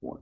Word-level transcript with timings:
one. 0.00 0.20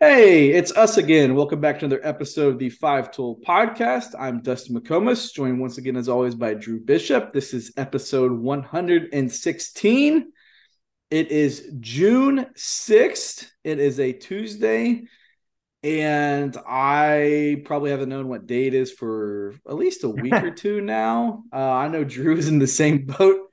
Hey, 0.00 0.50
it's 0.50 0.72
us 0.72 0.96
again. 0.96 1.34
Welcome 1.34 1.60
back 1.60 1.78
to 1.78 1.84
another 1.84 2.06
episode 2.06 2.54
of 2.54 2.58
the 2.58 2.70
Five 2.70 3.10
Tool 3.10 3.38
Podcast. 3.46 4.14
I'm 4.18 4.40
Dustin 4.40 4.80
McComas, 4.80 5.34
joined 5.34 5.60
once 5.60 5.76
again, 5.76 5.96
as 5.96 6.08
always, 6.08 6.34
by 6.34 6.54
Drew 6.54 6.80
Bishop. 6.80 7.32
This 7.32 7.52
is 7.52 7.72
episode 7.76 8.32
116. 8.32 10.32
It 11.10 11.30
is 11.30 11.70
June 11.80 12.46
6th. 12.56 13.50
It 13.62 13.78
is 13.78 14.00
a 14.00 14.12
Tuesday. 14.12 15.02
And 15.82 16.56
I 16.66 17.62
probably 17.66 17.90
haven't 17.90 18.08
known 18.08 18.28
what 18.28 18.46
day 18.46 18.66
it 18.66 18.74
is 18.74 18.90
for 18.90 19.54
at 19.68 19.76
least 19.76 20.04
a 20.04 20.08
week 20.08 20.32
or 20.42 20.50
two 20.50 20.80
now. 20.80 21.44
Uh, 21.52 21.72
I 21.72 21.88
know 21.88 22.04
Drew 22.04 22.36
is 22.36 22.48
in 22.48 22.58
the 22.58 22.66
same 22.66 23.04
boat 23.04 23.47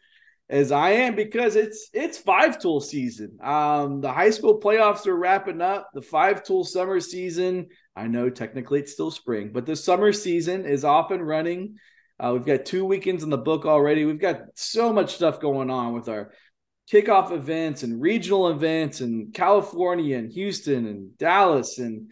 as 0.50 0.72
I 0.72 0.92
am 0.92 1.16
because 1.16 1.56
it's 1.56 1.90
it's 1.94 2.18
five 2.18 2.60
tool 2.60 2.80
season. 2.80 3.38
Um, 3.42 4.02
the 4.02 4.12
high 4.12 4.30
school 4.30 4.60
playoffs 4.60 5.08
are 5.08 5.16
wrapping 5.16 5.62
up. 5.62 5.90
The 5.94 6.02
five 6.02 6.44
tool 6.44 6.64
summer 6.64 7.00
season. 7.00 7.68
I 7.96 8.08
know 8.08 8.30
technically 8.30 8.80
it's 8.80 8.94
still 8.94 9.12
spring, 9.12 9.52
but 9.54 9.66
the 9.66 9.76
summer 9.76 10.12
season 10.14 10.66
is 10.66 10.84
off 10.84 11.12
and 11.12 11.26
running. 11.26 11.78
Uh, 12.20 12.32
we've 12.34 12.46
got 12.46 12.66
two 12.66 12.86
weekends 12.86 13.24
in 13.24 13.30
the 13.30 13.38
book 13.38 13.66
already. 13.66 14.06
We've 14.06 14.20
got 14.20 14.42
so 14.56 14.94
much 14.94 15.16
stuff 15.16 15.40
going 15.40 15.70
on 15.70 15.94
with 15.94 16.08
our 16.08 16.32
kickoff 16.92 17.32
events 17.32 17.84
and 17.84 18.02
regional 18.02 18.50
events 18.50 19.02
in 19.02 19.32
California 19.34 20.18
and 20.18 20.32
Houston 20.32 20.86
and 20.86 21.18
Dallas 21.18 21.80
and 21.80 22.12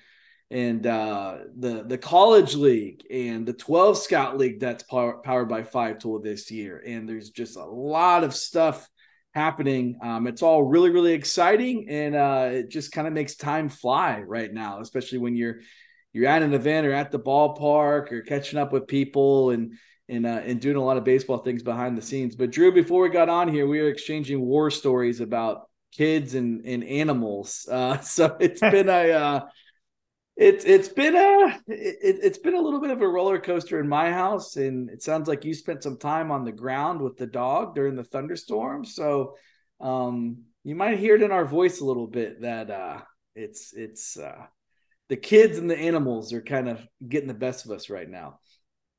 and 0.54 0.86
uh, 0.86 1.38
the 1.58 1.84
the 1.84 1.98
college 1.98 2.54
league 2.54 3.04
and 3.10 3.44
the 3.44 3.54
12 3.54 3.98
scout 3.98 4.38
league 4.38 4.60
that's 4.60 4.84
power, 4.84 5.18
powered 5.18 5.50
by 5.50 5.64
five 5.64 5.98
tool 5.98 6.22
this 6.22 6.52
year. 6.52 6.82
And 6.86 7.10
there's 7.10 7.32
just 7.32 7.58
a 7.58 7.66
lot 7.66 8.24
of 8.24 8.36
stuff 8.36 8.88
happening. 9.34 9.98
Um, 10.04 10.28
it's 10.28 10.44
all 10.44 10.62
really 10.62 10.92
really 10.92 11.14
exciting 11.14 11.90
and 11.90 12.14
uh, 12.14 12.50
it 12.52 12.70
just 12.70 12.92
kind 12.92 13.08
of 13.08 13.14
makes 13.14 13.34
time 13.34 13.68
fly 13.68 14.22
right 14.22 14.54
now 14.54 14.80
especially 14.80 15.18
when 15.18 15.36
you're 15.36 15.62
you're 16.14 16.28
at 16.28 16.44
an 16.44 16.54
event 16.54 16.86
or 16.86 16.94
at 16.94 17.12
the 17.12 17.20
ballpark 17.20 18.12
or 18.12 18.22
catching 18.22 18.60
up 18.60 18.72
with 18.72 18.86
people 18.86 19.50
and 19.50 19.74
and 20.08 20.28
uh, 20.28 20.42
and 20.46 20.62
doing 20.62 20.76
a 20.76 20.84
lot 20.84 20.98
of 20.98 21.04
baseball 21.04 21.40
things 21.40 21.64
behind 21.64 21.98
the 21.98 22.02
scenes. 22.04 22.36
But 22.36 22.52
drew 22.52 22.72
before 22.72 23.02
we 23.02 23.10
got 23.10 23.28
on 23.28 23.48
here 23.48 23.66
we 23.66 23.82
were 23.82 23.90
exchanging 23.90 24.40
war 24.40 24.70
stories 24.70 25.20
about 25.20 25.68
kids 25.92 26.36
and 26.36 26.64
and 26.64 26.84
animals. 26.84 27.68
Uh, 27.72 27.98
so 28.02 28.38
it's 28.40 28.62
been 28.76 28.90
a 28.90 29.12
uh, 29.12 29.40
it's 30.36 30.66
it's 30.66 30.90
been 30.90 31.16
a 31.16 31.62
it, 31.68 32.24
has 32.24 32.38
been 32.40 32.56
a 32.56 32.62
little 32.62 32.82
bit 32.82 32.90
of 32.90 33.02
a 33.02 33.08
roller 33.08 33.40
coaster 33.40 33.80
in 33.80 33.88
my 33.88 34.12
house, 34.12 34.56
and 34.56 34.90
it 34.90 35.04
sounds 35.04 35.28
like 35.28 35.46
you 35.46 35.54
spent 35.54 35.84
some 35.84 35.98
time 35.98 36.32
on 36.32 36.44
the 36.44 36.52
ground 36.52 37.02
with 37.02 37.18
the 37.18 37.28
dog 37.28 37.76
during 37.76 37.96
the 37.96 38.04
thunderstorm. 38.04 38.84
So 38.84 39.36
um, 39.80 40.44
you 40.64 40.76
might 40.76 40.98
hear 40.98 41.16
it 41.16 41.22
in 41.22 41.32
our 41.32 41.46
voice 41.46 41.82
a 41.82 41.86
little 41.86 42.08
bit 42.08 42.42
that 42.42 42.72
uh, 42.72 43.02
it's 43.36 43.74
it's 43.74 44.18
uh, 44.18 44.46
the 45.10 45.18
kids 45.18 45.60
and 45.60 45.70
the 45.70 45.78
animals 45.78 46.34
are 46.34 46.42
kind 46.42 46.68
of 46.68 46.82
getting 47.08 47.28
the 47.28 47.34
best 47.36 47.66
of 47.66 47.72
us 47.72 47.90
right 47.90 48.10
now. 48.10 48.40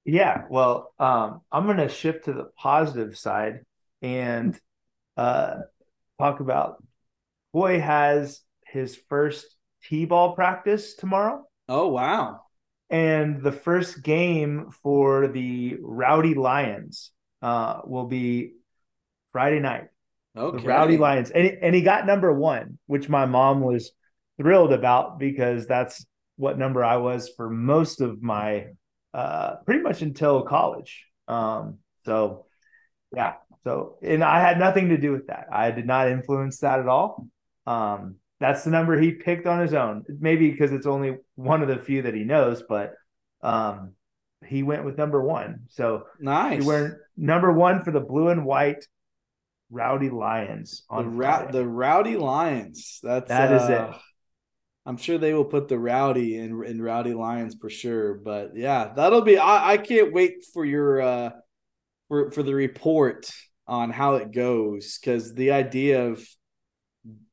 Yeah, 0.05 0.43
well, 0.51 0.93
um, 0.99 1.41
I'm 1.51 1.65
going 1.65 1.79
to 1.79 1.89
shift 1.89 2.27
to 2.27 2.33
the 2.35 2.51
positive 2.57 3.17
side 3.17 3.61
and 4.03 4.59
uh, 5.17 5.57
talk 6.19 6.41
about 6.41 6.85
boy 7.53 7.81
has 7.81 8.41
his 8.67 8.97
first 9.09 9.54
t-ball 9.89 10.35
practice 10.35 10.95
tomorrow. 10.95 11.45
Oh 11.69 11.89
wow! 11.89 12.41
And 12.91 13.43
the 13.43 13.53
first 13.53 14.03
game 14.03 14.71
for 14.83 15.29
the 15.29 15.77
Rowdy 15.81 16.35
Lions 16.35 17.11
uh, 17.43 17.81
will 17.85 18.07
be 18.07 18.53
Friday 19.33 19.61
night. 19.61 19.89
Okay. 20.37 20.63
The 20.63 20.69
Rowdy 20.69 20.97
Lions, 20.97 21.31
and 21.31 21.45
he, 21.45 21.53
and 21.61 21.75
he 21.75 21.83
got 21.83 22.07
number 22.07 22.33
one, 22.33 22.79
which 22.87 23.09
my 23.09 23.27
mom 23.27 23.61
was 23.61 23.93
thrilled 24.37 24.73
about 24.73 25.19
because 25.19 25.67
that's 25.67 26.05
what 26.37 26.59
number 26.59 26.85
I 26.85 26.97
was 26.97 27.31
for 27.37 27.49
most 27.49 28.01
of 28.01 28.23
my 28.23 28.67
uh, 29.13 29.57
pretty 29.65 29.81
much 29.81 30.03
until 30.03 30.43
college. 30.43 31.07
Um, 31.29 31.79
so 32.05 32.47
yeah, 33.15 33.35
so 33.63 33.97
and 34.03 34.25
I 34.25 34.41
had 34.41 34.59
nothing 34.59 34.89
to 34.89 34.99
do 34.99 35.13
with 35.13 35.29
that. 35.29 35.47
I 35.53 35.71
did 35.71 35.87
not 35.87 36.09
influence 36.09 36.59
that 36.61 36.81
at 36.81 36.89
all. 36.89 37.29
Um, 37.67 38.17
that's 38.41 38.65
the 38.65 38.71
number 38.71 38.99
he 38.99 39.13
picked 39.13 39.47
on 39.47 39.61
his 39.61 39.75
own. 39.75 40.05
Maybe 40.09 40.51
because 40.51 40.73
it's 40.73 40.87
only 40.87 41.17
one 41.35 41.63
of 41.63 41.69
the 41.69 41.79
few 41.79 42.03
that 42.03 42.15
he 42.15 42.25
knows, 42.25 42.63
but 42.69 42.95
um, 43.43 43.93
he 44.47 44.63
went 44.63 44.85
with 44.85 44.99
number 44.99 45.23
one. 45.23 45.61
So 45.69 46.05
nice. 46.21 46.63
He 46.63 46.69
went 46.69 46.95
number 47.17 47.53
one 47.53 47.83
for 47.83 47.91
the 47.91 48.01
blue 48.01 48.29
and 48.29 48.45
white 48.45 48.85
Rowdy 49.71 50.11
Lions 50.11 50.85
on 50.91 51.19
the, 51.19 51.49
the 51.51 51.67
Rowdy 51.67 52.17
Lions. 52.17 53.01
That's 53.03 53.29
that 53.29 53.53
uh, 53.53 53.57
is 53.57 53.69
it. 53.71 54.01
I'm 54.87 54.97
sure 54.99 55.17
they 55.17 55.33
will 55.33 55.47
put 55.47 55.69
the 55.69 55.79
Rowdy 55.79 56.37
in 56.37 56.63
in 56.65 56.83
Rowdy 56.83 57.15
Lions 57.15 57.57
for 57.61 57.71
sure. 57.71 58.15
But 58.15 58.53
yeah, 58.55 58.93
that'll 58.95 59.23
be. 59.23 59.39
I, 59.39 59.73
I 59.73 59.77
can't 59.79 60.13
wait 60.13 60.45
for 60.53 60.65
your 60.65 61.01
uh 61.01 61.31
for 62.09 62.31
for 62.31 62.43
the 62.43 62.55
report 62.55 63.31
on 63.67 63.91
how 63.91 64.17
it 64.17 64.33
goes 64.33 64.99
because 64.99 65.35
the 65.35 65.53
idea 65.53 66.07
of 66.07 66.27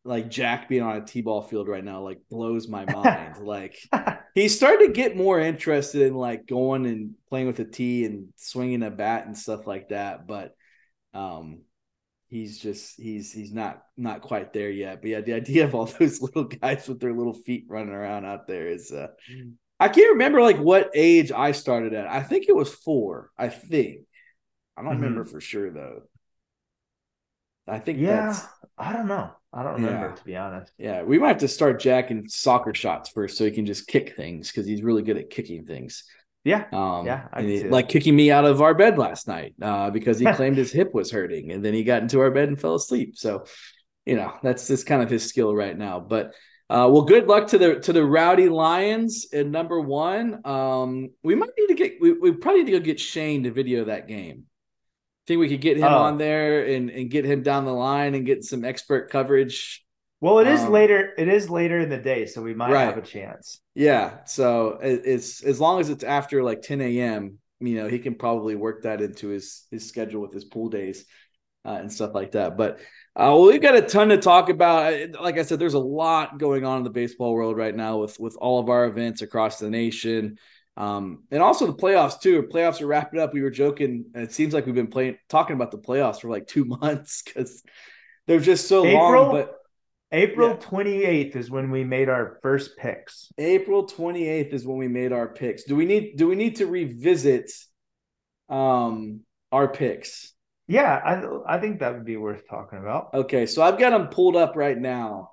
like 0.03 0.29
Jack 0.29 0.67
being 0.67 0.81
on 0.81 0.97
a 0.97 1.05
t-ball 1.05 1.43
field 1.43 1.67
right 1.67 1.83
now 1.83 2.01
like 2.01 2.19
blows 2.29 2.67
my 2.67 2.85
mind. 2.91 3.37
like 3.37 3.77
he's 4.33 4.55
starting 4.55 4.87
to 4.87 4.93
get 4.93 5.15
more 5.15 5.39
interested 5.39 6.01
in 6.03 6.15
like 6.15 6.47
going 6.47 6.85
and 6.85 7.15
playing 7.29 7.47
with 7.47 7.59
a 7.59 7.65
tee 7.65 8.05
and 8.05 8.29
swinging 8.35 8.83
a 8.83 8.89
bat 8.89 9.25
and 9.25 9.37
stuff 9.37 9.67
like 9.67 9.89
that, 9.89 10.27
but 10.27 10.55
um 11.13 11.61
he's 12.29 12.57
just 12.57 12.99
he's 12.99 13.31
he's 13.31 13.51
not 13.51 13.83
not 13.97 14.21
quite 14.21 14.53
there 14.53 14.71
yet. 14.71 15.01
But 15.01 15.09
yeah, 15.09 15.21
the 15.21 15.33
idea 15.33 15.65
of 15.65 15.75
all 15.75 15.85
those 15.99 16.21
little 16.21 16.45
guys 16.45 16.87
with 16.87 16.99
their 16.99 17.13
little 17.13 17.33
feet 17.33 17.65
running 17.67 17.93
around 17.93 18.25
out 18.25 18.47
there 18.47 18.67
is 18.67 18.91
uh 18.91 19.09
I 19.79 19.89
can't 19.89 20.11
remember 20.11 20.41
like 20.41 20.57
what 20.57 20.91
age 20.93 21.31
I 21.31 21.53
started 21.53 21.93
at. 21.93 22.07
I 22.07 22.21
think 22.21 22.45
it 22.47 22.55
was 22.55 22.71
4, 22.71 23.31
I 23.35 23.49
think. 23.49 24.01
I 24.77 24.83
don't 24.83 24.93
mm-hmm. 24.93 25.01
remember 25.01 25.25
for 25.25 25.41
sure 25.41 25.71
though. 25.71 26.03
I 27.67 27.79
think 27.79 27.99
yeah, 27.99 28.37
I 28.77 28.93
don't 28.93 29.07
know. 29.07 29.31
I 29.53 29.63
don't 29.63 29.73
remember 29.73 30.07
yeah. 30.07 30.15
to 30.15 30.23
be 30.23 30.35
honest. 30.37 30.71
Yeah, 30.77 31.03
we 31.03 31.19
might 31.19 31.29
have 31.29 31.37
to 31.39 31.47
start 31.47 31.79
jacking 31.79 32.27
soccer 32.29 32.73
shots 32.73 33.09
first 33.09 33.37
so 33.37 33.43
he 33.43 33.51
can 33.51 33.65
just 33.65 33.87
kick 33.87 34.15
things 34.15 34.49
because 34.49 34.65
he's 34.65 34.81
really 34.81 35.03
good 35.03 35.17
at 35.17 35.29
kicking 35.29 35.65
things. 35.65 36.03
Yeah, 36.43 36.65
um, 36.71 37.05
yeah, 37.05 37.27
he, 37.39 37.65
like 37.65 37.87
kicking 37.89 38.15
me 38.15 38.31
out 38.31 38.45
of 38.45 38.61
our 38.61 38.73
bed 38.73 38.97
last 38.97 39.27
night 39.27 39.53
uh, 39.61 39.91
because 39.91 40.17
he 40.17 40.25
claimed 40.33 40.57
his 40.57 40.71
hip 40.71 40.93
was 40.93 41.11
hurting, 41.11 41.51
and 41.51 41.63
then 41.63 41.73
he 41.73 41.83
got 41.83 42.01
into 42.01 42.19
our 42.21 42.31
bed 42.31 42.47
and 42.47 42.59
fell 42.59 42.75
asleep. 42.75 43.17
So, 43.17 43.45
you 44.05 44.15
know, 44.15 44.33
that's 44.41 44.67
just 44.67 44.87
kind 44.87 45.03
of 45.03 45.09
his 45.09 45.27
skill 45.27 45.53
right 45.53 45.77
now. 45.77 45.99
But 45.99 46.33
uh, 46.69 46.87
well, 46.89 47.03
good 47.03 47.27
luck 47.27 47.47
to 47.49 47.57
the 47.57 47.79
to 47.81 47.93
the 47.93 48.03
Rowdy 48.03 48.49
Lions 48.49 49.27
in 49.33 49.51
number 49.51 49.79
one. 49.81 50.41
Um, 50.45 51.09
we 51.21 51.35
might 51.35 51.51
need 51.59 51.67
to 51.67 51.75
get 51.75 51.93
we, 51.99 52.13
we 52.13 52.31
probably 52.31 52.63
need 52.63 52.71
to 52.71 52.79
go 52.79 52.85
get 52.85 52.99
Shane 52.99 53.43
to 53.43 53.51
video 53.51 53.85
that 53.85 54.07
game 54.07 54.45
think 55.27 55.39
we 55.39 55.49
could 55.49 55.61
get 55.61 55.77
him 55.77 55.85
oh. 55.85 55.97
on 55.97 56.17
there 56.17 56.65
and, 56.65 56.89
and 56.89 57.09
get 57.09 57.25
him 57.25 57.43
down 57.43 57.65
the 57.65 57.73
line 57.73 58.15
and 58.15 58.25
get 58.25 58.43
some 58.43 58.65
expert 58.65 59.09
coverage. 59.09 59.83
Well, 60.19 60.39
it 60.39 60.47
is 60.47 60.61
um, 60.61 60.71
later. 60.71 61.13
It 61.17 61.27
is 61.27 61.49
later 61.49 61.79
in 61.79 61.89
the 61.89 61.97
day, 61.97 62.27
so 62.27 62.41
we 62.41 62.53
might 62.53 62.71
right. 62.71 62.85
have 62.85 62.97
a 62.97 63.01
chance. 63.01 63.59
Yeah. 63.73 64.23
So 64.25 64.77
it's 64.81 65.43
as 65.43 65.59
long 65.59 65.79
as 65.79 65.89
it's 65.89 66.03
after 66.03 66.43
like 66.43 66.61
10 66.61 66.79
a.m. 66.81 67.39
You 67.59 67.75
know, 67.75 67.87
he 67.87 67.99
can 67.99 68.15
probably 68.15 68.55
work 68.55 68.83
that 68.83 69.01
into 69.01 69.29
his 69.29 69.65
his 69.71 69.87
schedule 69.87 70.21
with 70.21 70.33
his 70.33 70.45
pool 70.45 70.69
days 70.69 71.05
uh, 71.65 71.73
and 71.73 71.91
stuff 71.91 72.13
like 72.13 72.31
that. 72.31 72.57
But 72.57 72.79
uh, 73.15 73.33
well, 73.33 73.47
we've 73.47 73.61
got 73.61 73.75
a 73.75 73.81
ton 73.81 74.09
to 74.09 74.17
talk 74.17 74.49
about. 74.49 75.11
Like 75.19 75.37
I 75.37 75.43
said, 75.43 75.59
there's 75.59 75.73
a 75.73 75.79
lot 75.79 76.37
going 76.37 76.65
on 76.65 76.77
in 76.77 76.83
the 76.83 76.89
baseball 76.89 77.33
world 77.33 77.57
right 77.57 77.75
now 77.75 77.97
with 77.97 78.19
with 78.19 78.37
all 78.39 78.59
of 78.59 78.69
our 78.69 78.85
events 78.85 79.21
across 79.21 79.57
the 79.59 79.69
nation. 79.69 80.37
Um, 80.77 81.23
and 81.31 81.43
also 81.43 81.67
the 81.67 81.73
playoffs 81.73 82.19
too. 82.21 82.43
Playoffs 82.43 82.81
are 82.81 82.87
wrapping 82.87 83.19
up. 83.19 83.33
We 83.33 83.41
were 83.41 83.51
joking. 83.51 84.05
It 84.15 84.31
seems 84.31 84.53
like 84.53 84.65
we've 84.65 84.75
been 84.75 84.87
playing 84.87 85.17
talking 85.29 85.55
about 85.55 85.71
the 85.71 85.77
playoffs 85.77 86.21
for 86.21 86.29
like 86.29 86.47
two 86.47 86.65
months 86.81 87.21
because 87.21 87.61
they're 88.27 88.39
just 88.39 88.67
so 88.67 88.85
April, 88.85 89.23
long. 89.23 89.31
But 89.31 89.57
April 90.11 90.57
twenty 90.57 91.03
eighth 91.03 91.35
is 91.35 91.49
when 91.51 91.71
we 91.71 91.83
made 91.83 92.09
our 92.09 92.39
first 92.41 92.77
picks. 92.77 93.31
April 93.37 93.85
twenty 93.85 94.27
eighth 94.27 94.53
is 94.53 94.65
when 94.65 94.77
we 94.77 94.87
made 94.87 95.11
our 95.11 95.27
picks. 95.27 95.63
Do 95.63 95.75
we 95.75 95.85
need 95.85 96.15
do 96.15 96.27
we 96.27 96.35
need 96.35 96.57
to 96.57 96.65
revisit 96.65 97.51
um 98.49 99.21
our 99.51 99.67
picks? 99.67 100.33
Yeah, 100.67 100.93
I 100.93 101.55
I 101.55 101.59
think 101.59 101.79
that 101.79 101.93
would 101.93 102.05
be 102.05 102.17
worth 102.17 102.47
talking 102.47 102.79
about. 102.79 103.13
Okay, 103.13 103.45
so 103.45 103.61
I've 103.61 103.77
got 103.77 103.89
them 103.89 104.07
pulled 104.07 104.37
up 104.37 104.55
right 104.55 104.77
now, 104.77 105.31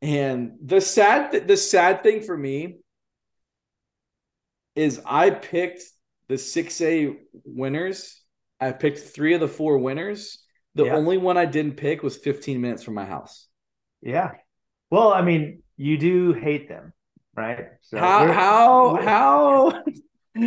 and 0.00 0.52
the 0.64 0.80
sad 0.80 1.32
th- 1.32 1.46
the 1.46 1.58
sad 1.58 2.02
thing 2.02 2.22
for 2.22 2.36
me 2.36 2.78
is 4.78 5.00
I 5.04 5.30
picked 5.30 5.82
the 6.28 6.34
6A 6.34 7.16
winners. 7.44 8.22
I 8.60 8.72
picked 8.72 9.00
three 9.00 9.34
of 9.34 9.40
the 9.40 9.48
four 9.48 9.78
winners. 9.78 10.38
The 10.76 10.84
yeah. 10.86 10.94
only 10.94 11.18
one 11.18 11.36
I 11.36 11.46
didn't 11.46 11.76
pick 11.76 12.02
was 12.02 12.16
15 12.16 12.60
minutes 12.60 12.84
from 12.84 12.94
my 12.94 13.04
house. 13.04 13.48
Yeah. 14.00 14.32
Well, 14.90 15.12
I 15.12 15.22
mean, 15.22 15.62
you 15.76 15.98
do 15.98 16.32
hate 16.32 16.68
them, 16.68 16.92
right? 17.34 17.66
So 17.82 17.98
how 17.98 18.32
how 18.32 19.02
how 19.02 19.82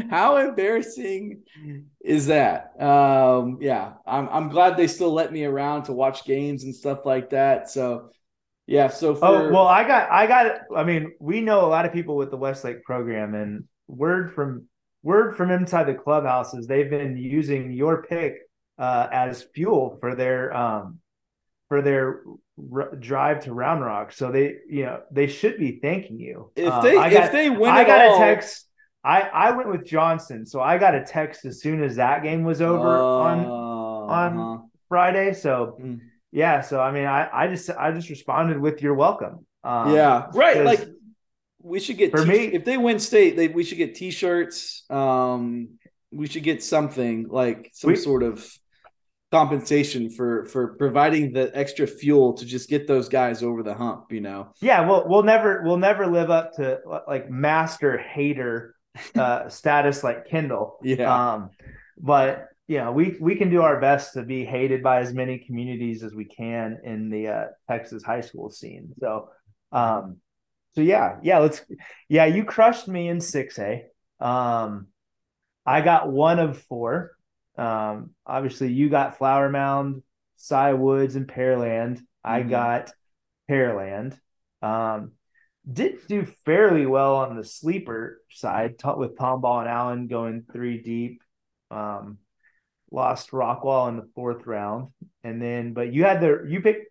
how 0.10 0.38
embarrassing 0.38 1.42
is 2.00 2.28
that? 2.28 2.82
Um, 2.82 3.58
yeah, 3.60 3.94
I'm 4.08 4.30
I'm 4.30 4.50
glad 4.50 4.78
they 4.78 4.88
still 4.88 5.12
let 5.12 5.34
me 5.34 5.44
around 5.44 5.84
to 5.84 5.94
watch 5.94 6.24
games 6.24 6.64
and 6.64 6.74
stuff 6.74 7.06
like 7.06 7.32
that. 7.32 7.70
So 7.70 8.12
Yeah. 8.66 8.88
So 8.88 9.10
oh, 9.10 9.16
for... 9.16 9.26
oh 9.26 9.52
well, 9.52 9.68
I 9.68 9.86
got 9.86 10.10
I 10.10 10.26
got. 10.26 10.62
I 10.76 10.86
mean, 10.86 11.12
we 11.20 11.42
know 11.42 11.66
a 11.66 11.68
lot 11.68 11.86
of 11.86 11.92
people 11.92 12.16
with 12.16 12.32
the 12.32 12.38
Westlake 12.38 12.84
program, 12.84 13.36
and 13.36 13.66
word 13.92 14.34
from 14.34 14.68
word 15.04 15.36
from 15.36 15.52
inside 15.52 15.86
the 15.86 15.94
clubhouse 15.94 16.54
is 16.54 16.68
they've 16.68 16.90
been 16.90 17.18
using 17.18 17.72
your 17.72 18.04
pick 18.04 18.40
uh, 18.78 19.08
as 19.12 19.44
fuel 19.54 19.98
for 20.00 20.16
their 20.16 20.56
um, 20.56 21.00
for 21.68 21.82
their 21.82 22.22
r- 22.72 22.96
drive 22.96 23.44
to 23.46 23.54
Round 23.54 23.84
Rock. 23.84 24.12
So 24.12 24.32
they, 24.32 24.56
you 24.70 24.86
know, 24.86 25.02
they 25.12 25.28
should 25.28 25.58
be 25.58 25.80
thanking 25.82 26.20
you. 26.20 26.52
If 26.56 26.72
um, 26.72 26.84
they 26.84 26.96
got, 26.96 27.14
if 27.14 27.32
they 27.32 27.50
win, 27.50 27.72
I 27.72 27.84
got 27.84 28.08
all... 28.08 28.16
a 28.16 28.20
text. 28.20 28.68
I 29.04 29.22
I 29.22 29.52
went 29.52 29.70
with 29.70 29.86
Johnson, 29.86 30.46
so 30.46 30.62
I 30.62 30.78
got 30.78 30.96
a 30.96 31.04
text 31.04 31.46
as 31.46 31.62
soon 31.62 31.84
as 31.84 31.96
that 31.96 32.24
game 32.24 32.44
was 32.44 32.62
over 32.62 32.88
uh, 32.88 33.02
on 33.02 33.46
on 33.46 34.38
uh-huh. 34.38 34.64
Friday. 34.88 35.34
So. 35.34 35.78
Mm 35.82 36.02
yeah 36.32 36.62
so 36.62 36.80
i 36.80 36.92
mean 36.92 37.06
i 37.06 37.28
i 37.34 37.48
just 37.48 37.70
i 37.72 37.92
just 37.92 38.10
responded 38.10 38.60
with 38.60 38.82
you're 38.82 38.96
welcome 38.96 39.46
um, 39.64 39.94
yeah 39.94 40.28
right 40.34 40.64
like 40.64 40.88
we 41.64 41.80
should 41.80 41.98
get 41.98 42.12
for 42.12 42.24
t- 42.24 42.30
me 42.30 42.38
if 42.54 42.66
they 42.66 42.78
win 42.78 43.00
state 43.00 43.36
they 43.36 43.48
we 43.48 43.64
should 43.64 43.78
get 43.78 43.96
t-shirts 43.96 44.84
um 44.90 45.70
we 46.12 46.28
should 46.28 46.44
get 46.44 46.64
something 46.64 47.28
like 47.30 47.70
some 47.74 47.90
we, 47.90 47.96
sort 47.96 48.24
of 48.24 48.46
compensation 49.32 50.10
for 50.10 50.46
for 50.46 50.76
providing 50.76 51.32
the 51.32 51.50
extra 51.58 51.88
fuel 51.88 52.34
to 52.34 52.46
just 52.46 52.70
get 52.70 52.88
those 52.88 53.08
guys 53.08 53.44
over 53.44 53.64
the 53.64 53.74
hump 53.74 54.12
you 54.12 54.22
know? 54.22 54.54
Yeah 54.62 54.88
well 54.88 55.06
we'll 55.08 55.24
never 55.24 55.62
we'll 55.64 55.78
never 55.78 56.08
live 56.08 56.30
up 56.30 56.54
to 56.56 56.80
like 57.08 57.30
master 57.30 57.98
hater 57.98 58.76
uh 59.16 59.48
status 59.50 60.04
like 60.04 60.28
kendall. 60.28 60.80
Yeah. 60.84 61.34
Um 61.34 61.50
but 61.98 62.52
know, 62.78 62.92
we 62.92 63.18
we 63.20 63.36
can 63.36 63.50
do 63.50 63.62
our 63.62 63.80
best 63.82 64.14
to 64.14 64.24
be 64.24 64.46
hated 64.46 64.82
by 64.82 65.00
as 65.02 65.14
many 65.14 65.40
communities 65.40 66.04
as 66.04 66.14
we 66.14 66.26
can 66.26 66.80
in 66.84 67.10
the 67.10 67.28
uh, 67.28 67.46
Texas 67.70 68.02
high 68.02 68.22
school 68.22 68.50
scene. 68.50 68.94
So, 69.00 69.30
um, 69.74 70.18
so 70.74 70.82
yeah, 70.82 71.18
yeah, 71.22 71.40
let's, 71.40 71.62
yeah, 72.08 72.26
you 72.26 72.44
crushed 72.44 72.88
me 72.88 73.10
in 73.10 73.22
six 73.22 73.60
A. 73.60 73.86
Um, 74.20 74.88
I 75.66 75.82
got 75.82 76.12
one 76.12 76.40
of 76.40 76.62
four. 76.64 77.12
Um, 77.58 78.12
obviously, 78.26 78.72
you 78.72 78.90
got 78.90 79.18
Flower 79.18 79.50
Mound, 79.50 80.04
Cy 80.38 80.74
Woods, 80.74 81.16
and 81.16 81.28
Pearland. 81.28 81.98
Mm-hmm. 81.98 82.06
I 82.24 82.44
got 82.44 82.92
Pearland. 83.50 84.18
Um, 84.62 85.14
did 85.72 86.08
do 86.08 86.26
fairly 86.46 86.86
well 86.86 87.18
on 87.18 87.36
the 87.36 87.44
sleeper 87.44 88.22
side, 88.32 88.76
with 88.98 89.18
Tomball 89.18 89.62
and 89.62 89.70
Allen 89.70 90.08
going 90.08 90.44
three 90.52 90.82
deep. 90.82 91.22
Um, 91.70 92.18
lost 92.92 93.32
Rockwall 93.32 93.90
in 93.90 93.98
the 93.98 94.10
fourth 94.16 94.46
round, 94.46 94.90
and 95.24 95.42
then 95.42 95.74
but 95.74 95.94
you 95.94 96.04
had 96.04 96.22
the 96.22 96.46
you 96.48 96.62
picked 96.62 96.91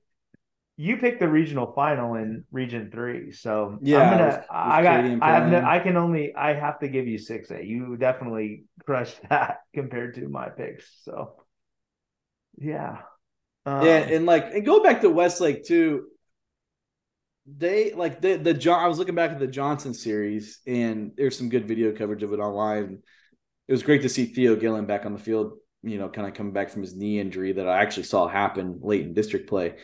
you 0.80 0.96
picked 0.96 1.20
the 1.20 1.28
regional 1.28 1.72
final 1.74 2.14
in 2.14 2.44
Region 2.50 2.90
Three. 2.90 3.32
So 3.32 3.78
yeah, 3.82 3.98
I'm 3.98 4.10
gonna 4.10 4.24
with, 4.24 4.36
with 4.38 4.46
I 4.50 4.82
got 4.82 5.22
I 5.22 5.30
have 5.34 5.50
no, 5.50 5.62
I 5.62 5.78
can 5.78 5.98
only 5.98 6.34
I 6.34 6.54
have 6.54 6.78
to 6.78 6.88
give 6.88 7.06
you 7.06 7.18
six 7.18 7.50
A. 7.50 7.62
You 7.62 7.98
definitely 7.98 8.64
crushed 8.86 9.20
that 9.28 9.58
compared 9.74 10.14
to 10.14 10.26
my 10.26 10.48
picks. 10.48 10.90
So 11.04 11.34
yeah. 12.56 13.02
Um, 13.66 13.84
yeah, 13.84 13.98
and 13.98 14.24
like 14.24 14.54
and 14.54 14.64
go 14.64 14.82
back 14.82 15.02
to 15.02 15.10
Westlake 15.10 15.66
too. 15.66 16.06
They 17.46 17.92
like 17.92 18.22
the 18.22 18.36
the 18.36 18.54
John. 18.54 18.82
I 18.82 18.88
was 18.88 18.98
looking 18.98 19.14
back 19.14 19.32
at 19.32 19.38
the 19.38 19.46
Johnson 19.46 19.92
series, 19.92 20.60
and 20.66 21.12
there's 21.14 21.36
some 21.36 21.50
good 21.50 21.68
video 21.68 21.92
coverage 21.92 22.22
of 22.22 22.32
it 22.32 22.40
online. 22.40 23.00
It 23.68 23.72
was 23.72 23.82
great 23.82 24.00
to 24.02 24.08
see 24.08 24.24
Theo 24.24 24.56
Gillen 24.56 24.86
back 24.86 25.04
on 25.04 25.12
the 25.12 25.18
field 25.18 25.58
you 25.82 25.96
know, 25.98 26.10
kind 26.10 26.28
of 26.28 26.34
coming 26.34 26.52
back 26.52 26.68
from 26.68 26.82
his 26.82 26.94
knee 26.94 27.18
injury 27.18 27.52
that 27.52 27.66
I 27.66 27.80
actually 27.80 28.02
saw 28.02 28.28
happen 28.28 28.80
late 28.82 29.00
in 29.00 29.14
district 29.14 29.48
play. 29.48 29.76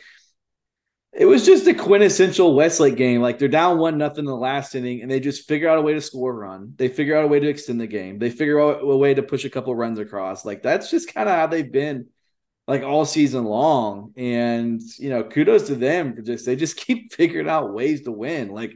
It 1.13 1.25
was 1.25 1.45
just 1.45 1.65
a 1.67 1.73
quintessential 1.73 2.53
Westlake 2.55 2.95
game. 2.95 3.21
Like 3.21 3.39
they're 3.39 3.47
down 3.47 3.79
one 3.79 3.97
nothing 3.97 4.19
in 4.19 4.25
the 4.25 4.35
last 4.35 4.75
inning, 4.75 5.01
and 5.01 5.09
they 5.09 5.19
just 5.19 5.47
figure 5.47 5.67
out 5.67 5.79
a 5.79 5.81
way 5.81 5.93
to 5.93 6.01
score 6.01 6.31
a 6.31 6.35
run. 6.35 6.73
They 6.75 6.89
figure 6.89 7.17
out 7.17 7.23
a 7.23 7.27
way 7.27 7.39
to 7.39 7.47
extend 7.47 7.81
the 7.81 7.87
game. 7.87 8.19
They 8.19 8.29
figure 8.29 8.61
out 8.61 8.83
a 8.83 8.97
way 8.97 9.13
to 9.13 9.23
push 9.23 9.43
a 9.45 9.49
couple 9.49 9.75
runs 9.75 9.99
across. 9.99 10.45
Like 10.45 10.61
that's 10.61 10.91
just 10.91 11.13
kind 11.13 11.27
of 11.27 11.35
how 11.35 11.47
they've 11.47 11.71
been 11.71 12.07
like 12.67 12.83
all 12.83 13.05
season 13.05 13.45
long. 13.45 14.13
And 14.15 14.81
you 14.99 15.09
know, 15.09 15.23
kudos 15.23 15.67
to 15.67 15.75
them 15.75 16.15
for 16.15 16.21
just 16.21 16.45
they 16.45 16.55
just 16.55 16.77
keep 16.85 17.13
figuring 17.13 17.49
out 17.49 17.73
ways 17.73 18.01
to 18.03 18.11
win. 18.11 18.49
Like 18.49 18.71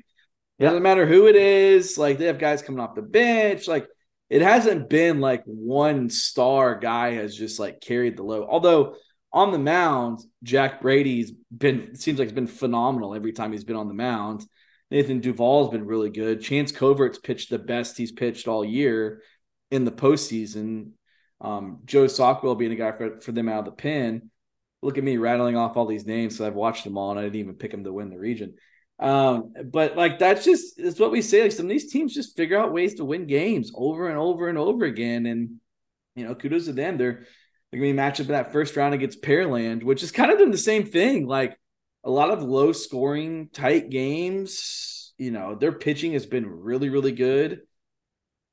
it 0.58 0.64
doesn't 0.64 0.84
matter 0.84 1.06
who 1.06 1.28
it 1.28 1.36
is. 1.36 1.98
Like 1.98 2.18
they 2.18 2.26
have 2.26 2.40
guys 2.40 2.62
coming 2.62 2.80
off 2.80 2.96
the 2.96 3.02
bench. 3.02 3.68
Like 3.68 3.88
it 4.30 4.42
hasn't 4.42 4.90
been 4.90 5.20
like 5.20 5.44
one 5.46 6.10
star 6.10 6.80
guy 6.80 7.14
has 7.16 7.36
just 7.36 7.60
like 7.60 7.82
carried 7.82 8.16
the 8.16 8.24
load. 8.24 8.48
Although 8.50 8.96
on 9.34 9.52
the 9.52 9.60
mound, 9.60 10.20
Jack 10.44 10.82
Brady's 10.82 11.32
been 11.56 11.96
seems 11.96 12.20
like 12.20 12.28
it's 12.28 12.36
been 12.36 12.48
phenomenal 12.48 13.16
every 13.16 13.32
time 13.32 13.52
he's 13.52 13.64
been 13.64 13.76
on 13.76 13.88
the 13.88 13.94
mound. 13.94 14.46
Nathan 14.90 15.22
Duval's 15.22 15.72
been 15.72 15.86
really 15.86 16.10
good. 16.10 16.42
Chance 16.42 16.74
Covert's 16.74 17.18
pitched 17.18 17.50
the 17.50 17.60
best 17.60 17.98
he's 17.98 18.12
pitched 18.12 18.48
all 18.48 18.66
year 18.66 19.22
in 19.72 19.86
the 19.86 19.92
postseason. 19.92 20.92
Um, 21.40 21.80
Joe 21.86 22.06
Sockwell 22.06 22.58
being 22.58 22.74
a 22.74 22.76
guy 22.76 22.92
for, 22.92 23.22
for 23.22 23.32
them 23.32 23.48
out 23.48 23.60
of 23.60 23.66
the 23.66 23.72
pen. 23.72 24.30
Look 24.82 24.98
at 24.98 25.04
me 25.04 25.16
rattling 25.18 25.56
off 25.56 25.78
all 25.78 25.86
these 25.86 26.06
names. 26.06 26.38
So 26.38 26.46
I've 26.46 26.56
watched 26.56 26.84
them 26.84 26.98
all 26.98 27.12
and 27.12 27.20
I 27.20 27.24
didn't 27.24 27.38
even 27.38 27.56
pick 27.56 27.72
them 27.72 27.86
to 27.86 27.94
win 27.94 28.10
the 28.10 28.20
region. 28.20 28.56
Um, 29.00 29.54
but 29.66 29.96
like 29.96 30.20
that's 30.20 30.44
just 30.44 30.78
it's 30.78 31.00
what 31.00 31.12
we 31.12 31.22
say. 31.22 31.44
Like 31.44 31.52
some 31.54 31.66
of 31.66 31.70
these 31.70 31.92
teams 31.92 32.14
just 32.14 32.36
figure 32.36 32.60
out 32.60 32.74
ways 32.74 32.96
to 32.96 33.06
win 33.06 33.26
games 33.26 33.72
over 33.74 34.10
and 34.10 34.18
over 34.18 34.50
and 34.50 34.58
over 34.58 34.86
again. 34.86 35.26
And 35.26 35.56
you 36.16 36.26
know, 36.26 36.36
kudos 36.36 36.66
to 36.66 36.74
them. 36.74 36.98
They're 36.98 37.26
they're 37.72 37.80
gonna 37.80 37.92
be 37.92 37.96
matched 37.96 38.20
up 38.20 38.28
in 38.28 38.34
that 38.34 38.52
first 38.52 38.76
round 38.76 38.94
against 38.94 39.22
Pearland, 39.22 39.84
which 39.84 40.04
is 40.04 40.12
kind 40.12 40.32
of 40.32 40.38
doing 40.38 40.52
the 40.52 40.58
same 40.58 40.86
thing. 40.86 41.28
Like 41.28 41.58
a 42.04 42.10
lot 42.10 42.32
of 42.32 42.44
low 42.44 42.72
scoring, 42.72 43.50
tight 43.52 43.90
games. 43.90 45.14
You 45.18 45.32
know, 45.32 45.56
their 45.56 45.72
pitching 45.72 46.14
has 46.14 46.26
been 46.26 46.48
really, 46.48 46.90
really 46.90 47.12
good. 47.12 47.62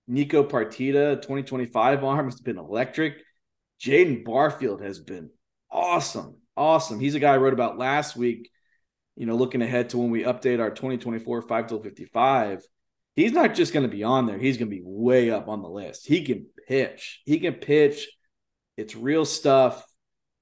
Nico 0.07 0.45
Partida, 0.45 1.17
2025 1.17 2.05
arm 2.05 2.27
has 2.27 2.41
been 2.41 2.59
electric. 2.59 3.15
Jaden 3.81 4.25
Barfield 4.25 4.83
has 4.83 4.99
been 4.99 5.31
awesome. 5.71 6.37
Awesome. 6.57 7.01
He's 7.01 7.15
a 7.15 7.21
guy 7.21 7.35
I 7.35 7.39
wrote 7.39 7.53
about 7.53 7.79
last 7.79 8.17
week 8.17 8.51
you 9.19 9.27
know, 9.27 9.35
looking 9.35 9.63
ahead 9.63 9.91
to 9.91 9.99
when 9.99 10.11
we 10.11 10.23
update 10.23 10.61
our 10.61 10.71
2024 10.71 11.43
5 11.43 11.67
Tool 11.67 11.83
55, 11.83 12.63
he's 13.17 13.33
not 13.33 13.53
just 13.53 13.75
going 13.75 13.83
to 13.83 13.95
be 13.95 14.05
on 14.05 14.27
there. 14.27 14.39
He's 14.39 14.57
going 14.57 14.71
to 14.71 14.77
be 14.77 14.83
way 14.85 15.33
up 15.33 15.49
on 15.49 15.61
the 15.61 15.69
list. 15.69 16.07
He 16.07 16.25
can 16.25 16.47
pitch. 16.69 17.21
He 17.27 17.41
can 17.41 17.55
pitch. 17.55 18.09
It's 18.79 18.95
real 18.95 19.25
stuff. 19.25 19.85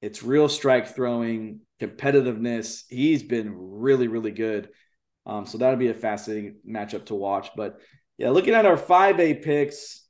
It's 0.03 0.23
real 0.23 0.51
strike 0.51 0.95
throwing, 0.95 1.61
competitiveness. 1.81 2.83
He's 2.87 3.23
been 3.23 3.55
really, 3.57 4.09
really 4.09 4.31
good. 4.31 4.69
Um, 5.25 5.47
so 5.47 5.57
that'll 5.57 5.79
be 5.79 5.89
a 5.89 5.95
fascinating 5.95 6.57
matchup 6.69 7.07
to 7.07 7.15
watch. 7.15 7.49
But 7.57 7.81
yeah, 8.19 8.29
looking 8.29 8.53
at 8.53 8.67
our 8.67 8.77
5A 8.77 9.43
picks, 9.43 10.07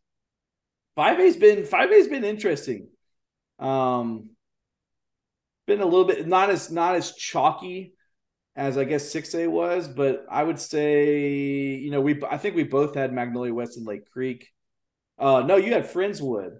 5A's 0.96 1.36
been 1.36 1.62
5A's 1.66 2.08
been 2.08 2.24
interesting. 2.24 2.88
Um, 3.60 4.30
been 5.68 5.80
a 5.80 5.84
little 5.84 6.04
bit 6.04 6.26
not 6.26 6.50
as 6.50 6.70
not 6.70 6.96
as 6.96 7.12
chalky 7.12 7.94
as 8.56 8.76
I 8.76 8.84
guess 8.84 9.08
six 9.08 9.34
A 9.36 9.46
was, 9.46 9.86
but 9.86 10.26
I 10.28 10.42
would 10.42 10.58
say 10.58 11.76
you 11.76 11.90
know 11.92 12.00
we 12.00 12.20
I 12.28 12.38
think 12.38 12.56
we 12.56 12.64
both 12.64 12.96
had 12.96 13.12
Magnolia 13.12 13.54
West 13.54 13.76
and 13.76 13.86
Lake 13.86 14.10
Creek. 14.10 14.48
Uh, 15.16 15.44
no, 15.46 15.56
you 15.56 15.72
had 15.72 15.90
Friendswood 15.90 16.56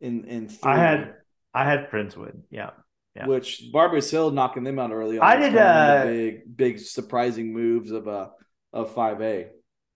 in 0.00 0.24
in. 0.24 0.48
Three, 0.48 0.70
I 0.70 0.78
had 0.78 1.14
I 1.54 1.64
had 1.64 1.90
Friendswood, 1.90 2.42
yeah, 2.50 2.70
yeah. 3.14 3.26
Which 3.26 3.64
Barbers 3.72 4.10
Hill 4.10 4.30
knocking 4.30 4.64
them 4.64 4.78
out 4.78 4.92
early 4.92 5.18
on. 5.18 5.26
I 5.26 5.36
did 5.36 5.56
uh, 5.56 6.04
big 6.04 6.56
big 6.56 6.78
surprising 6.78 7.52
moves 7.52 7.90
of 7.90 8.08
uh 8.08 8.28
of 8.72 8.94
five 8.94 9.20
A. 9.20 9.48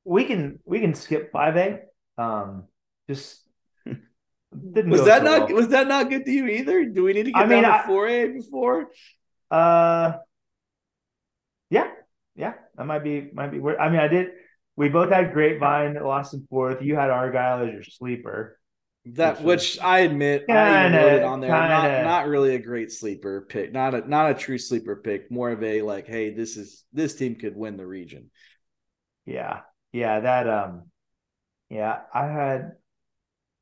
We 0.04 0.24
can 0.24 0.58
we 0.64 0.80
can 0.80 0.94
skip 0.94 1.30
five 1.32 1.56
A. 1.56 1.80
Um, 2.18 2.64
just 3.08 3.42
was 3.86 5.04
that 5.04 5.18
so 5.18 5.24
not 5.24 5.48
well. 5.48 5.56
was 5.56 5.68
that 5.68 5.86
not 5.86 6.10
good 6.10 6.24
to 6.24 6.30
you 6.30 6.46
either? 6.48 6.84
Do 6.86 7.04
we 7.04 7.12
need 7.12 7.24
to 7.24 7.32
get 7.32 7.42
I 7.42 7.46
mean, 7.46 7.62
down 7.62 7.82
to 7.82 7.86
four 7.86 8.08
A 8.08 8.28
before? 8.28 8.90
Uh 9.50 10.14
yeah, 11.70 11.90
yeah, 12.36 12.54
that 12.76 12.86
might 12.86 13.04
be 13.04 13.30
might 13.32 13.50
be. 13.50 13.58
I 13.58 13.88
mean, 13.88 14.00
I 14.00 14.08
did. 14.08 14.28
We 14.76 14.88
both 14.88 15.10
had 15.10 15.32
Grapevine 15.32 15.94
lost 16.02 16.34
in 16.34 16.46
fourth. 16.50 16.82
You 16.82 16.96
had 16.96 17.10
Argyle 17.10 17.66
as 17.66 17.72
your 17.72 17.84
sleeper. 17.84 18.58
That 19.06 19.42
which, 19.42 19.74
which 19.74 19.78
I 19.80 20.00
admit 20.00 20.46
kinda, 20.46 20.60
I 20.60 20.88
noted 20.88 21.22
on 21.24 21.40
there. 21.40 21.50
Not 21.50 22.04
not 22.04 22.26
really 22.26 22.54
a 22.54 22.58
great 22.58 22.90
sleeper 22.90 23.46
pick. 23.48 23.72
Not 23.72 23.94
a 23.94 24.08
not 24.08 24.30
a 24.30 24.34
true 24.34 24.56
sleeper 24.56 24.96
pick. 24.96 25.30
More 25.30 25.50
of 25.50 25.62
a 25.62 25.82
like, 25.82 26.06
hey, 26.06 26.32
this 26.32 26.56
is 26.56 26.84
this 26.92 27.14
team 27.14 27.34
could 27.34 27.54
win 27.54 27.76
the 27.76 27.86
region. 27.86 28.30
Yeah. 29.26 29.60
Yeah, 29.92 30.20
that 30.20 30.48
um 30.48 30.84
yeah, 31.68 32.00
I 32.12 32.26
had 32.26 32.72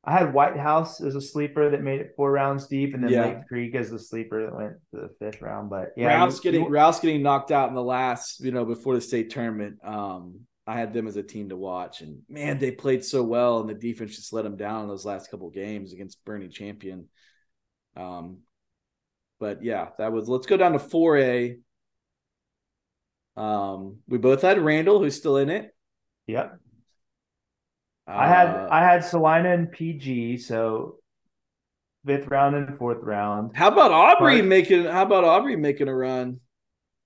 I 0.05 0.11
had 0.11 0.33
White 0.33 0.57
House 0.57 1.01
as 1.01 1.15
a 1.15 1.21
sleeper 1.21 1.69
that 1.69 1.81
made 1.81 2.01
it 2.01 2.13
four 2.17 2.31
rounds 2.31 2.67
deep, 2.67 2.93
and 2.93 3.03
then 3.03 3.11
yeah. 3.11 3.25
Lake 3.25 3.47
Creek 3.47 3.75
as 3.75 3.89
the 3.89 3.99
sleeper 3.99 4.45
that 4.45 4.55
went 4.55 4.73
to 4.91 5.01
the 5.01 5.09
fifth 5.19 5.41
round. 5.41 5.69
But 5.69 5.91
yeah, 5.95 6.07
Rouse 6.07 6.41
getting 6.41 6.69
Rouse 6.69 6.99
getting 6.99 7.21
knocked 7.21 7.51
out 7.51 7.69
in 7.69 7.75
the 7.75 7.83
last, 7.83 8.41
you 8.41 8.51
know, 8.51 8.65
before 8.65 8.95
the 8.95 9.01
state 9.01 9.29
tournament. 9.29 9.77
Um, 9.83 10.41
I 10.65 10.77
had 10.77 10.93
them 10.93 11.07
as 11.07 11.17
a 11.17 11.23
team 11.23 11.49
to 11.49 11.57
watch, 11.57 12.01
and 12.01 12.21
man, 12.29 12.57
they 12.57 12.71
played 12.71 13.03
so 13.03 13.21
well, 13.23 13.59
and 13.59 13.69
the 13.69 13.73
defense 13.73 14.15
just 14.15 14.31
let 14.31 14.43
them 14.43 14.55
down 14.55 14.83
in 14.83 14.87
those 14.87 15.05
last 15.05 15.29
couple 15.29 15.49
games 15.49 15.91
against 15.91 16.23
Boerne 16.23 16.51
Champion. 16.51 17.09
Um, 17.97 18.39
but 19.39 19.63
yeah, 19.63 19.89
that 19.97 20.13
was. 20.13 20.29
Let's 20.29 20.47
go 20.47 20.55
down 20.55 20.71
to 20.71 20.79
four 20.79 21.17
A. 21.17 21.57
Um, 23.35 23.97
we 24.07 24.17
both 24.17 24.41
had 24.41 24.59
Randall, 24.59 25.01
who's 25.01 25.17
still 25.17 25.37
in 25.37 25.49
it. 25.49 25.75
Yep. 26.27 26.59
Uh, 28.07 28.11
I 28.11 28.27
had 28.27 28.47
I 28.47 28.79
had 28.83 29.03
Celina 29.03 29.53
and 29.53 29.71
PG, 29.71 30.37
so 30.37 30.99
fifth 32.05 32.27
round 32.27 32.55
and 32.55 32.77
fourth 32.77 33.01
round. 33.01 33.55
How 33.55 33.69
about 33.69 33.91
Aubrey 33.91 34.41
but, 34.41 34.47
making? 34.47 34.85
How 34.85 35.03
about 35.03 35.23
Aubrey 35.23 35.55
making 35.55 35.87
a 35.87 35.95
run? 35.95 36.39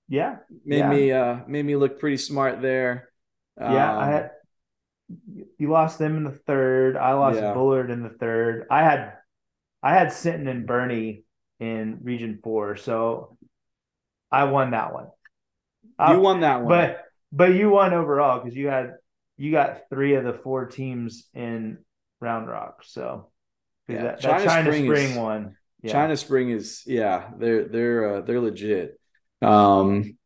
Yeah, 0.08 0.36
made 0.64 0.78
yeah. 0.78 0.90
me 0.90 1.12
uh 1.12 1.36
made 1.46 1.64
me 1.64 1.76
look 1.76 2.00
pretty 2.00 2.16
smart 2.16 2.62
there. 2.62 3.07
Yeah, 3.60 3.92
um, 3.92 3.98
I 3.98 4.06
had. 4.06 4.30
You 5.58 5.70
lost 5.70 5.98
them 5.98 6.16
in 6.18 6.24
the 6.24 6.32
third. 6.32 6.96
I 6.96 7.14
lost 7.14 7.40
yeah. 7.40 7.54
Bullard 7.54 7.90
in 7.90 8.02
the 8.02 8.10
third. 8.10 8.66
I 8.70 8.82
had, 8.82 9.14
I 9.82 9.94
had 9.94 10.12
Sinton 10.12 10.48
and 10.48 10.68
Boerne 10.68 11.22
in 11.60 12.00
Region 12.02 12.40
Four, 12.42 12.76
so 12.76 13.38
I 14.30 14.44
won 14.44 14.72
that 14.72 14.92
one. 14.92 15.06
You 15.98 16.04
uh, 16.04 16.18
won 16.18 16.40
that 16.40 16.58
one, 16.62 16.68
but 16.68 17.04
but 17.32 17.54
you 17.54 17.70
won 17.70 17.94
overall 17.94 18.40
because 18.40 18.56
you 18.56 18.68
had 18.68 18.94
you 19.36 19.50
got 19.50 19.88
three 19.88 20.14
of 20.14 20.24
the 20.24 20.34
four 20.34 20.66
teams 20.66 21.26
in 21.34 21.78
Round 22.20 22.48
Rock. 22.48 22.82
So 22.84 23.30
yeah, 23.88 24.02
that, 24.02 24.20
China, 24.20 24.38
that 24.38 24.46
China 24.46 24.70
Spring, 24.70 24.84
Spring 24.84 25.10
is, 25.10 25.16
one. 25.16 25.56
Yeah. 25.82 25.92
China 25.92 26.16
Spring 26.16 26.50
is 26.50 26.82
yeah, 26.86 27.30
they're 27.38 27.64
they're 27.64 28.14
uh, 28.16 28.20
they're 28.20 28.40
legit. 28.40 29.00
Um, 29.40 30.17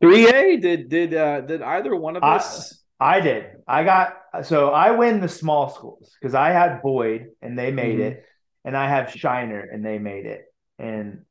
three 0.00 0.26
A 0.26 0.56
did 0.56 0.88
did 0.88 1.14
uh, 1.14 1.40
did 1.42 1.62
either 1.62 1.94
one 1.94 2.16
of 2.16 2.22
us? 2.22 2.82
I, 2.98 3.16
I 3.16 3.20
did. 3.20 3.46
I 3.66 3.84
got 3.84 4.16
so 4.44 4.70
I 4.70 4.92
win 4.92 5.20
the 5.20 5.28
small 5.28 5.70
schools 5.70 6.14
because 6.20 6.34
I 6.34 6.50
had 6.50 6.82
Boyd 6.82 7.28
and 7.40 7.58
they 7.58 7.70
made 7.70 7.98
mm-hmm. 7.98 8.18
it, 8.18 8.24
and 8.64 8.76
I 8.76 8.88
have 8.88 9.12
Shiner 9.12 9.60
and 9.60 9.84
they 9.84 9.98
made 9.98 10.26
it, 10.26 10.44
and 10.78 11.22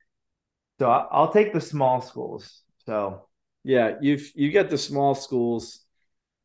so 0.80 0.90
I'll 0.90 1.32
take 1.32 1.54
the 1.54 1.62
small 1.62 2.02
schools. 2.02 2.62
So 2.86 3.28
yeah, 3.64 3.96
you've 4.02 4.32
you 4.36 4.52
get 4.52 4.70
the 4.70 4.78
small 4.78 5.16
schools. 5.16 5.82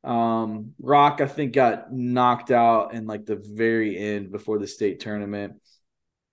Um, 0.04 0.74
Rock, 0.78 1.20
I 1.20 1.26
think, 1.26 1.52
got 1.52 1.92
knocked 1.92 2.50
out 2.50 2.94
in 2.94 3.06
like 3.06 3.26
the 3.26 3.42
very 3.42 3.98
end 3.98 4.30
before 4.30 4.58
the 4.58 4.66
state 4.66 5.00
tournament. 5.00 5.54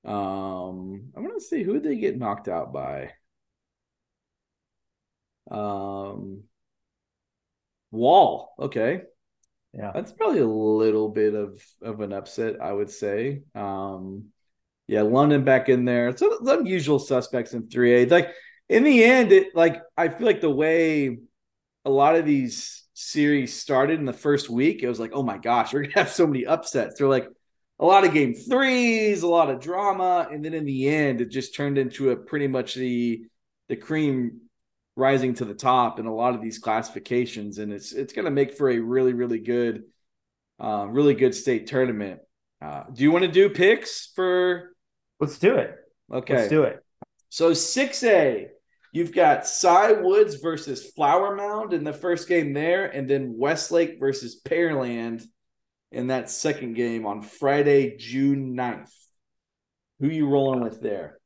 Um, 0.05 1.11
I'm 1.15 1.25
gonna 1.25 1.39
see 1.39 1.63
who 1.63 1.79
they 1.79 1.95
get 1.95 2.17
knocked 2.17 2.47
out 2.47 2.73
by. 2.73 3.11
Um, 5.49 6.43
Wall. 7.91 8.55
Okay, 8.59 9.03
yeah, 9.73 9.91
that's 9.93 10.11
probably 10.11 10.39
a 10.39 10.47
little 10.47 11.09
bit 11.09 11.33
of 11.33 11.63
of 11.81 12.01
an 12.01 12.13
upset, 12.13 12.61
I 12.61 12.71
would 12.71 12.89
say. 12.89 13.43
Um, 13.55 14.25
yeah, 14.87 15.01
London 15.01 15.43
back 15.43 15.69
in 15.69 15.85
there. 15.85 16.15
So 16.15 16.39
some 16.43 16.65
usual 16.65 16.99
suspects 16.99 17.53
in 17.53 17.69
three 17.69 18.03
A. 18.03 18.05
Like 18.05 18.31
in 18.69 18.83
the 18.83 19.03
end, 19.03 19.31
it 19.31 19.55
like 19.55 19.81
I 19.97 20.09
feel 20.09 20.27
like 20.27 20.41
the 20.41 20.49
way 20.49 21.17
a 21.85 21.89
lot 21.89 22.15
of 22.15 22.25
these 22.25 22.83
series 22.93 23.59
started 23.59 23.99
in 23.99 24.05
the 24.05 24.13
first 24.13 24.49
week, 24.49 24.83
it 24.83 24.87
was 24.89 24.99
like, 24.99 25.11
oh 25.13 25.23
my 25.23 25.37
gosh, 25.37 25.73
we're 25.73 25.83
gonna 25.83 25.93
have 25.95 26.09
so 26.09 26.27
many 26.27 26.45
upsets. 26.45 26.97
They're 26.97 27.07
like 27.07 27.27
a 27.79 27.85
lot 27.85 28.05
of 28.05 28.13
game 28.13 28.33
threes, 28.33 29.23
a 29.23 29.27
lot 29.27 29.49
of 29.49 29.59
drama, 29.59 30.27
and 30.31 30.43
then 30.43 30.53
in 30.53 30.65
the 30.65 30.87
end, 30.87 31.21
it 31.21 31.31
just 31.31 31.55
turned 31.55 31.77
into 31.77 32.11
a 32.11 32.15
pretty 32.15 32.47
much 32.47 32.75
the 32.75 33.23
the 33.69 33.75
cream 33.75 34.41
rising 34.95 35.33
to 35.35 35.45
the 35.45 35.53
top 35.53 35.99
in 35.99 36.05
a 36.05 36.13
lot 36.13 36.35
of 36.35 36.41
these 36.41 36.59
classifications, 36.59 37.57
and 37.57 37.71
it's 37.71 37.91
it's 37.91 38.13
gonna 38.13 38.31
make 38.31 38.55
for 38.55 38.69
a 38.69 38.79
really 38.79 39.13
really 39.13 39.39
good, 39.39 39.83
uh, 40.59 40.87
really 40.89 41.13
good 41.13 41.35
state 41.35 41.67
tournament. 41.67 42.19
Uh, 42.61 42.83
do 42.93 43.03
you 43.03 43.11
want 43.11 43.23
to 43.23 43.31
do 43.31 43.49
picks 43.49 44.11
for? 44.15 44.75
Let's 45.19 45.37
do 45.37 45.55
it. 45.55 45.75
Okay, 46.11 46.35
let's 46.35 46.49
do 46.49 46.63
it. 46.63 46.79
So 47.29 47.53
six 47.53 48.03
A. 48.03 48.47
You've 48.93 49.11
got 49.11 49.47
Cy 49.47 49.93
Woods 49.93 50.35
versus 50.35 50.91
Flower 50.91 51.35
Mound 51.35 51.73
in 51.73 51.83
the 51.83 51.93
first 51.93 52.27
game 52.27 52.53
there, 52.53 52.85
and 52.85 53.09
then 53.09 53.35
Westlake 53.35 53.99
versus 53.99 54.39
Pearland 54.39 55.23
in 55.91 56.07
that 56.07 56.29
second 56.29 56.75
game 56.75 57.07
on 57.07 57.23
Friday, 57.23 57.97
June 57.97 58.55
9th. 58.55 58.93
Who 59.99 60.09
you 60.09 60.27
rolling 60.27 60.61
with 60.61 60.79
there? 60.79 61.17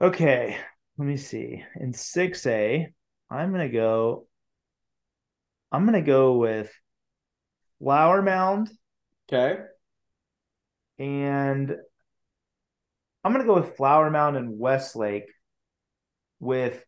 Okay, 0.00 0.56
let 0.98 1.06
me 1.06 1.16
see. 1.16 1.64
In 1.80 1.92
6A, 1.92 2.86
I'm 3.30 3.50
going 3.50 3.68
to 3.68 3.74
go 3.74 4.26
I'm 5.72 5.86
going 5.86 5.94
to 5.94 6.06
go 6.06 6.36
with 6.36 6.70
Flower 7.78 8.20
Mound. 8.20 8.70
Okay. 9.32 9.58
And 10.98 11.74
I'm 13.24 13.32
going 13.32 13.44
to 13.44 13.50
go 13.50 13.58
with 13.58 13.76
Flower 13.76 14.10
Mound 14.10 14.36
and 14.36 14.58
Westlake 14.58 15.30
with 16.40 16.84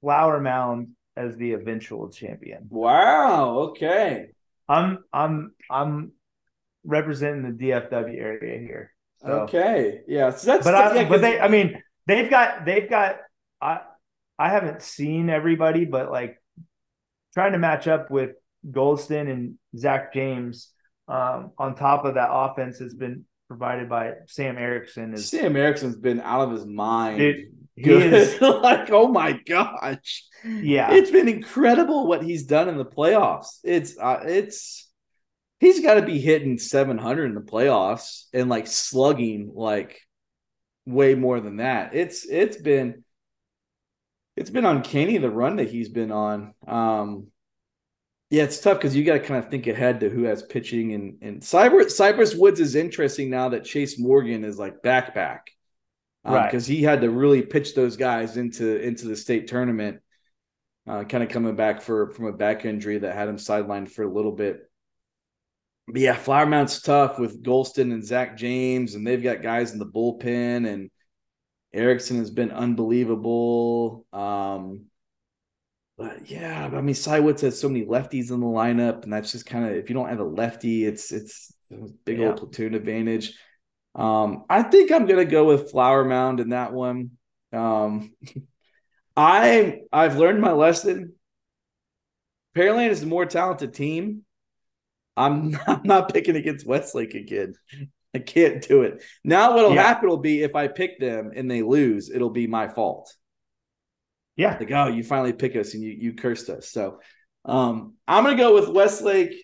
Flower 0.00 0.40
Mound 0.40 0.88
as 1.16 1.36
the 1.36 1.52
eventual 1.52 2.10
champion. 2.10 2.66
Wow. 2.68 3.58
Okay. 3.70 4.26
I'm 4.68 5.04
I'm 5.12 5.52
I'm 5.70 6.12
representing 6.84 7.56
the 7.56 7.64
DFW 7.64 8.20
area 8.20 8.58
here. 8.58 8.92
So. 9.18 9.28
Okay. 9.42 10.00
Yeah. 10.08 10.30
So 10.30 10.48
that's 10.48 10.64
but 10.64 10.74
I, 10.74 11.02
yeah, 11.02 11.08
but 11.08 11.20
they 11.20 11.38
I 11.38 11.46
mean 11.46 11.80
they've 12.06 12.30
got 12.30 12.64
they've 12.64 12.88
got 12.88 13.16
I 13.60 13.80
I 14.38 14.50
haven't 14.50 14.82
seen 14.82 15.30
everybody, 15.30 15.84
but 15.84 16.10
like 16.10 16.40
trying 17.34 17.52
to 17.52 17.58
match 17.58 17.88
up 17.88 18.10
with 18.10 18.30
Goldston 18.70 19.30
and 19.30 19.54
Zach 19.76 20.12
James 20.12 20.70
um, 21.08 21.52
on 21.58 21.74
top 21.74 22.04
of 22.04 22.14
that 22.14 22.30
offense 22.30 22.78
has 22.78 22.94
been 22.94 23.24
provided 23.48 23.88
by 23.88 24.12
Sam 24.26 24.58
Erickson. 24.58 25.14
Is, 25.14 25.28
Sam 25.28 25.56
Erickson's 25.56 25.96
been 25.96 26.20
out 26.20 26.48
of 26.48 26.52
his 26.52 26.66
mind. 26.66 27.20
It, 27.20 27.48
good. 27.82 28.12
Is, 28.12 28.40
like, 28.40 28.90
oh 28.90 29.08
my 29.08 29.32
gosh. 29.32 30.24
Yeah. 30.44 30.92
It's 30.92 31.10
been 31.10 31.28
incredible 31.28 32.06
what 32.06 32.22
he's 32.22 32.44
done 32.44 32.68
in 32.68 32.76
the 32.76 32.84
playoffs. 32.84 33.58
It's 33.62 33.96
uh, 33.98 34.20
it's 34.26 34.88
he's 35.60 35.80
got 35.80 35.94
to 35.94 36.02
be 36.02 36.18
hitting 36.18 36.58
700 36.58 37.26
in 37.26 37.34
the 37.34 37.40
playoffs 37.40 38.24
and 38.32 38.48
like 38.48 38.66
slugging 38.66 39.52
like 39.54 40.00
way 40.86 41.14
more 41.14 41.40
than 41.40 41.56
that. 41.56 41.94
It's 41.94 42.24
it's 42.24 42.56
been 42.56 43.04
it's 44.36 44.50
been 44.50 44.64
uncanny 44.64 45.18
the 45.18 45.30
run 45.30 45.56
that 45.56 45.68
he's 45.68 45.88
been 45.88 46.12
on. 46.12 46.54
Um 46.66 47.28
yeah, 48.28 48.42
it's 48.42 48.58
tough 48.58 48.78
because 48.78 48.96
you 48.96 49.04
got 49.04 49.12
to 49.12 49.20
kind 49.20 49.44
of 49.44 49.52
think 49.52 49.68
ahead 49.68 50.00
to 50.00 50.08
who 50.08 50.24
has 50.24 50.42
pitching 50.42 50.94
and 50.94 51.18
and 51.22 51.42
Cyber 51.42 51.88
Cypress 51.90 52.34
Woods 52.34 52.60
is 52.60 52.74
interesting 52.74 53.30
now 53.30 53.50
that 53.50 53.64
Chase 53.64 53.98
Morgan 53.98 54.44
is 54.44 54.58
like 54.58 54.82
back 54.82 55.14
back 55.14 55.50
um, 56.26 56.34
right? 56.34 56.50
Because 56.50 56.66
he 56.66 56.82
had 56.82 57.00
to 57.02 57.10
really 57.10 57.42
pitch 57.42 57.74
those 57.74 57.96
guys 57.96 58.36
into 58.36 58.76
into 58.82 59.06
the 59.06 59.16
state 59.16 59.46
tournament, 59.46 60.00
uh, 60.86 61.04
kind 61.04 61.22
of 61.22 61.30
coming 61.30 61.54
back 61.54 61.80
for 61.80 62.10
from 62.10 62.26
a 62.26 62.32
back 62.32 62.64
injury 62.64 62.98
that 62.98 63.14
had 63.14 63.28
him 63.28 63.36
sidelined 63.36 63.88
for 63.88 64.02
a 64.02 64.12
little 64.12 64.32
bit. 64.32 64.65
But 65.86 66.00
yeah, 66.00 66.16
Flower 66.16 66.46
Mound's 66.46 66.82
tough 66.82 67.18
with 67.18 67.42
Golston 67.42 67.92
and 67.92 68.04
Zach 68.04 68.36
James, 68.36 68.94
and 68.94 69.06
they've 69.06 69.22
got 69.22 69.42
guys 69.42 69.72
in 69.72 69.78
the 69.78 69.86
bullpen, 69.86 70.68
and 70.68 70.90
Erickson 71.72 72.18
has 72.18 72.30
been 72.30 72.50
unbelievable. 72.50 74.04
Um, 74.12 74.86
but 75.96 76.28
yeah, 76.28 76.66
I 76.72 76.80
mean, 76.80 76.94
Cy 76.94 77.20
Woods 77.20 77.42
has 77.42 77.58
so 77.58 77.68
many 77.68 77.86
lefties 77.86 78.30
in 78.30 78.40
the 78.40 78.46
lineup, 78.46 79.04
and 79.04 79.12
that's 79.12 79.32
just 79.32 79.46
kind 79.46 79.64
of 79.64 79.72
if 79.72 79.88
you 79.88 79.94
don't 79.94 80.08
have 80.08 80.20
a 80.20 80.24
lefty, 80.24 80.84
it's 80.84 81.12
it's 81.12 81.54
a 81.72 81.88
big 82.04 82.18
yeah. 82.18 82.28
old 82.28 82.38
platoon 82.38 82.74
advantage. 82.74 83.38
Um, 83.94 84.44
I 84.50 84.62
think 84.62 84.92
I'm 84.92 85.06
gonna 85.06 85.24
go 85.24 85.44
with 85.44 85.70
Flower 85.70 86.04
Mound 86.04 86.40
in 86.40 86.50
that 86.50 86.72
one. 86.72 87.12
Um, 87.52 88.14
I 89.16 89.80
I've 89.92 90.18
learned 90.18 90.40
my 90.40 90.52
lesson. 90.52 91.14
Pearland 92.54 92.90
is 92.90 93.00
the 93.00 93.06
more 93.06 93.24
talented 93.24 93.72
team. 93.72 94.24
I'm 95.16 95.58
I'm 95.66 95.82
not 95.84 96.12
picking 96.12 96.36
against 96.36 96.66
Westlake 96.66 97.14
again. 97.14 97.54
I 98.14 98.18
can't 98.18 98.66
do 98.66 98.82
it. 98.82 99.02
Now 99.24 99.54
what'll 99.54 99.74
yeah. 99.74 99.82
happen 99.82 100.08
will 100.08 100.16
be 100.16 100.42
if 100.42 100.54
I 100.54 100.68
pick 100.68 100.98
them 100.98 101.32
and 101.34 101.50
they 101.50 101.62
lose, 101.62 102.10
it'll 102.10 102.30
be 102.30 102.46
my 102.46 102.68
fault. 102.68 103.14
Yeah. 104.36 104.56
Like, 104.58 104.70
oh, 104.70 104.88
you 104.88 105.02
finally 105.04 105.32
pick 105.32 105.56
us 105.56 105.74
and 105.74 105.82
you 105.82 105.90
you 105.90 106.14
cursed 106.14 106.48
us. 106.48 106.68
So 106.70 107.00
um, 107.44 107.94
I'm 108.06 108.24
gonna 108.24 108.36
go 108.36 108.54
with 108.54 108.68
Westlake. 108.68 109.42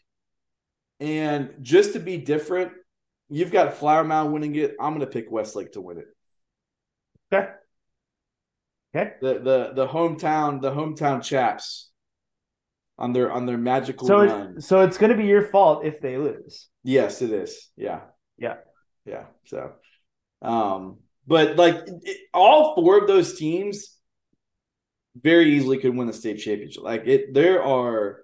And 1.01 1.55
just 1.63 1.95
to 1.95 1.99
be 1.99 2.17
different, 2.17 2.71
You've 3.33 3.51
got 3.51 3.73
Flower 3.73 4.05
Mound 4.05 4.35
winning 4.35 4.55
it. 4.57 4.77
I'm 4.79 4.91
going 4.93 5.01
to 5.01 5.07
pick 5.07 5.31
Westlake 5.31 5.73
to 5.73 5.81
win 5.81 5.97
it. 5.97 6.05
Okay. 7.33 7.49
Okay. 8.95 9.15
The 9.23 9.39
the 9.39 9.73
the 9.75 9.89
hometown 9.89 10.61
the 10.61 10.71
hometown 10.71 11.23
chaps 11.23 11.91
on 13.03 13.13
their 13.13 13.33
on 13.33 13.45
their 13.47 13.59
magical 13.59 14.07
so 14.07 14.25
run. 14.25 14.55
It's, 14.57 14.67
so 14.67 14.81
it's 14.81 14.97
going 14.97 15.11
to 15.11 15.19
be 15.19 15.27
your 15.27 15.49
fault 15.49 15.85
if 15.85 16.01
they 16.01 16.17
lose. 16.17 16.69
Yes, 16.85 17.21
it 17.21 17.33
is. 17.33 17.69
Yeah. 17.77 18.01
Yeah. 18.39 18.59
Yeah. 19.05 19.25
So, 19.47 19.73
um, 20.41 20.99
but 21.27 21.57
like 21.57 21.83
it, 21.87 22.17
all 22.33 22.77
four 22.77 22.99
of 22.99 23.09
those 23.09 23.37
teams 23.37 23.99
very 25.21 25.57
easily 25.57 25.79
could 25.79 25.97
win 25.97 26.07
the 26.07 26.13
state 26.13 26.39
championship. 26.39 26.85
Like 26.85 27.03
it, 27.07 27.35
there 27.35 27.63
are 27.63 28.21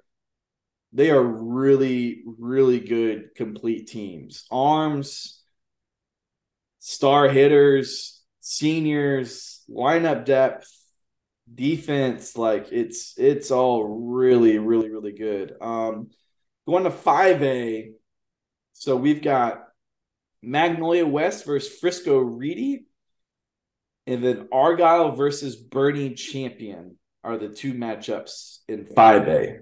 they 0.93 1.11
are 1.11 1.23
really, 1.23 2.23
really 2.39 2.79
good 2.79 3.35
complete 3.35 3.89
teams. 3.89 4.47
Arms, 4.51 5.43
star 6.79 7.29
hitters, 7.29 8.23
seniors, 8.41 9.65
lineup 9.69 10.25
depth. 10.25 10.73
Defense, 11.55 12.37
like 12.37 12.69
it's 12.71 13.15
it's 13.19 13.51
all 13.51 13.85
really, 13.85 14.59
really, 14.59 14.91
really 14.91 15.13
good. 15.13 15.55
Um 15.61 16.11
going 16.67 16.85
to 16.85 16.91
5A. 16.91 17.93
So 18.75 18.97
we've 18.97 19.23
got 19.23 19.65
Magnolia 20.43 21.07
West 21.07 21.47
versus 21.47 21.79
Frisco 21.79 22.19
Reedy. 22.19 22.87
And 24.07 24.25
then 24.25 24.49
Argyle 24.53 25.13
versus 25.13 25.57
Boerne 25.57 26.17
Champion 26.17 26.97
are 27.25 27.37
the 27.37 27.49
two 27.49 27.75
matchups 27.75 28.59
in 28.69 28.85
5A. 28.85 29.61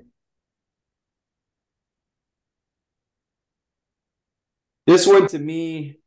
This 4.87 5.07
one 5.07 5.27
to 5.29 5.39
me, 5.39 5.99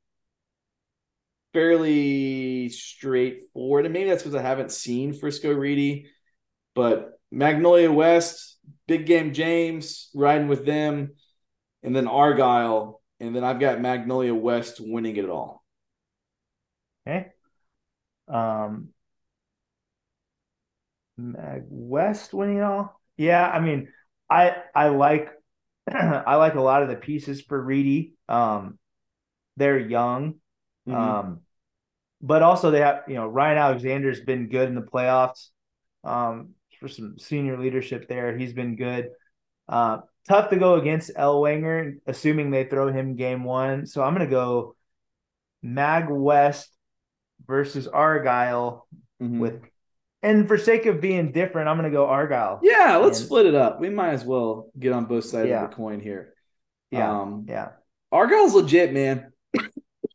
fairly 1.54 2.70
straightforward. 2.70 3.86
And 3.86 3.94
maybe 3.94 4.10
that's 4.10 4.24
because 4.24 4.36
I 4.36 4.42
haven't 4.42 4.72
seen 4.72 5.14
Frisco 5.14 5.52
Reedy, 5.52 6.08
but 6.76 7.20
Magnolia 7.32 7.92
West, 7.92 8.58
big 8.88 9.06
game 9.06 9.34
James, 9.34 10.10
riding 10.14 10.48
with 10.48 10.66
them, 10.66 11.12
and 11.84 11.96
then 11.96 12.08
Argyle. 12.08 13.02
And 13.20 13.36
then 13.36 13.44
I've 13.44 13.60
got 13.60 13.82
Magnolia 13.82 14.34
West 14.34 14.80
winning 14.80 15.18
it 15.18 15.30
all. 15.30 15.64
Okay. 17.08 17.28
Um, 18.28 18.90
Mag 21.18 21.64
West 21.70 22.34
winning 22.34 22.58
it 22.58 22.64
all. 22.64 23.02
Yeah, 23.18 23.46
I 23.46 23.60
mean, 23.60 23.90
I 24.30 24.56
I 24.74 24.90
like 24.90 25.30
I 25.92 26.36
like 26.36 26.56
a 26.56 26.62
lot 26.62 26.84
of 26.84 26.90
the 26.90 26.96
pieces 26.96 27.42
for 27.42 27.62
Reedy. 27.62 28.14
Um, 28.30 28.78
they're 29.58 29.80
young, 29.80 30.36
mm-hmm. 30.90 31.00
um, 31.00 31.42
but 32.22 32.42
also 32.44 32.72
they 32.72 32.80
have 32.80 33.04
you 33.08 33.16
know 33.16 33.28
Ryan 33.28 33.58
Alexander's 33.58 34.22
been 34.22 34.50
good 34.50 34.68
in 34.68 34.76
the 34.76 34.82
playoffs. 34.82 35.50
Um, 36.04 36.52
for 36.80 36.88
some 36.88 37.20
senior 37.20 37.60
leadership 37.60 38.08
there, 38.08 38.38
he's 38.38 38.54
been 38.54 38.76
good. 38.76 39.10
Uh, 39.68 40.00
tough 40.28 40.50
to 40.50 40.56
go 40.56 40.76
against 40.76 41.14
Ellwanger, 41.16 41.98
assuming 42.08 42.52
they 42.52 42.64
throw 42.64 42.92
him 42.92 43.16
game 43.16 43.44
one. 43.44 43.86
So 43.86 44.02
I'm 44.02 44.14
gonna 44.14 44.28
go 44.28 44.76
Mag 45.62 46.10
West 46.10 46.70
versus 47.46 47.88
Argyle 47.88 48.88
mm-hmm. 49.22 49.40
with 49.40 49.62
and 50.22 50.48
for 50.48 50.58
sake 50.58 50.86
of 50.86 51.00
being 51.00 51.32
different, 51.32 51.70
I'm 51.70 51.78
gonna 51.78 51.90
go 51.90 52.08
Argyle. 52.08 52.60
Yeah, 52.62 52.98
let's 52.98 53.20
and, 53.20 53.26
split 53.26 53.46
it 53.46 53.56
up. 53.56 53.80
We 53.80 53.90
might 53.90 54.12
as 54.12 54.26
well 54.26 54.70
get 54.78 54.92
on 54.92 55.06
both 55.06 55.26
sides 55.26 55.50
yeah. 55.50 55.64
of 55.64 55.70
the 55.70 55.76
coin 55.76 56.00
here. 56.00 56.34
Yeah. 56.92 57.22
Um, 57.22 57.46
yeah. 57.48 57.70
Argyle's 58.12 58.54
legit, 58.54 58.92
man. 58.94 59.29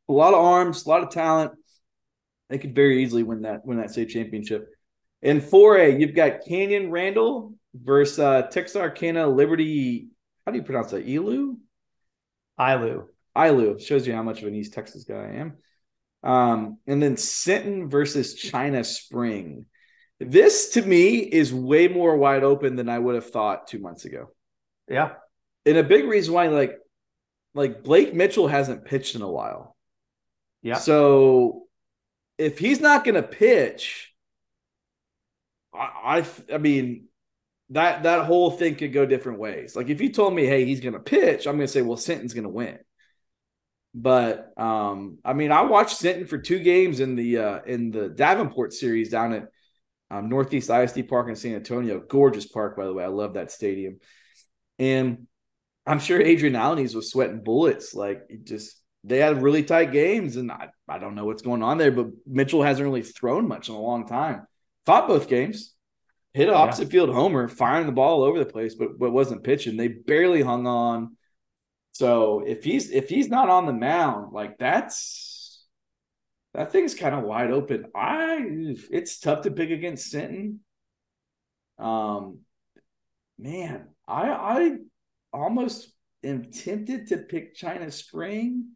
A 0.09 0.13
lot 0.13 0.35
of 0.35 0.41
arms, 0.41 0.85
a 0.85 0.89
lot 0.89 1.03
of 1.03 1.11
talent. 1.11 1.53
They 2.51 2.59
could 2.59 2.75
very 2.75 3.03
easily 3.03 3.23
win 3.23 3.43
that 3.43 3.65
win 3.65 3.79
that 3.79 3.91
state 3.91 4.11
championship. 4.11 4.69
In 5.23 5.41
4A, 5.41 5.99
you've 5.99 6.15
got 6.15 6.45
Canyon 6.47 6.91
Randall 6.91 7.55
versus 7.75 8.19
uh, 8.19 8.43
Texarkana 8.43 9.27
Liberty. 9.27 10.09
How 10.45 10.53
do 10.53 10.59
you 10.59 10.65
pronounce 10.65 10.91
that? 10.91 11.07
Elu? 11.07 11.57
Ilu. 12.59 13.09
Ilu. 13.35 13.79
Shows 13.79 14.07
you 14.07 14.13
how 14.15 14.23
much 14.23 14.43
of 14.43 14.49
an 14.49 14.55
East 14.55 14.75
Texas 14.75 15.05
guy 15.05 15.15
I 15.15 15.35
am. 15.37 15.57
Um, 16.23 16.79
and 16.87 17.03
then 17.03 17.17
Sinton 17.17 17.89
versus 17.89 18.35
China 18.35 18.85
Spring. 18.85 19.67
This 20.21 20.71
to 20.71 20.83
me 20.83 21.19
is 21.19 21.53
way 21.53 21.89
more 21.89 22.17
wide 22.17 22.45
open 22.45 22.77
than 22.77 22.89
I 22.89 22.99
would 22.99 23.15
have 23.15 23.31
thought 23.31 23.67
two 23.67 23.79
months 23.79 24.05
ago. 24.05 24.31
Yeah. 24.89 25.13
And 25.67 25.77
a 25.77 25.83
big 25.83 26.05
reason 26.05 26.35
why, 26.35 26.49
like, 26.49 26.79
like 27.55 27.83
Blake 27.83 28.15
Mitchell 28.15 28.49
hasn't 28.49 28.85
pitched 28.85 29.15
in 29.15 29.23
a 29.23 29.31
while. 29.31 29.74
Yeah. 30.65 30.79
So 30.79 31.67
if 32.39 32.59
he's 32.59 32.81
not 32.81 33.05
going 33.05 33.15
to 33.15 33.23
pitch, 33.23 34.13
I, 35.73 36.23
I, 36.51 36.55
I 36.55 36.59
mean, 36.59 37.05
that 37.71 38.03
that 38.03 38.25
whole 38.25 38.51
thing 38.51 38.75
could 38.75 38.93
go 38.93 39.07
different 39.07 39.39
ways. 39.39 39.77
Like 39.77 39.91
if 39.91 40.01
you 40.01 40.11
told 40.11 40.35
me, 40.35 40.47
hey, 40.47 40.65
he's 40.65 40.81
going 40.81 40.95
to 40.95 41.01
pitch, 41.01 41.47
I'm 41.47 41.57
going 41.57 41.67
to 41.67 41.73
say, 41.73 41.83
well, 41.83 41.97
Sinton's 41.97 42.35
going 42.35 42.45
to 42.45 42.51
win. 42.51 42.79
But 43.95 44.53
um, 44.57 45.19
I 45.25 45.35
mean, 45.35 45.53
I 45.53 45.63
watched 45.63 45.99
Sinton 45.99 46.27
for 46.27 46.39
two 46.39 46.59
games 46.59 46.99
in 46.99 47.15
the 47.15 47.39
uh, 47.39 47.61
in 47.67 47.91
the 47.91 48.09
Davenport 48.09 48.73
series 48.73 49.11
down 49.11 49.35
at 49.35 49.49
um, 50.11 50.29
Northeast 50.29 50.71
ISD 50.71 51.09
Park 51.09 51.29
in 51.29 51.37
San 51.37 51.55
Antonio. 51.55 52.01
Gorgeous 52.01 52.47
park, 52.47 52.77
by 52.77 52.87
the 52.87 52.93
way. 52.93 53.05
I 53.05 53.09
love 53.09 53.35
that 53.35 53.53
stadium. 53.53 53.99
And 54.79 55.27
I'm 55.87 56.01
sure 56.01 56.21
Adrian 56.21 56.55
Alanis 56.55 56.95
was 56.95 57.11
sweating 57.11 57.45
bullets. 57.45 57.95
Like 57.95 58.23
just 58.45 58.81
they 59.05 59.19
had 59.19 59.43
really 59.43 59.63
tight 59.63 59.93
games, 59.93 60.37
and 60.37 60.51
I, 60.51 60.71
I 60.89 60.99
don't 60.99 61.15
know 61.15 61.27
what's 61.27 61.43
going 61.43 61.63
on 61.63 61.77
there, 61.79 61.93
but 61.93 62.07
Mitchell 62.27 62.63
hasn't 62.63 62.87
really 62.87 63.03
thrown 63.03 63.47
much 63.47 63.69
in 63.69 63.75
a 63.75 63.81
long 63.81 64.07
time. 64.07 64.47
Fought 64.87 65.09
both 65.09 65.29
games, 65.29 65.75
hit 66.33 66.49
an 66.49 66.55
opposite 66.55 66.85
yeah. 66.85 66.93
field 66.93 67.11
homer, 67.11 67.47
firing 67.49 67.87
the 67.87 67.93
ball 67.93 68.23
all 68.23 68.29
over 68.29 68.39
the 68.39 68.47
place, 68.47 68.75
but 68.75 68.99
but 68.99 69.13
wasn't 69.13 69.45
pitching. 69.45 69.77
They 69.77 69.89
barely 69.89 70.43
hung 70.43 70.67
on. 70.67 71.17
So 71.93 72.43
if 72.47 72.65
he's 72.65 72.91
if 72.91 73.09
he's 73.09 73.29
not 73.29 73.51
on 73.51 73.67
the 73.67 73.73
mound, 73.73 74.33
like 74.33 74.59
that's 74.59 75.65
that 76.55 76.73
thing's 76.73 76.95
kind 76.95 77.15
of 77.15 77.25
wide 77.25 77.51
open. 77.51 77.87
I 77.95 78.41
it's 78.91 79.21
tough 79.21 79.43
to 79.43 79.51
pick 79.51 79.71
against 79.71 80.11
Sinton. 80.11 80.61
Um, 81.79 82.39
man, 83.39 83.89
I 84.09 84.31
I 84.31 84.77
almost 85.33 85.93
am 86.23 86.51
tempted 86.51 87.09
to 87.09 87.19
pick 87.19 87.55
China 87.55 87.91
Spring. 87.91 88.71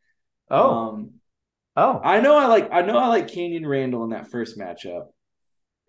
Oh, 0.50 0.70
um, 0.70 1.10
oh, 1.76 2.00
I 2.02 2.20
know 2.20 2.36
I 2.36 2.46
like 2.46 2.68
I 2.72 2.82
know 2.82 2.98
I 2.98 3.08
like 3.08 3.28
Canyon 3.28 3.66
Randall 3.66 4.04
in 4.04 4.10
that 4.10 4.30
first 4.30 4.58
matchup. 4.58 5.06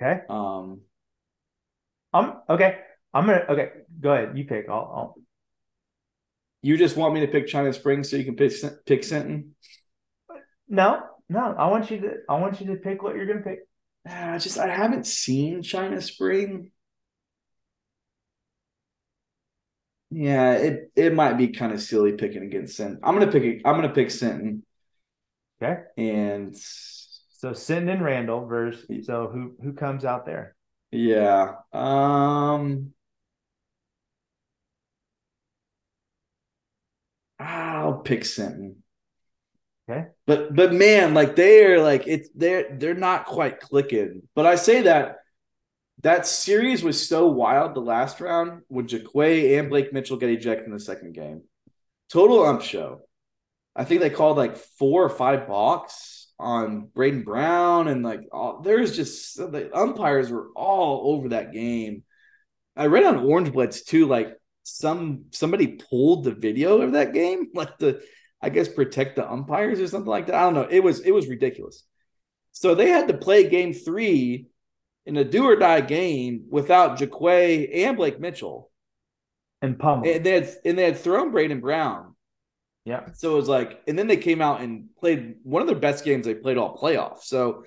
Okay. 0.02 0.22
Um, 0.30 0.82
I'm 2.14 2.34
okay. 2.50 2.80
I'm 3.14 3.26
gonna 3.26 3.46
okay. 3.50 3.70
Go 4.00 4.12
ahead. 4.12 4.38
You 4.38 4.46
pick. 4.46 4.68
I'll, 4.70 4.76
I'll 4.76 5.16
you 6.62 6.78
just 6.78 6.98
want 6.98 7.14
me 7.14 7.22
to 7.22 7.28
pick 7.28 7.48
China 7.48 7.72
Springs 7.72 8.10
so 8.10 8.18
you 8.18 8.26
can 8.26 8.36
pick 8.36 8.52
pick 8.86 9.04
Sinton? 9.04 9.56
No, 10.68 11.02
no. 11.30 11.56
I 11.58 11.68
want 11.68 11.90
you 11.90 12.02
to. 12.02 12.14
I 12.28 12.40
want 12.40 12.60
you 12.60 12.68
to 12.68 12.76
pick 12.76 13.02
what 13.02 13.16
you're 13.16 13.26
going 13.26 13.40
to 13.40 13.44
pick. 13.44 13.60
Uh, 14.10 14.38
just 14.40 14.58
I 14.58 14.68
haven't 14.68 15.08
seen 15.08 15.62
China 15.62 16.02
Spring. 16.02 16.72
Yeah, 20.12 20.54
it 20.54 20.92
it 20.96 21.14
might 21.14 21.34
be 21.34 21.50
kind 21.50 21.72
of 21.72 21.82
silly 21.82 22.14
picking 22.14 22.44
against 22.44 22.76
Sinton. 22.78 23.00
I'm 23.04 23.14
gonna 23.18 23.32
pick. 23.32 23.62
I'm 23.64 23.76
gonna 23.76 23.94
pick 23.94 24.10
Sinton. 24.10 24.66
Okay. 25.62 25.82
And 25.98 26.56
so 26.58 27.54
Sinton 27.54 27.90
and 27.90 28.04
Randall 28.04 28.46
versus. 28.46 29.06
So 29.06 29.28
who 29.28 29.56
who 29.62 29.74
comes 29.74 30.06
out 30.06 30.26
there? 30.26 30.56
Yeah. 30.92 31.56
Um. 31.74 32.94
I'll 37.40 38.00
pick 38.00 38.26
Sinton. 38.26 38.84
Okay. 39.90 40.08
But 40.26 40.56
but 40.56 40.74
man, 40.74 41.14
like 41.14 41.36
they're 41.36 41.82
like 41.82 42.08
it's 42.08 42.30
they're 42.36 42.76
they're 42.78 42.94
not 42.94 43.26
quite 43.26 43.60
clicking. 43.60 44.24
But 44.36 44.46
I 44.46 44.56
say 44.56 44.84
that 44.84 45.18
that 46.02 46.26
series 46.26 46.84
was 46.84 47.08
so 47.08 47.28
wild 47.28 47.76
the 47.76 47.82
last 47.82 48.22
round 48.22 48.62
when 48.68 48.88
Jaquay 48.88 49.60
and 49.60 49.70
Blake 49.70 49.92
Mitchell 49.92 50.18
get 50.18 50.30
ejected 50.30 50.66
in 50.66 50.74
the 50.74 50.80
second 50.80 51.14
game. 51.14 51.44
Total 52.10 52.46
ump 52.46 52.62
show. 52.62 53.02
I 53.76 53.84
think 53.84 54.02
they 54.02 54.10
called 54.10 54.38
like 54.38 54.58
four 54.58 55.04
or 55.04 55.10
five 55.10 55.48
balks 55.48 56.32
on 56.40 56.90
Braden 56.96 57.24
Brown 57.24 57.88
and 57.88 58.04
like 58.04 58.22
all, 58.32 58.62
there's 58.62 58.96
just 58.96 59.38
the 59.38 59.70
umpires 59.78 60.32
were 60.32 60.48
all 60.56 61.14
over 61.14 61.30
that 61.30 61.52
game. 61.52 62.04
I 62.76 62.86
read 62.86 63.04
on 63.04 63.18
Orange 63.18 63.52
Blitz 63.52 63.84
too, 63.84 64.08
like 64.08 64.38
some 64.64 65.26
somebody 65.32 65.80
pulled 65.90 66.24
the 66.24 66.32
video 66.34 66.82
of 66.82 66.94
that 66.94 67.14
game, 67.14 67.48
like 67.54 67.78
the 67.78 68.02
I 68.42 68.50
guess 68.50 68.70
protect 68.70 69.18
the 69.18 69.30
umpires 69.30 69.82
or 69.82 69.88
something 69.88 70.10
like 70.10 70.28
that. 70.28 70.36
I 70.36 70.42
don't 70.44 70.54
know. 70.54 70.68
It 70.70 70.82
was 70.82 71.02
it 71.02 71.12
was 71.12 71.28
ridiculous. 71.28 71.84
So 72.54 72.74
they 72.74 72.88
had 72.88 73.10
to 73.10 73.18
play 73.18 73.50
game 73.50 73.74
three 73.74 74.48
in 75.10 75.18
a 75.18 75.24
do 75.24 75.44
or 75.44 75.56
die 75.56 75.82
game 75.82 76.46
without 76.50 77.00
Jaquay 77.00 77.86
and 77.86 77.98
Blake 77.98 78.20
Mitchell. 78.20 78.72
And 79.62 79.78
Pummel. 79.78 80.08
And 80.08 80.26
they 80.26 80.32
had 80.32 80.50
and 80.64 80.78
they 80.78 80.84
had 80.84 80.98
thrown 80.98 81.32
Braden 81.32 81.60
Brown. 81.60 82.16
Yeah. 82.86 83.12
So 83.14 83.34
it 83.34 83.36
was 83.36 83.50
like, 83.50 83.82
and 83.88 84.00
then 84.00 84.08
they 84.08 84.18
came 84.18 84.42
out 84.42 84.62
and 84.62 84.86
played 84.98 85.36
one 85.44 85.62
of 85.62 85.68
their 85.68 85.78
best 85.78 86.06
games 86.06 86.26
they 86.26 86.36
played 86.36 86.58
all 86.58 86.78
playoffs. 86.78 87.24
So 87.24 87.66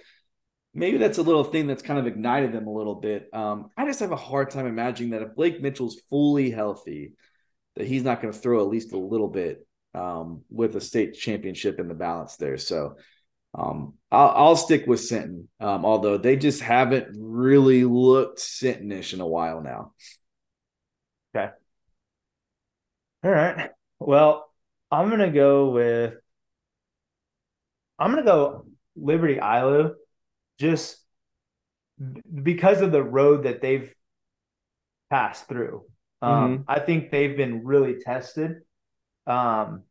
maybe 0.72 0.96
that's 0.96 1.18
a 1.18 1.22
little 1.22 1.44
thing 1.44 1.66
that's 1.66 1.83
kind 1.83 1.98
of 1.98 2.07
ignited 2.07 2.52
them 2.52 2.66
a 2.66 2.72
little 2.72 2.94
bit. 2.94 3.28
Um, 3.33 3.70
I 3.76 3.85
just 3.85 4.00
have 4.00 4.12
a 4.12 4.16
hard 4.16 4.50
time 4.50 4.66
imagining 4.66 5.11
that 5.11 5.22
if 5.22 5.35
Blake 5.35 5.61
Mitchell's 5.61 6.00
fully 6.09 6.50
healthy, 6.50 7.12
that 7.76 7.87
he's 7.87 8.05
not 8.05 8.22
going 8.22 8.33
to 8.33 8.38
throw 8.38 8.61
at 8.61 8.68
least 8.70 8.92
a 8.92 8.98
little 8.98 9.28
bit 9.28 9.66
um, 9.94 10.42
with 10.48 10.76
a 10.76 10.81
state 10.81 11.14
championship 11.14 11.78
in 11.78 11.88
the 11.88 11.94
balance 11.94 12.37
there. 12.37 12.57
So 12.57 12.96
um, 13.54 13.94
I'll, 14.10 14.30
I'll, 14.30 14.56
stick 14.56 14.86
with 14.86 15.00
Sinton, 15.00 15.48
um, 15.60 15.84
although 15.84 16.16
they 16.16 16.36
just 16.36 16.62
haven't 16.62 17.16
really 17.18 17.84
looked 17.84 18.38
Sintonish 18.38 19.12
in 19.12 19.20
a 19.20 19.26
while 19.26 19.62
now. 19.62 19.92
Okay. 21.34 21.52
All 23.24 23.30
right. 23.30 23.70
Well, 23.98 24.50
I'm 24.90 25.10
gonna 25.10 25.30
go 25.30 25.70
with. 25.70 26.14
I'm 27.98 28.10
gonna 28.10 28.24
go 28.24 28.66
Liberty 28.96 29.36
Eylau 29.36 29.94
just 30.58 30.98
because 32.42 32.80
of 32.80 32.90
the 32.90 33.02
road 33.02 33.44
that 33.44 33.60
they've 33.60 33.94
passed 35.10 35.46
through. 35.46 35.84
Um, 36.22 36.58
mm-hmm. 36.58 36.62
I 36.68 36.80
think 36.80 37.10
they've 37.10 37.36
been 37.36 37.64
really 37.64 38.00
tested. 38.00 38.62
Um, 39.26 39.82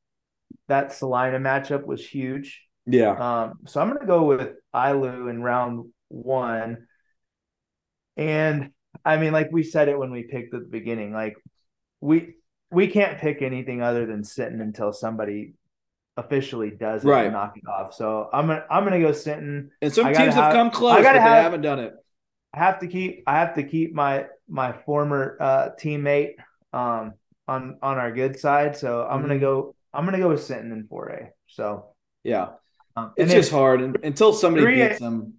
that 0.68 0.94
Celina 0.94 1.40
matchup 1.40 1.86
was 1.86 2.06
huge. 2.06 2.62
Yeah. 2.86 3.12
Um, 3.12 3.60
so 3.68 3.82
I'm 3.82 3.90
going 3.90 4.02
to 4.02 4.08
go 4.08 4.24
with 4.24 4.56
Eylau 4.74 5.30
in 5.30 5.42
round 5.42 5.92
one. 6.10 6.88
And 8.18 8.72
I 9.06 9.18
mean, 9.18 9.34
like 9.34 9.50
we 9.52 9.64
said 9.64 9.88
it 9.88 9.98
when 9.98 10.12
we 10.12 10.24
picked 10.24 10.54
at 10.54 10.62
the 10.62 10.68
beginning, 10.68 11.14
like 11.14 11.36
we 12.02 12.36
we 12.72 12.88
can't 12.88 13.20
pick 13.20 13.42
anything 13.42 13.82
other 13.82 14.06
than 14.06 14.24
Sinton 14.24 14.62
until 14.62 14.94
somebody 14.94 15.54
officially 16.18 16.72
does 16.72 17.04
it 17.04 17.08
right. 17.08 17.26
and 17.26 17.34
knock 17.34 17.54
it 17.58 17.68
off. 17.68 17.94
So 17.94 18.30
I'm 18.32 18.48
gonna 18.48 18.66
I'm 18.70 18.84
gonna 18.84 19.00
go 19.00 19.12
Sinton. 19.12 19.72
And 19.82 19.94
some 19.94 20.06
teams 20.06 20.18
have, 20.18 20.36
have 20.36 20.54
come 20.54 20.72
close, 20.72 20.98
I 20.98 21.02
gotta 21.02 21.20
but 21.20 21.24
have, 21.24 21.38
they 21.38 21.44
haven't 21.44 21.62
done 21.62 21.80
it. 21.80 21.94
I 22.54 22.60
have 22.60 22.80
to 22.80 22.88
keep 22.88 23.24
I 23.28 23.40
have 23.40 23.56
to 23.56 23.64
keep 23.64 23.94
my 23.94 24.26
my 24.48 24.74
former 24.74 25.38
uh, 25.40 25.70
teammate 25.80 26.34
um, 26.74 27.14
on 27.48 27.78
on 27.82 27.98
our 27.98 28.12
good 28.12 28.40
side. 28.40 28.76
So 28.78 29.04
I'm 29.04 29.20
mm-hmm. 29.20 29.28
gonna 29.28 29.40
go 29.40 29.76
I'm 29.94 30.06
gonna 30.06 30.20
go 30.20 30.30
with 30.30 30.44
Sinton 30.44 30.72
in 30.72 30.88
4A. 30.88 31.30
So 31.48 31.94
yeah, 32.24 32.50
um, 32.96 33.14
it's 33.18 33.32
just 33.32 33.52
hard 33.52 33.82
and, 33.82 33.98
until 34.04 34.34
somebody 34.34 34.76
gets 34.76 35.00
them. 35.00 35.36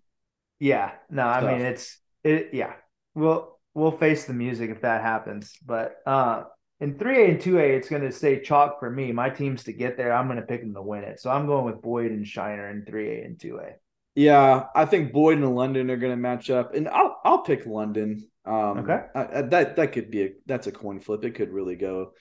Yeah, 0.59 0.93
no, 1.11 1.27
I 1.27 1.53
mean 1.53 1.67
it's 1.67 1.99
it. 2.25 2.51
Yeah, 2.53 2.73
we'll 3.15 3.59
we'll 3.75 3.93
face 3.93 4.25
the 4.25 4.33
music 4.35 4.71
if 4.71 4.83
that 4.83 5.03
happens. 5.03 5.53
But 5.65 5.97
uh, 6.07 6.45
in 6.81 6.95
3A 6.95 7.31
and 7.31 7.41
2A, 7.41 7.77
it's 7.77 7.89
going 7.89 8.03
to 8.03 8.13
stay 8.13 8.41
chalk 8.41 8.81
for 8.81 8.91
me. 8.91 9.13
My 9.13 9.31
teams 9.31 9.65
to 9.65 9.73
get 9.73 9.97
there, 9.97 10.13
I'm 10.13 10.27
going 10.27 10.41
to 10.41 10.47
pick 10.47 10.63
them 10.63 10.75
to 10.75 10.83
win 10.83 11.05
it. 11.05 11.21
So 11.21 11.31
I'm 11.31 11.47
going 11.47 11.65
with 11.65 11.81
Boyd 11.81 12.11
and 12.11 12.27
Shiner 12.27 12.69
in 12.71 12.83
3A 12.83 13.25
and 13.25 13.39
2A. 13.39 13.75
Yeah, 14.15 14.65
I 14.75 14.85
think 14.85 15.13
Boyd 15.13 15.39
and 15.39 15.55
London 15.55 15.91
are 15.91 15.97
going 15.97 16.13
to 16.13 16.17
match 16.17 16.51
up, 16.51 16.75
and 16.75 16.89
I'll 16.89 17.19
I'll 17.25 17.43
pick 17.43 17.65
London. 17.65 18.29
Um, 18.45 18.79
okay, 18.79 19.01
I, 19.15 19.21
I, 19.21 19.43
that 19.43 19.77
that 19.77 19.93
could 19.93 20.11
be 20.11 20.23
a 20.23 20.31
that's 20.45 20.67
a 20.67 20.73
coin 20.73 21.01
flip. 21.01 21.25
It 21.25 21.35
could 21.35 21.51
really 21.51 21.77
go 21.77 22.13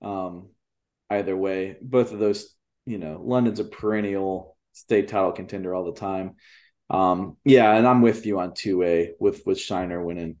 um, 0.00 0.50
either 1.10 1.36
way. 1.36 1.76
Both 1.82 2.12
of 2.12 2.20
those, 2.20 2.54
you 2.88 2.98
know, 2.98 3.20
London's 3.22 3.60
a 3.60 3.64
perennial 3.64 4.56
state 4.72 5.08
title 5.08 5.32
contender 5.32 5.74
all 5.74 5.84
the 5.84 5.98
time. 5.98 6.36
Um, 6.90 7.36
yeah, 7.44 7.74
and 7.74 7.86
I'm 7.86 8.00
with 8.00 8.24
you 8.24 8.40
on 8.40 8.54
two 8.54 8.82
A 8.82 9.12
with 9.20 9.42
with 9.44 9.60
Shiner 9.60 10.02
winning 10.02 10.36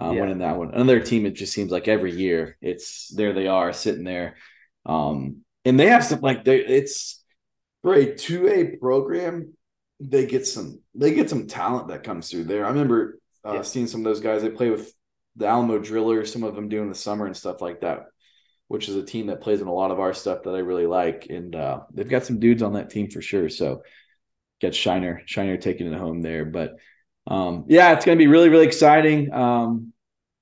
uh, 0.00 0.10
yeah. 0.10 0.20
winning 0.20 0.38
that 0.38 0.58
one. 0.58 0.74
Another 0.74 1.00
team, 1.00 1.26
it 1.26 1.34
just 1.34 1.52
seems 1.52 1.70
like 1.70 1.88
every 1.88 2.12
year 2.12 2.56
it's 2.60 3.08
there 3.14 3.32
they 3.32 3.48
are 3.48 3.72
sitting 3.72 4.04
there. 4.04 4.36
Um, 4.84 5.44
and 5.64 5.80
they 5.80 5.88
have 5.88 6.04
some 6.04 6.20
like 6.20 6.44
they 6.44 6.58
it's 6.58 7.24
for 7.82 7.94
a 7.94 8.14
two 8.14 8.48
A 8.48 8.76
program, 8.76 9.54
they 9.98 10.26
get 10.26 10.46
some 10.46 10.80
they 10.94 11.14
get 11.14 11.30
some 11.30 11.46
talent 11.46 11.88
that 11.88 12.04
comes 12.04 12.30
through 12.30 12.44
there. 12.44 12.66
I 12.66 12.68
remember 12.68 13.18
uh, 13.46 13.54
yeah. 13.54 13.62
seeing 13.62 13.86
some 13.86 14.00
of 14.00 14.04
those 14.04 14.20
guys. 14.20 14.42
They 14.42 14.50
play 14.50 14.70
with 14.70 14.92
the 15.36 15.46
Alamo 15.46 15.78
Drillers, 15.78 16.32
some 16.32 16.42
of 16.42 16.54
them 16.54 16.68
doing 16.68 16.88
the 16.88 16.94
summer 16.94 17.26
and 17.26 17.36
stuff 17.36 17.60
like 17.60 17.80
that, 17.80 18.06
which 18.68 18.88
is 18.88 18.96
a 18.96 19.02
team 19.02 19.26
that 19.26 19.40
plays 19.40 19.60
in 19.60 19.66
a 19.66 19.72
lot 19.72 19.90
of 19.90 19.98
our 19.98 20.14
stuff 20.14 20.42
that 20.44 20.54
I 20.54 20.58
really 20.58 20.86
like. 20.86 21.26
And 21.30 21.56
uh, 21.56 21.80
they've 21.92 22.08
got 22.08 22.24
some 22.24 22.38
dudes 22.38 22.62
on 22.62 22.74
that 22.74 22.90
team 22.90 23.10
for 23.10 23.22
sure. 23.22 23.48
So 23.48 23.82
get 24.60 24.74
Shiner, 24.74 25.22
Shiner 25.24 25.56
taking 25.56 25.90
it 25.90 25.98
home 25.98 26.20
there. 26.22 26.44
But 26.44 26.76
um, 27.26 27.64
yeah, 27.68 27.92
it's 27.92 28.04
going 28.04 28.16
to 28.16 28.22
be 28.22 28.28
really, 28.28 28.50
really 28.50 28.66
exciting. 28.66 29.32
Um, 29.32 29.92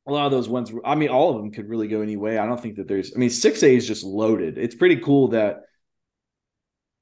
a 0.07 0.13
lot 0.13 0.27
of 0.27 0.33
those 0.33 0.49
ones, 0.49 0.73
I 0.85 0.97
mean, 0.97 1.09
all 1.09 1.31
of 1.31 1.37
them 1.37 1.53
could 1.53 1.69
really 1.69 1.89
go 1.89 2.01
any 2.01 2.17
way. 2.17 2.39
I 2.39 2.47
don't 2.47 2.61
think 2.61 2.77
that 2.77 2.89
there's, 2.89 3.13
I 3.15 3.19
mean, 3.19 3.29
6A 3.29 3.77
is 3.77 3.87
just 3.87 4.05
loaded. 4.05 4.59
It's 4.59 4.75
pretty 4.75 4.97
cool 4.97 5.29
that 5.29 5.63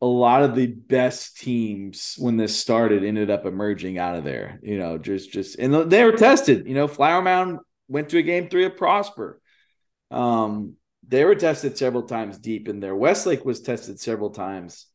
a 0.00 0.06
lot 0.06 0.42
of 0.42 0.54
the 0.54 0.66
best 0.66 1.38
teams 1.38 2.16
when 2.18 2.36
this 2.36 2.58
started 2.58 3.04
ended 3.04 3.30
up 3.30 3.46
emerging 3.46 3.98
out 3.98 4.16
of 4.16 4.24
there, 4.24 4.58
you 4.62 4.78
know, 4.78 4.98
just, 4.98 5.30
just, 5.32 5.58
and 5.58 5.90
they 5.90 6.04
were 6.04 6.12
tested, 6.12 6.66
you 6.66 6.74
know, 6.74 6.88
Flower 6.88 7.22
Mound 7.22 7.58
went 7.88 8.10
to 8.10 8.18
a 8.18 8.22
game 8.22 8.48
three 8.48 8.64
of 8.64 8.76
Prosper. 8.76 9.40
Um, 10.10 10.74
they 11.06 11.24
were 11.24 11.34
tested 11.34 11.76
several 11.76 12.04
times 12.04 12.38
deep 12.38 12.68
in 12.68 12.80
there. 12.80 12.94
Westlake 12.94 13.44
was 13.44 13.60
tested 13.60 14.00
several 14.00 14.30
times 14.30 14.86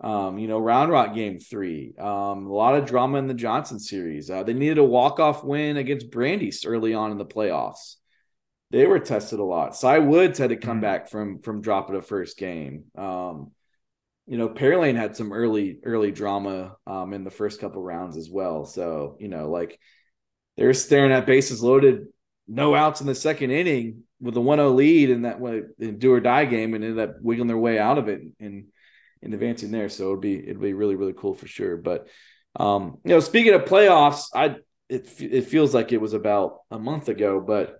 um, 0.00 0.38
you 0.38 0.46
know, 0.46 0.58
Round 0.58 0.92
Rock 0.92 1.14
game 1.14 1.40
three. 1.40 1.94
Um, 1.98 2.46
a 2.46 2.52
lot 2.52 2.76
of 2.76 2.86
drama 2.86 3.18
in 3.18 3.26
the 3.26 3.34
Johnson 3.34 3.80
series. 3.80 4.30
Uh, 4.30 4.44
they 4.44 4.52
needed 4.52 4.78
a 4.78 4.84
walk-off 4.84 5.42
win 5.42 5.76
against 5.76 6.10
Brandeis 6.10 6.64
early 6.64 6.94
on 6.94 7.10
in 7.10 7.18
the 7.18 7.26
playoffs. 7.26 7.96
They 8.70 8.86
were 8.86 9.00
tested 9.00 9.40
a 9.40 9.44
lot. 9.44 9.74
Cy 9.74 9.98
Woods 9.98 10.38
had 10.38 10.50
to 10.50 10.56
come 10.56 10.76
mm-hmm. 10.76 10.82
back 10.82 11.08
from 11.08 11.40
from 11.40 11.62
dropping 11.62 11.96
a 11.96 12.02
first 12.02 12.38
game. 12.38 12.84
Um, 12.96 13.52
you 14.26 14.36
know, 14.36 14.48
Pearland 14.48 14.96
had 14.96 15.16
some 15.16 15.32
early 15.32 15.80
early 15.82 16.12
drama 16.12 16.76
um, 16.86 17.12
in 17.12 17.24
the 17.24 17.30
first 17.30 17.60
couple 17.60 17.82
rounds 17.82 18.16
as 18.16 18.30
well. 18.30 18.66
So 18.66 19.16
you 19.18 19.28
know, 19.28 19.50
like 19.50 19.80
they're 20.56 20.74
staring 20.74 21.12
at 21.12 21.26
bases 21.26 21.62
loaded, 21.62 22.06
no 22.46 22.74
outs 22.74 23.00
in 23.00 23.06
the 23.08 23.14
second 23.16 23.50
inning 23.50 24.04
with 24.20 24.36
a 24.36 24.40
1-0 24.40 24.74
lead 24.74 25.10
in 25.10 25.22
that 25.22 25.40
way 25.40 25.62
in 25.78 25.98
do 25.98 26.12
or 26.12 26.20
die 26.20 26.44
game, 26.44 26.74
and 26.74 26.84
ended 26.84 27.10
up 27.10 27.16
wiggling 27.20 27.48
their 27.48 27.58
way 27.58 27.78
out 27.78 27.98
of 27.98 28.08
it 28.08 28.22
and 28.40 28.66
and 29.22 29.34
advancing 29.34 29.70
there. 29.70 29.88
So 29.88 30.08
it'd 30.08 30.20
be 30.20 30.38
it'd 30.38 30.60
be 30.60 30.72
really 30.72 30.96
really 30.96 31.14
cool 31.14 31.34
for 31.34 31.46
sure. 31.46 31.76
But 31.76 32.08
um, 32.56 32.98
you 33.04 33.10
know, 33.10 33.20
speaking 33.20 33.54
of 33.54 33.62
playoffs, 33.62 34.26
I 34.34 34.56
it 34.88 35.08
it 35.20 35.46
feels 35.46 35.74
like 35.74 35.92
it 35.92 36.00
was 36.00 36.14
about 36.14 36.60
a 36.70 36.78
month 36.78 37.08
ago, 37.08 37.40
but 37.40 37.78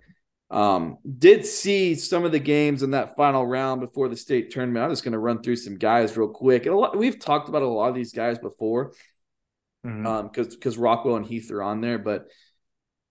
um, 0.51 0.97
did 1.17 1.45
see 1.45 1.95
some 1.95 2.25
of 2.25 2.31
the 2.31 2.39
games 2.39 2.81
in 2.81 2.91
that 2.91 3.15
final 3.15 3.45
round 3.45 3.81
before 3.81 4.09
the 4.09 4.17
state 4.17 4.51
tournament. 4.51 4.83
I'm 4.83 4.91
just 4.91 5.03
going 5.03 5.13
to 5.13 5.19
run 5.19 5.43
through 5.43 5.57
some 5.57 5.77
guys 5.77 6.17
real 6.17 6.29
quick. 6.29 6.65
And 6.65 6.73
a 6.73 6.77
lot, 6.77 6.97
we've 6.97 7.19
talked 7.19 7.49
about 7.49 7.61
a 7.61 7.67
lot 7.67 7.89
of 7.89 7.95
these 7.95 8.13
guys 8.13 8.39
before, 8.39 8.93
mm-hmm. 9.85 10.05
um, 10.07 10.27
because 10.27 10.55
because 10.55 10.77
Rockwall 10.77 11.17
and 11.17 11.25
Heath 11.25 11.51
are 11.51 11.61
on 11.61 11.81
there, 11.81 11.99
but 11.99 12.27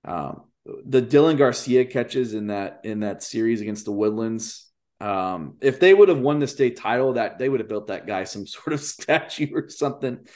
um, 0.04 0.44
the 0.64 1.02
Dylan 1.02 1.38
Garcia 1.38 1.84
catches 1.84 2.34
in 2.34 2.48
that 2.48 2.80
in 2.84 3.00
that 3.00 3.22
series 3.22 3.60
against 3.60 3.84
the 3.84 3.92
Woodlands 3.92 4.68
um, 5.00 5.56
if 5.60 5.78
they 5.78 5.94
would 5.94 6.08
have 6.08 6.18
won 6.18 6.40
the 6.40 6.48
state 6.48 6.76
title, 6.76 7.14
that 7.14 7.38
they 7.38 7.48
would 7.48 7.60
have 7.60 7.68
built 7.68 7.88
that 7.88 8.06
guy 8.06 8.24
some 8.24 8.46
sort 8.46 8.72
of 8.72 8.80
statue 8.80 9.50
or 9.54 9.68
something. 9.68 10.26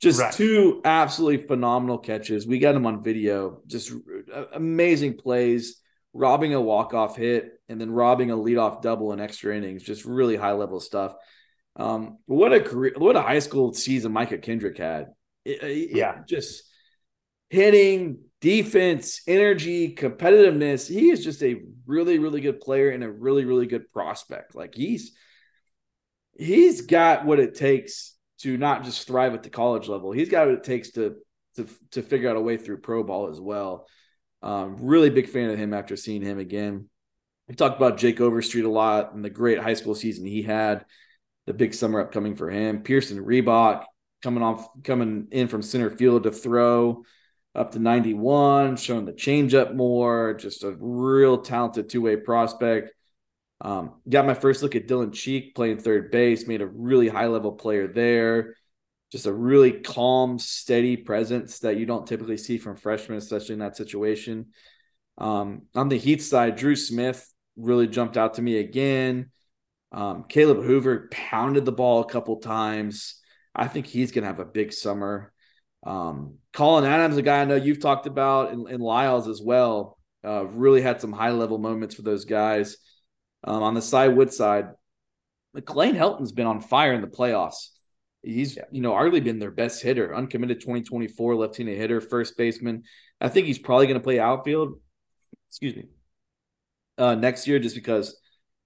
Just 0.00 0.20
right. 0.20 0.32
two 0.32 0.80
absolutely 0.84 1.46
phenomenal 1.46 1.98
catches. 1.98 2.46
We 2.46 2.60
got 2.60 2.74
him 2.74 2.86
on 2.86 3.02
video. 3.02 3.62
Just 3.66 3.92
amazing 4.52 5.16
plays, 5.16 5.80
robbing 6.12 6.54
a 6.54 6.60
walk 6.60 6.94
off 6.94 7.16
hit 7.16 7.60
and 7.68 7.80
then 7.80 7.90
robbing 7.90 8.30
a 8.30 8.36
leadoff 8.36 8.80
double 8.80 9.12
in 9.12 9.18
extra 9.18 9.56
innings. 9.56 9.82
Just 9.82 10.04
really 10.04 10.36
high 10.36 10.52
level 10.52 10.78
stuff. 10.78 11.14
Um, 11.74 12.18
what 12.26 12.52
a 12.52 12.60
career, 12.60 12.94
what 12.96 13.16
a 13.16 13.22
high 13.22 13.40
school 13.40 13.72
season 13.72 14.12
Micah 14.12 14.38
Kendrick 14.38 14.78
had. 14.78 15.08
It, 15.44 15.62
it, 15.64 15.96
yeah, 15.96 16.20
just 16.28 16.62
hitting, 17.50 18.20
defense, 18.40 19.22
energy, 19.26 19.94
competitiveness. 19.94 20.88
He 20.88 21.10
is 21.10 21.24
just 21.24 21.42
a 21.42 21.62
really, 21.86 22.18
really 22.18 22.40
good 22.40 22.60
player 22.60 22.90
and 22.90 23.02
a 23.02 23.10
really, 23.10 23.44
really 23.44 23.66
good 23.66 23.90
prospect. 23.92 24.54
Like 24.54 24.74
he's 24.74 25.12
he's 26.36 26.82
got 26.82 27.24
what 27.24 27.40
it 27.40 27.54
takes 27.54 28.14
to 28.40 28.56
not 28.56 28.84
just 28.84 29.06
thrive 29.06 29.34
at 29.34 29.42
the 29.42 29.50
college 29.50 29.88
level. 29.88 30.12
He's 30.12 30.28
got 30.28 30.46
what 30.46 30.54
it 30.54 30.64
takes 30.64 30.90
to 30.92 31.16
to 31.56 31.66
to 31.92 32.02
figure 32.02 32.30
out 32.30 32.36
a 32.36 32.40
way 32.40 32.56
through 32.56 32.78
pro 32.78 33.02
ball 33.02 33.28
as 33.28 33.40
well. 33.40 33.86
Um, 34.40 34.76
really 34.80 35.10
big 35.10 35.28
fan 35.28 35.50
of 35.50 35.58
him 35.58 35.74
after 35.74 35.96
seeing 35.96 36.22
him 36.22 36.38
again. 36.38 36.88
We 37.48 37.54
talked 37.54 37.76
about 37.76 37.98
Jake 37.98 38.20
Overstreet 38.20 38.64
a 38.64 38.70
lot 38.70 39.14
and 39.14 39.24
the 39.24 39.30
great 39.30 39.58
high 39.58 39.74
school 39.74 39.94
season 39.94 40.26
he 40.26 40.42
had. 40.42 40.84
The 41.46 41.54
big 41.54 41.72
summer 41.72 42.00
upcoming 42.00 42.36
for 42.36 42.50
him. 42.50 42.82
Pearson 42.82 43.24
Reebok 43.24 43.84
coming 44.22 44.42
off 44.42 44.68
coming 44.84 45.28
in 45.30 45.48
from 45.48 45.62
center 45.62 45.90
field 45.90 46.24
to 46.24 46.30
throw 46.30 47.04
up 47.54 47.72
to 47.72 47.78
91, 47.78 48.76
showing 48.76 49.04
the 49.04 49.12
changeup 49.12 49.74
more, 49.74 50.34
just 50.34 50.64
a 50.64 50.70
real 50.78 51.38
talented 51.38 51.88
two 51.88 52.02
way 52.02 52.16
prospect. 52.16 52.92
Um, 53.60 53.94
got 54.08 54.26
my 54.26 54.34
first 54.34 54.62
look 54.62 54.76
at 54.76 54.86
Dylan 54.86 55.12
Cheek 55.12 55.54
playing 55.54 55.78
third 55.78 56.10
base, 56.10 56.46
made 56.46 56.62
a 56.62 56.66
really 56.66 57.08
high 57.08 57.26
level 57.26 57.52
player 57.52 57.88
there. 57.88 58.54
Just 59.10 59.26
a 59.26 59.32
really 59.32 59.72
calm, 59.72 60.38
steady 60.38 60.96
presence 60.96 61.60
that 61.60 61.78
you 61.78 61.86
don't 61.86 62.06
typically 62.06 62.36
see 62.36 62.58
from 62.58 62.76
freshmen, 62.76 63.18
especially 63.18 63.54
in 63.54 63.60
that 63.60 63.76
situation. 63.76 64.48
Um, 65.16 65.62
on 65.74 65.88
the 65.88 65.96
Heath 65.96 66.22
side, 66.22 66.56
Drew 66.56 66.76
Smith 66.76 67.26
really 67.56 67.88
jumped 67.88 68.16
out 68.16 68.34
to 68.34 68.42
me 68.42 68.58
again. 68.58 69.30
Um, 69.92 70.24
Caleb 70.28 70.62
Hoover 70.62 71.08
pounded 71.10 71.64
the 71.64 71.72
ball 71.72 72.00
a 72.00 72.08
couple 72.08 72.36
times. 72.36 73.20
I 73.54 73.66
think 73.66 73.86
he's 73.86 74.12
going 74.12 74.22
to 74.22 74.28
have 74.28 74.40
a 74.40 74.44
big 74.44 74.72
summer. 74.72 75.32
Um, 75.84 76.38
Colin 76.52 76.84
Adams, 76.84 77.16
a 77.16 77.22
guy 77.22 77.40
I 77.40 77.44
know 77.44 77.54
you've 77.54 77.80
talked 77.80 78.06
about, 78.06 78.52
and, 78.52 78.68
and 78.68 78.82
Lyles 78.82 79.28
as 79.28 79.40
well, 79.40 79.98
uh, 80.24 80.44
really 80.46 80.82
had 80.82 81.00
some 81.00 81.12
high 81.12 81.30
level 81.30 81.58
moments 81.58 81.94
for 81.94 82.02
those 82.02 82.24
guys. 82.24 82.76
Um, 83.44 83.62
on 83.62 83.74
the 83.74 83.82
Cy 83.82 84.08
Wood 84.08 84.32
side, 84.32 84.68
McLean 85.54 85.94
Helton's 85.94 86.32
been 86.32 86.46
on 86.46 86.60
fire 86.60 86.92
in 86.92 87.00
the 87.00 87.06
playoffs. 87.06 87.68
He's, 88.22 88.56
yeah. 88.56 88.64
you 88.72 88.80
know, 88.80 88.92
arguably 88.92 89.22
been 89.22 89.38
their 89.38 89.52
best 89.52 89.80
hitter, 89.80 90.14
uncommitted 90.14 90.60
2024 90.60 91.36
left-handed 91.36 91.78
hitter, 91.78 92.00
first 92.00 92.36
baseman. 92.36 92.82
I 93.20 93.28
think 93.28 93.46
he's 93.46 93.58
probably 93.58 93.86
going 93.86 94.00
to 94.00 94.04
play 94.04 94.18
outfield. 94.18 94.80
Excuse 95.48 95.76
me. 95.76 95.84
Uh, 96.98 97.14
next 97.14 97.46
year, 97.46 97.60
just 97.60 97.76
because 97.76 98.18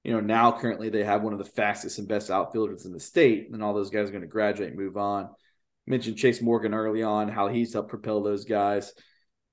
you 0.05 0.13
know 0.13 0.21
now 0.21 0.59
currently 0.59 0.89
they 0.89 1.05
have 1.05 1.23
one 1.23 1.35
of 1.35 1.39
the 1.39 1.45
fastest 1.45 1.99
and 1.99 2.09
best 2.09 2.31
outfielders 2.31 2.87
in 2.87 2.93
the 2.93 2.99
state, 2.99 3.51
and 3.53 3.63
all 3.63 3.75
those 3.75 3.91
guys 3.91 4.09
are 4.09 4.13
going 4.13 4.23
to 4.23 4.27
graduate 4.27 4.71
and 4.71 4.79
move 4.79 4.97
on 4.97 5.29
mentioned 5.87 6.17
Chase 6.17 6.41
Morgan 6.41 6.75
early 6.75 7.03
on, 7.03 7.29
how 7.29 7.49
he's 7.49 7.73
helped 7.73 7.91
propel 7.91 8.23
those 8.23 8.45
guys. 8.45 8.93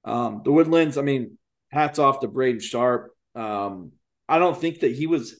Um, 0.05 0.41
the 0.43 0.51
Woodlands, 0.51 0.97
I 0.97 1.01
mean, 1.01 1.37
hats 1.71 1.99
off 1.99 2.19
to 2.21 2.27
Braden 2.27 2.61
Sharp. 2.61 3.11
Um, 3.35 3.91
I 4.27 4.39
don't 4.39 4.59
think 4.59 4.81
that 4.81 4.95
he 4.95 5.07
was. 5.07 5.39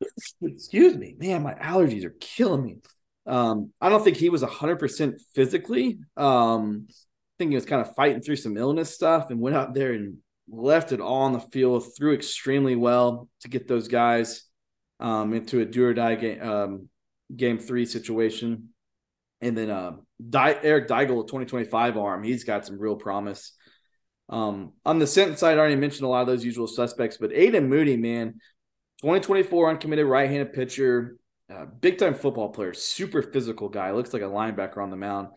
Excuse 0.42 0.96
me, 0.96 1.16
man, 1.18 1.42
my 1.42 1.54
allergies 1.54 2.04
are 2.04 2.16
killing 2.20 2.64
me. 2.64 2.78
Um, 3.26 3.72
I 3.80 3.88
don't 3.88 4.04
think 4.04 4.16
he 4.16 4.28
was 4.28 4.42
100% 4.42 5.14
physically. 5.34 5.98
Um, 6.16 6.86
I 6.90 6.94
think 7.38 7.50
he 7.50 7.56
was 7.56 7.64
kind 7.64 7.80
of 7.80 7.94
fighting 7.94 8.20
through 8.20 8.36
some 8.36 8.56
illness 8.56 8.94
stuff 8.94 9.30
and 9.30 9.40
went 9.40 9.56
out 9.56 9.74
there 9.74 9.92
and 9.92 10.18
left 10.48 10.92
it 10.92 11.00
all 11.00 11.22
on 11.22 11.32
the 11.32 11.40
field, 11.40 11.86
threw 11.96 12.14
extremely 12.14 12.76
well 12.76 13.28
to 13.40 13.48
get 13.48 13.66
those 13.66 13.88
guys 13.88 14.44
um, 15.00 15.32
into 15.32 15.60
a 15.60 15.64
do 15.64 15.86
or 15.86 15.94
die 15.94 16.14
game, 16.16 16.42
um, 16.42 16.88
game 17.34 17.58
three 17.58 17.86
situation. 17.86 18.73
And 19.44 19.56
then 19.58 19.70
uh, 19.70 19.92
Di- 20.26 20.58
Eric 20.62 20.88
Deigel, 20.88 21.26
2025 21.26 21.98
arm, 21.98 22.22
he's 22.22 22.44
got 22.44 22.64
some 22.64 22.78
real 22.78 22.96
promise. 22.96 23.52
Um, 24.30 24.72
on 24.86 24.98
the 24.98 25.06
Sinton 25.06 25.36
side, 25.36 25.58
I 25.58 25.60
already 25.60 25.76
mentioned 25.76 26.06
a 26.06 26.08
lot 26.08 26.22
of 26.22 26.26
those 26.26 26.44
usual 26.44 26.66
suspects, 26.66 27.18
but 27.18 27.30
Aiden 27.30 27.68
Moody, 27.68 27.98
man, 27.98 28.40
2024 29.02 29.68
uncommitted 29.68 30.06
right-handed 30.06 30.54
pitcher, 30.54 31.18
uh, 31.52 31.66
big 31.66 31.98
time 31.98 32.14
football 32.14 32.48
player, 32.48 32.72
super 32.72 33.20
physical 33.20 33.68
guy, 33.68 33.90
looks 33.90 34.14
like 34.14 34.22
a 34.22 34.26
linebacker 34.26 34.78
on 34.78 34.88
the 34.88 34.96
mound. 34.96 35.28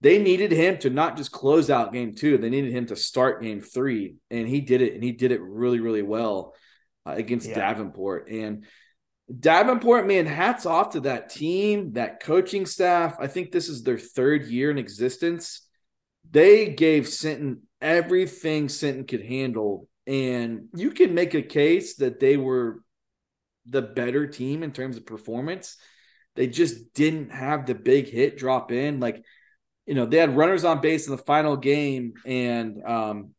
They 0.00 0.18
needed 0.18 0.50
him 0.50 0.78
to 0.78 0.90
not 0.90 1.16
just 1.16 1.30
close 1.30 1.70
out 1.70 1.92
game 1.92 2.16
two, 2.16 2.36
they 2.38 2.50
needed 2.50 2.72
him 2.72 2.86
to 2.86 2.96
start 2.96 3.40
game 3.40 3.60
three, 3.60 4.16
and 4.32 4.48
he 4.48 4.62
did 4.62 4.82
it, 4.82 4.94
and 4.94 5.04
he 5.04 5.12
did 5.12 5.30
it 5.30 5.40
really, 5.40 5.78
really 5.78 6.02
well 6.02 6.54
uh, 7.06 7.12
against 7.12 7.48
yeah. 7.48 7.54
Davenport. 7.54 8.28
And 8.28 8.64
Davenport, 9.40 10.06
man, 10.06 10.26
hats 10.26 10.66
off 10.66 10.90
to 10.90 11.00
that 11.00 11.30
team, 11.30 11.94
that 11.94 12.20
coaching 12.20 12.66
staff. 12.66 13.16
I 13.18 13.26
think 13.26 13.50
this 13.50 13.68
is 13.68 13.82
their 13.82 13.98
third 13.98 14.46
year 14.46 14.70
in 14.70 14.78
existence. 14.78 15.62
They 16.30 16.68
gave 16.68 17.08
Sinton 17.08 17.62
everything 17.80 18.68
Sinton 18.68 19.06
could 19.06 19.24
handle. 19.24 19.88
And 20.06 20.68
you 20.74 20.90
can 20.90 21.14
make 21.14 21.32
a 21.32 21.42
case 21.42 21.96
that 21.96 22.20
they 22.20 22.36
were 22.36 22.82
the 23.66 23.80
better 23.80 24.26
team 24.26 24.62
in 24.62 24.72
terms 24.72 24.98
of 24.98 25.06
performance. 25.06 25.78
They 26.36 26.46
just 26.46 26.92
didn't 26.92 27.30
have 27.30 27.64
the 27.64 27.74
big 27.74 28.08
hit 28.08 28.36
drop 28.36 28.72
in. 28.72 29.00
Like, 29.00 29.24
you 29.86 29.94
know, 29.94 30.04
they 30.04 30.18
had 30.18 30.36
runners 30.36 30.64
on 30.64 30.82
base 30.82 31.06
in 31.06 31.12
the 31.16 31.22
final 31.22 31.56
game, 31.56 32.14
and 32.26 32.82
um, 32.84 33.30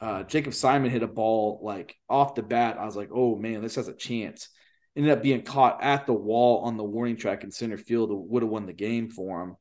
uh, 0.00 0.24
Jacob 0.24 0.52
Simon 0.52 0.90
hit 0.90 1.02
a 1.02 1.08
ball 1.08 1.60
like 1.62 1.94
off 2.08 2.34
the 2.34 2.42
bat. 2.42 2.78
I 2.78 2.84
was 2.84 2.96
like, 2.96 3.10
oh 3.14 3.36
man, 3.36 3.62
this 3.62 3.76
has 3.76 3.88
a 3.88 3.94
chance 3.94 4.48
ended 4.96 5.12
up 5.12 5.22
being 5.22 5.42
caught 5.42 5.82
at 5.82 6.06
the 6.06 6.12
wall 6.12 6.64
on 6.64 6.76
the 6.76 6.84
warning 6.84 7.16
track 7.16 7.44
in 7.44 7.50
center 7.50 7.78
field 7.78 8.10
would 8.12 8.42
have 8.42 8.50
won 8.50 8.66
the 8.66 8.72
game 8.72 9.10
for 9.10 9.42
him. 9.42 9.56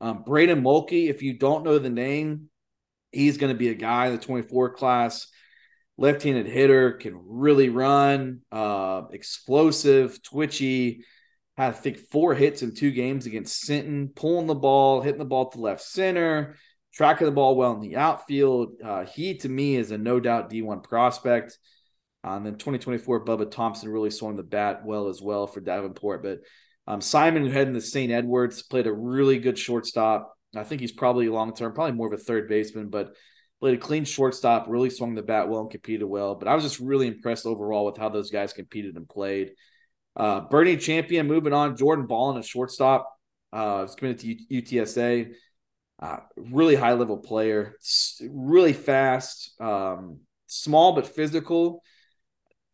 Um, 0.00 0.22
Braden 0.24 0.62
Mulkey, 0.62 1.08
if 1.08 1.22
you 1.22 1.38
don't 1.38 1.64
know 1.64 1.78
the 1.78 1.90
name, 1.90 2.50
he's 3.12 3.38
going 3.38 3.52
to 3.52 3.58
be 3.58 3.68
a 3.68 3.74
guy 3.74 4.06
in 4.06 4.12
the 4.12 4.18
24 4.18 4.74
class, 4.74 5.28
left-handed 5.96 6.46
hitter, 6.46 6.92
can 6.92 7.18
really 7.24 7.68
run, 7.68 8.40
uh, 8.52 9.02
explosive, 9.12 10.22
twitchy. 10.22 11.04
Had 11.56 11.68
I 11.68 11.72
think 11.72 11.98
four 12.10 12.34
hits 12.34 12.62
in 12.62 12.74
two 12.74 12.90
games 12.90 13.26
against 13.26 13.60
Sinton, 13.60 14.08
pulling 14.08 14.48
the 14.48 14.56
ball, 14.56 15.00
hitting 15.00 15.20
the 15.20 15.24
ball 15.24 15.50
to 15.50 15.60
left 15.60 15.82
center, 15.82 16.56
tracking 16.92 17.26
the 17.26 17.32
ball 17.32 17.56
well 17.56 17.72
in 17.72 17.80
the 17.80 17.96
outfield. 17.96 18.74
Uh, 18.84 19.04
he 19.04 19.36
to 19.38 19.48
me 19.48 19.76
is 19.76 19.92
a 19.92 19.98
no 19.98 20.18
doubt 20.18 20.50
D1 20.50 20.82
prospect. 20.82 21.58
Um, 22.24 22.38
and 22.38 22.46
then 22.46 22.52
2024, 22.54 23.24
Bubba 23.26 23.50
Thompson 23.50 23.90
really 23.90 24.10
swung 24.10 24.36
the 24.36 24.42
bat 24.42 24.84
well 24.84 25.08
as 25.08 25.20
well 25.20 25.46
for 25.46 25.60
Davenport. 25.60 26.22
But 26.22 26.38
um, 26.86 27.02
Simon, 27.02 27.44
who 27.44 27.50
heading 27.50 27.74
to 27.74 27.82
St. 27.82 28.10
Edwards, 28.10 28.62
played 28.62 28.86
a 28.86 28.92
really 28.92 29.38
good 29.38 29.58
shortstop. 29.58 30.34
I 30.56 30.64
think 30.64 30.80
he's 30.80 30.92
probably 30.92 31.28
long 31.28 31.54
term, 31.54 31.74
probably 31.74 31.92
more 31.92 32.06
of 32.06 32.18
a 32.18 32.22
third 32.22 32.48
baseman, 32.48 32.88
but 32.88 33.14
played 33.60 33.74
a 33.74 33.80
clean 33.80 34.06
shortstop, 34.06 34.66
really 34.68 34.88
swung 34.88 35.14
the 35.14 35.22
bat 35.22 35.50
well 35.50 35.60
and 35.60 35.70
competed 35.70 36.08
well. 36.08 36.34
But 36.34 36.48
I 36.48 36.54
was 36.54 36.64
just 36.64 36.80
really 36.80 37.08
impressed 37.08 37.44
overall 37.44 37.84
with 37.84 37.98
how 37.98 38.08
those 38.08 38.30
guys 38.30 38.54
competed 38.54 38.96
and 38.96 39.08
played. 39.08 39.50
Uh, 40.16 40.42
Boerne 40.48 40.80
Champion 40.80 41.26
moving 41.26 41.52
on, 41.52 41.76
Jordan 41.76 42.06
Ballin, 42.06 42.38
a 42.38 42.42
shortstop, 42.42 43.10
uh, 43.52 43.86
committed 43.98 44.20
to 44.20 44.62
UTSA. 44.62 45.32
Uh, 46.00 46.18
really 46.36 46.74
high 46.74 46.92
level 46.94 47.18
player, 47.18 47.76
really 48.30 48.72
fast, 48.72 49.54
um, 49.60 50.20
small 50.46 50.92
but 50.92 51.06
physical 51.06 51.82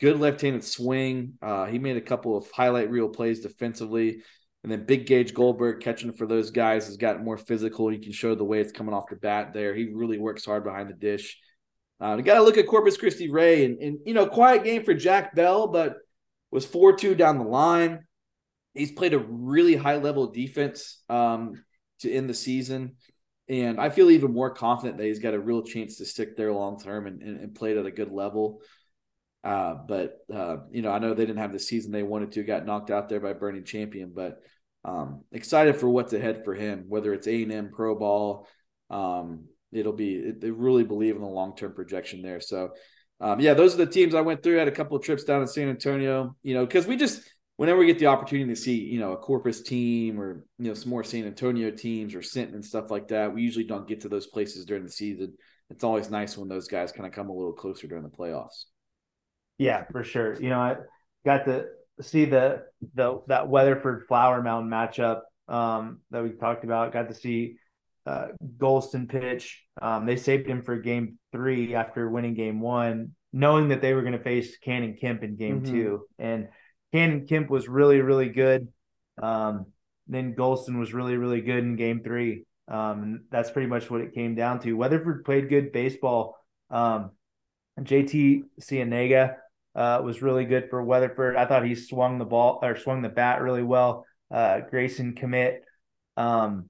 good 0.00 0.18
left-handed 0.18 0.64
swing. 0.64 1.34
Uh, 1.42 1.66
he 1.66 1.78
made 1.78 1.96
a 1.96 2.02
couple 2.02 2.36
of 2.36 2.50
highlight 2.50 2.90
reel 2.90 3.08
plays 3.08 3.40
defensively. 3.40 4.22
And 4.62 4.70
then 4.70 4.84
Big 4.84 5.06
Gage 5.06 5.32
Goldberg 5.32 5.80
catching 5.80 6.12
for 6.12 6.26
those 6.26 6.50
guys 6.50 6.86
has 6.86 6.96
gotten 6.96 7.24
more 7.24 7.38
physical. 7.38 7.88
He 7.88 7.98
can 7.98 8.12
show 8.12 8.34
the 8.34 8.44
way 8.44 8.60
it's 8.60 8.72
coming 8.72 8.94
off 8.94 9.08
the 9.08 9.16
bat 9.16 9.52
there. 9.54 9.74
He 9.74 9.90
really 9.92 10.18
works 10.18 10.44
hard 10.44 10.64
behind 10.64 10.90
the 10.90 10.94
dish. 10.94 11.38
Uh, 12.00 12.16
you 12.16 12.22
got 12.22 12.34
to 12.34 12.42
look 12.42 12.58
at 12.58 12.66
Corpus 12.66 12.96
Christi 12.96 13.30
Ray 13.30 13.64
and, 13.64 13.78
and, 13.78 13.98
you 14.04 14.14
know, 14.14 14.26
quiet 14.26 14.64
game 14.64 14.84
for 14.84 14.94
Jack 14.94 15.34
Bell, 15.34 15.66
but 15.66 15.96
was 16.50 16.66
4 16.66 16.96
2 16.96 17.14
down 17.14 17.38
the 17.38 17.44
line. 17.44 18.04
He's 18.74 18.92
played 18.92 19.14
a 19.14 19.18
really 19.18 19.76
high 19.76 19.96
level 19.96 20.28
defense 20.28 21.02
um, 21.08 21.62
to 22.00 22.12
end 22.12 22.28
the 22.28 22.34
season. 22.34 22.96
And 23.48 23.80
I 23.80 23.90
feel 23.90 24.10
even 24.10 24.32
more 24.32 24.54
confident 24.54 24.98
that 24.98 25.06
he's 25.06 25.18
got 25.18 25.34
a 25.34 25.40
real 25.40 25.62
chance 25.62 25.96
to 25.96 26.06
stick 26.06 26.36
there 26.36 26.52
long 26.52 26.78
term 26.78 27.06
and, 27.06 27.20
and, 27.20 27.40
and 27.40 27.54
play 27.54 27.76
at 27.76 27.84
a 27.84 27.90
good 27.90 28.12
level. 28.12 28.60
Uh, 29.42 29.74
but 29.88 30.18
uh, 30.32 30.56
you 30.70 30.82
know, 30.82 30.90
I 30.90 30.98
know 30.98 31.14
they 31.14 31.24
didn't 31.24 31.38
have 31.38 31.52
the 31.52 31.58
season 31.58 31.92
they 31.92 32.02
wanted 32.02 32.32
to. 32.32 32.42
Got 32.42 32.66
knocked 32.66 32.90
out 32.90 33.08
there 33.08 33.20
by 33.20 33.32
Boerne 33.32 33.64
Champion, 33.64 34.12
but 34.14 34.40
um, 34.84 35.24
excited 35.32 35.76
for 35.76 35.88
what's 35.88 36.12
ahead 36.12 36.44
for 36.44 36.54
him. 36.54 36.84
Whether 36.88 37.14
it's 37.14 37.26
A 37.26 37.42
and 37.42 37.52
M 37.52 37.70
pro 37.72 37.98
ball, 37.98 38.48
um, 38.90 39.46
it'll 39.72 39.94
be. 39.94 40.32
They 40.32 40.50
really 40.50 40.84
believe 40.84 41.16
in 41.16 41.22
the 41.22 41.28
long 41.28 41.56
term 41.56 41.74
projection 41.74 42.22
there. 42.22 42.40
So, 42.40 42.70
um, 43.20 43.40
yeah, 43.40 43.54
those 43.54 43.74
are 43.74 43.84
the 43.84 43.86
teams 43.86 44.14
I 44.14 44.20
went 44.20 44.42
through. 44.42 44.56
I 44.56 44.60
had 44.60 44.68
a 44.68 44.72
couple 44.72 44.96
of 44.96 45.02
trips 45.02 45.24
down 45.24 45.40
in 45.40 45.48
San 45.48 45.68
Antonio. 45.68 46.36
You 46.42 46.54
know, 46.54 46.66
because 46.66 46.86
we 46.86 46.96
just 46.96 47.22
whenever 47.56 47.78
we 47.78 47.86
get 47.86 47.98
the 47.98 48.06
opportunity 48.06 48.48
to 48.48 48.60
see, 48.60 48.76
you 48.76 48.98
know, 48.98 49.12
a 49.12 49.18
Corpus 49.18 49.62
team 49.62 50.18
or 50.20 50.46
you 50.58 50.68
know 50.68 50.74
some 50.74 50.90
more 50.90 51.04
San 51.04 51.26
Antonio 51.26 51.70
teams 51.70 52.14
or 52.14 52.22
Sinton 52.22 52.54
and 52.54 52.64
stuff 52.64 52.90
like 52.90 53.08
that, 53.08 53.34
we 53.34 53.42
usually 53.42 53.66
don't 53.66 53.88
get 53.88 54.00
to 54.02 54.08
those 54.08 54.26
places 54.26 54.64
during 54.64 54.82
the 54.82 54.90
season. 54.90 55.34
It's 55.70 55.84
always 55.84 56.10
nice 56.10 56.36
when 56.36 56.48
those 56.48 56.68
guys 56.68 56.90
kind 56.90 57.06
of 57.06 57.12
come 57.12 57.28
a 57.28 57.34
little 57.34 57.52
closer 57.52 57.86
during 57.86 58.02
the 58.02 58.10
playoffs. 58.10 58.64
Yeah, 59.60 59.84
for 59.92 60.02
sure. 60.04 60.40
You 60.40 60.48
know, 60.48 60.58
I 60.58 60.76
got 61.26 61.44
to 61.44 61.66
see 62.00 62.24
the 62.24 62.62
the 62.94 63.20
that 63.26 63.48
Weatherford 63.48 64.06
Flower 64.08 64.42
Mound 64.42 64.72
matchup 64.72 65.20
um, 65.48 66.00
that 66.10 66.22
we 66.22 66.30
talked 66.30 66.64
about. 66.64 66.94
Got 66.94 67.08
to 67.08 67.14
see 67.14 67.56
uh, 68.06 68.28
Golston 68.56 69.06
pitch. 69.06 69.62
Um, 69.80 70.06
they 70.06 70.16
saved 70.16 70.46
him 70.46 70.62
for 70.62 70.78
game 70.78 71.18
three 71.30 71.74
after 71.74 72.08
winning 72.08 72.32
game 72.32 72.62
one, 72.62 73.14
knowing 73.34 73.68
that 73.68 73.82
they 73.82 73.92
were 73.92 74.00
going 74.00 74.14
to 74.14 74.24
face 74.24 74.56
Cannon 74.56 74.96
Kemp 74.98 75.22
in 75.22 75.36
game 75.36 75.60
mm-hmm. 75.60 75.74
two. 75.74 76.06
And 76.18 76.48
Cannon 76.94 77.26
Kemp 77.26 77.50
was 77.50 77.68
really, 77.68 78.00
really 78.00 78.30
good. 78.30 78.68
Um, 79.22 79.66
then 80.08 80.34
Golston 80.34 80.78
was 80.78 80.94
really, 80.94 81.18
really 81.18 81.42
good 81.42 81.62
in 81.62 81.76
game 81.76 82.00
three. 82.02 82.46
Um, 82.66 83.02
and 83.02 83.20
that's 83.30 83.50
pretty 83.50 83.68
much 83.68 83.90
what 83.90 84.00
it 84.00 84.14
came 84.14 84.34
down 84.34 84.60
to. 84.60 84.72
Weatherford 84.72 85.26
played 85.26 85.50
good 85.50 85.70
baseball. 85.70 86.38
Um, 86.70 87.10
JT 87.78 88.42
Cienega 88.60 89.36
uh, 89.74 90.00
was 90.02 90.22
really 90.22 90.44
good 90.44 90.68
for 90.70 90.82
Weatherford. 90.82 91.36
I 91.36 91.46
thought 91.46 91.64
he 91.64 91.74
swung 91.74 92.18
the 92.18 92.24
ball 92.24 92.58
or 92.62 92.76
swung 92.76 93.02
the 93.02 93.08
bat 93.08 93.40
really 93.40 93.62
well. 93.62 94.04
Uh, 94.30 94.60
Grayson 94.60 95.14
commit. 95.14 95.64
Um, 96.16 96.68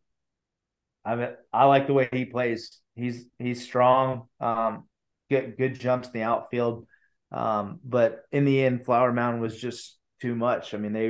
I 1.05 1.17
mean, 1.17 1.29
I 1.53 1.65
like 1.65 1.87
the 1.87 1.95
way 1.95 2.09
he 2.13 2.25
plays. 2.25 2.79
He's 2.95 3.25
he's 3.39 3.65
strong. 3.65 4.29
Um, 4.39 4.85
get 5.31 5.57
good 5.57 5.79
jumps 5.79 6.09
in 6.09 6.13
the 6.15 6.23
outfield. 6.23 6.87
Um, 7.33 7.81
but 7.85 8.23
in 8.33 8.45
the 8.45 8.63
end, 8.65 8.85
Flower 8.85 9.13
Mound 9.13 9.41
was 9.41 9.59
just 9.59 9.97
too 10.21 10.35
much. 10.35 10.75
I 10.75 10.79
mean, 10.79 10.93
they 10.93 11.09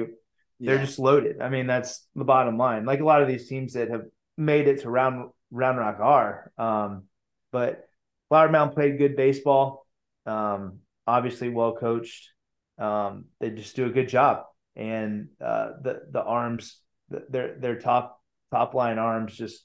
they're 0.60 0.76
yeah. 0.76 0.84
just 0.84 0.98
loaded. 0.98 1.40
I 1.40 1.48
mean, 1.48 1.66
that's 1.66 2.06
the 2.14 2.24
bottom 2.24 2.58
line. 2.58 2.84
Like 2.84 3.00
a 3.00 3.04
lot 3.04 3.22
of 3.22 3.28
these 3.28 3.48
teams 3.48 3.72
that 3.72 3.90
have 3.90 4.04
made 4.36 4.68
it 4.68 4.82
to 4.82 4.90
round 4.90 5.30
Round 5.50 5.78
Rock 5.78 5.98
are. 6.00 6.52
Um, 6.58 7.04
but 7.50 7.88
Flower 8.28 8.48
Mound 8.48 8.72
played 8.72 8.98
good 8.98 9.16
baseball. 9.16 9.86
Um, 10.26 10.80
obviously 11.10 11.48
well 11.48 11.74
coached. 11.74 12.30
Um, 12.78 13.26
they 13.40 13.50
just 13.50 13.76
do 13.76 13.86
a 13.86 13.90
good 13.90 14.08
job, 14.08 14.44
and 14.76 15.28
uh, 15.44 15.72
the 15.82 16.02
the 16.10 16.22
arms, 16.22 16.78
their 17.08 17.56
their 17.58 17.78
top 17.78 18.20
top 18.50 18.74
line 18.74 18.98
arms 18.98 19.36
just 19.36 19.64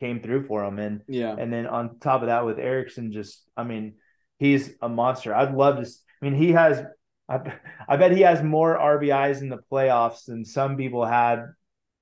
came 0.00 0.20
through 0.20 0.44
for 0.44 0.62
them, 0.62 0.78
and 0.78 1.02
yeah, 1.08 1.34
and 1.36 1.52
then 1.52 1.66
on 1.66 1.98
top 1.98 2.22
of 2.22 2.28
that 2.28 2.44
with 2.44 2.58
Erickson, 2.58 3.12
just 3.12 3.42
I 3.56 3.64
mean, 3.64 3.94
he's 4.38 4.70
a 4.80 4.88
monster. 4.88 5.34
I'd 5.34 5.54
love 5.54 5.82
to. 5.82 5.90
I 5.90 6.24
mean, 6.24 6.34
he 6.34 6.52
has. 6.52 6.82
I, 7.28 7.40
I 7.88 7.96
bet 7.96 8.12
he 8.12 8.20
has 8.20 8.42
more 8.42 8.78
RBIs 8.78 9.40
in 9.40 9.48
the 9.48 9.60
playoffs 9.72 10.26
than 10.26 10.44
some 10.44 10.76
people 10.76 11.06
had 11.06 11.46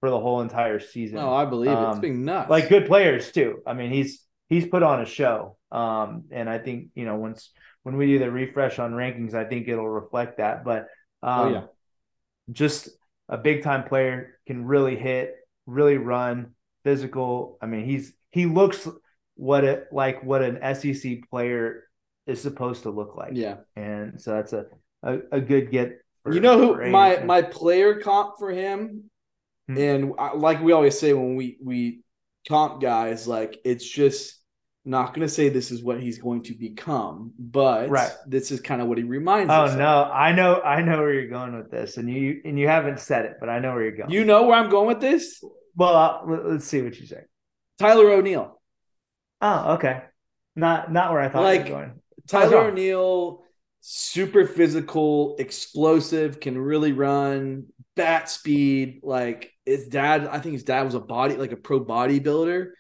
for 0.00 0.10
the 0.10 0.18
whole 0.18 0.40
entire 0.40 0.80
season. 0.80 1.18
Oh, 1.18 1.32
I 1.32 1.44
believe 1.44 1.70
um, 1.70 1.84
it. 1.84 1.86
has 1.86 1.98
been 2.00 2.24
nuts. 2.24 2.50
Like 2.50 2.68
good 2.68 2.86
players 2.86 3.30
too. 3.30 3.62
I 3.66 3.72
mean, 3.74 3.92
he's 3.92 4.26
he's 4.48 4.66
put 4.66 4.82
on 4.82 5.00
a 5.00 5.06
show. 5.06 5.56
Um, 5.70 6.24
and 6.30 6.50
I 6.50 6.58
think 6.58 6.88
you 6.94 7.06
know 7.06 7.16
once 7.16 7.50
when 7.82 7.96
we 7.96 8.06
do 8.06 8.18
the 8.18 8.30
refresh 8.30 8.78
on 8.78 8.92
rankings, 8.92 9.34
I 9.34 9.44
think 9.44 9.68
it'll 9.68 9.88
reflect 9.88 10.38
that. 10.38 10.64
But 10.64 10.88
um, 11.22 11.40
oh, 11.40 11.48
yeah. 11.50 11.62
just 12.52 12.88
a 13.28 13.38
big 13.38 13.62
time 13.62 13.84
player 13.84 14.38
can 14.46 14.64
really 14.64 14.96
hit, 14.96 15.34
really 15.66 15.98
run, 15.98 16.54
physical. 16.84 17.58
I 17.60 17.66
mean, 17.66 17.84
he's 17.84 18.12
he 18.30 18.46
looks 18.46 18.88
what 19.34 19.64
it 19.64 19.88
like 19.92 20.22
what 20.22 20.42
an 20.42 20.74
SEC 20.74 21.28
player 21.30 21.84
is 22.26 22.40
supposed 22.40 22.84
to 22.84 22.90
look 22.90 23.16
like. 23.16 23.32
Yeah, 23.34 23.56
and 23.76 24.20
so 24.20 24.32
that's 24.32 24.52
a 24.52 24.66
a, 25.02 25.18
a 25.32 25.40
good 25.40 25.70
get. 25.70 25.98
For, 26.22 26.32
you 26.32 26.40
know 26.40 26.74
who 26.74 26.90
my 26.90 27.18
my 27.24 27.42
player 27.42 28.00
comp 28.00 28.38
for 28.38 28.50
him, 28.50 29.10
hmm. 29.68 29.76
and 29.76 30.12
I, 30.18 30.34
like 30.34 30.62
we 30.62 30.72
always 30.72 30.98
say 30.98 31.12
when 31.12 31.34
we 31.34 31.58
we 31.62 32.04
comp 32.48 32.80
guys, 32.80 33.26
like 33.26 33.58
it's 33.64 33.88
just 33.88 34.41
not 34.84 35.14
going 35.14 35.26
to 35.26 35.32
say 35.32 35.48
this 35.48 35.70
is 35.70 35.82
what 35.82 36.00
he's 36.00 36.18
going 36.18 36.42
to 36.44 36.54
become, 36.54 37.32
but 37.38 37.88
right. 37.88 38.10
this 38.26 38.50
is 38.50 38.60
kind 38.60 38.82
of 38.82 38.88
what 38.88 38.98
he 38.98 39.04
reminds 39.04 39.50
oh, 39.50 39.62
us. 39.62 39.74
Oh 39.74 39.78
no, 39.78 40.04
I 40.04 40.32
know, 40.32 40.60
I 40.60 40.82
know 40.82 40.98
where 40.98 41.12
you're 41.12 41.28
going 41.28 41.56
with 41.56 41.70
this, 41.70 41.96
and 41.98 42.10
you 42.10 42.40
and 42.44 42.58
you 42.58 42.66
haven't 42.66 42.98
said 42.98 43.24
it, 43.24 43.36
but 43.38 43.48
I 43.48 43.60
know 43.60 43.74
where 43.74 43.82
you're 43.82 43.96
going. 43.96 44.10
You 44.10 44.24
know 44.24 44.44
where 44.44 44.58
I'm 44.58 44.70
going 44.70 44.88
with 44.88 45.00
this? 45.00 45.42
Well, 45.76 45.96
uh, 45.96 46.36
let's 46.48 46.66
see 46.66 46.82
what 46.82 46.98
you 46.98 47.06
say. 47.06 47.22
Tyler 47.78 48.10
O'Neill. 48.10 48.60
Oh, 49.40 49.74
okay. 49.74 50.02
Not 50.56 50.92
not 50.92 51.12
where 51.12 51.20
I 51.20 51.28
thought 51.28 51.42
like, 51.42 51.68
you 51.68 51.74
were 51.74 51.80
going. 51.80 52.00
Tyler 52.26 52.58
O'Neill, 52.68 53.44
super 53.80 54.46
physical, 54.46 55.36
explosive, 55.38 56.40
can 56.40 56.58
really 56.58 56.92
run, 56.92 57.66
bat 57.94 58.28
speed. 58.28 59.00
Like 59.04 59.52
his 59.64 59.88
dad, 59.88 60.26
I 60.26 60.40
think 60.40 60.54
his 60.54 60.64
dad 60.64 60.82
was 60.82 60.94
a 60.94 61.00
body, 61.00 61.36
like 61.36 61.52
a 61.52 61.56
pro 61.56 61.84
bodybuilder 61.84 62.70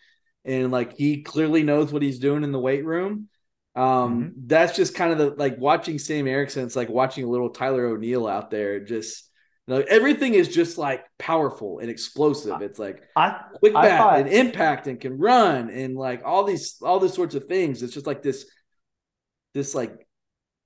and 0.44 0.70
like 0.70 0.96
he 0.96 1.22
clearly 1.22 1.62
knows 1.62 1.92
what 1.92 2.02
he's 2.02 2.18
doing 2.18 2.44
in 2.44 2.52
the 2.52 2.58
weight 2.58 2.84
room. 2.84 3.28
Um, 3.74 3.84
mm-hmm. 3.84 4.28
that's 4.46 4.76
just 4.76 4.94
kind 4.94 5.12
of 5.12 5.18
the 5.18 5.30
like 5.30 5.58
watching 5.58 5.98
Sam 5.98 6.26
Erickson. 6.26 6.64
It's 6.64 6.76
like 6.76 6.88
watching 6.88 7.24
a 7.24 7.28
little 7.28 7.50
Tyler 7.50 7.86
O'Neill 7.86 8.26
out 8.26 8.50
there. 8.50 8.80
Just 8.80 9.30
you 9.66 9.74
know, 9.74 9.84
everything 9.88 10.34
is 10.34 10.48
just 10.48 10.76
like 10.76 11.04
powerful 11.18 11.78
and 11.78 11.88
explosive. 11.88 12.60
It's 12.60 12.78
like 12.78 13.02
I, 13.16 13.40
quick 13.54 13.72
bat 13.72 13.98
thought, 13.98 14.20
and 14.20 14.28
impact 14.28 14.88
and 14.88 15.00
can 15.00 15.18
run 15.18 15.70
and 15.70 15.94
like 15.94 16.22
all 16.24 16.44
these 16.44 16.76
all 16.82 16.98
these 16.98 17.14
sorts 17.14 17.34
of 17.34 17.44
things. 17.44 17.82
It's 17.82 17.94
just 17.94 18.06
like 18.06 18.22
this 18.22 18.50
this 19.54 19.74
like 19.74 20.06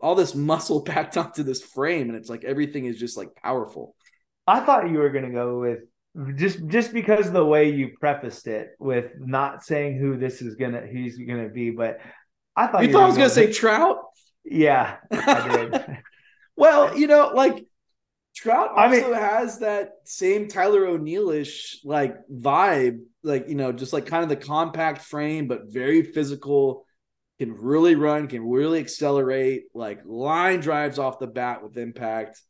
all 0.01 0.15
this 0.15 0.35
muscle 0.35 0.83
packed 0.85 1.17
onto 1.17 1.43
this 1.43 1.63
frame, 1.63 2.09
and 2.09 2.17
it's 2.17 2.31
like 2.31 2.45
everything 2.45 2.87
is 2.87 2.99
just 2.99 3.17
like 3.17 3.35
powerful. 3.37 3.95
I 4.47 4.61
thought 4.61 4.91
you 4.91 4.99
were 4.99 5.11
gonna 5.11 5.33
go 5.33 5.61
with 5.61 5.81
just 6.35 6.67
just 6.67 6.93
because 6.93 7.31
the 7.31 7.45
way 7.45 7.71
you 7.71 7.91
prefaced 8.01 8.47
it 8.47 8.71
with 8.79 9.13
not 9.19 9.63
saying 9.63 9.99
who 9.99 10.17
this 10.17 10.41
is 10.41 10.55
gonna 10.55 10.87
he's 10.87 11.19
gonna 11.19 11.49
be, 11.49 11.71
but 11.71 11.99
I 12.55 12.67
thought 12.67 12.83
you, 12.83 12.89
you 12.89 12.93
thought 12.95 13.05
I 13.05 13.09
was 13.09 13.17
gonna 13.17 13.31
say 13.31 13.53
Trout. 13.53 13.99
Yeah, 14.45 14.97
I 15.11 15.49
did. 15.49 15.99
well, 16.57 16.97
you 16.97 17.07
know, 17.07 17.33
like 17.35 17.67
Trout 18.35 18.71
also 18.71 18.81
I 18.81 18.89
mean, 18.89 19.13
has 19.13 19.59
that 19.59 19.91
same 20.05 20.49
Tyler 20.49 20.87
O'Neillish 20.87 21.81
like 21.85 22.17
vibe, 22.29 23.01
like 23.23 23.49
you 23.49 23.55
know, 23.55 23.73
just 23.73 23.93
like 23.93 24.07
kind 24.07 24.23
of 24.23 24.29
the 24.31 24.37
compact 24.37 25.03
frame, 25.03 25.49
but 25.49 25.67
very 25.69 26.03
physical. 26.03 26.85
Can 27.39 27.53
really 27.53 27.97
run, 27.97 28.29
can 28.29 28.49
really 28.49 28.79
accelerate, 28.81 29.65
like 29.75 30.01
line 30.07 30.61
drives 30.61 30.99
off 30.99 31.19
the 31.19 31.27
bat 31.27 31.63
with 31.63 31.77
impact 31.77 32.41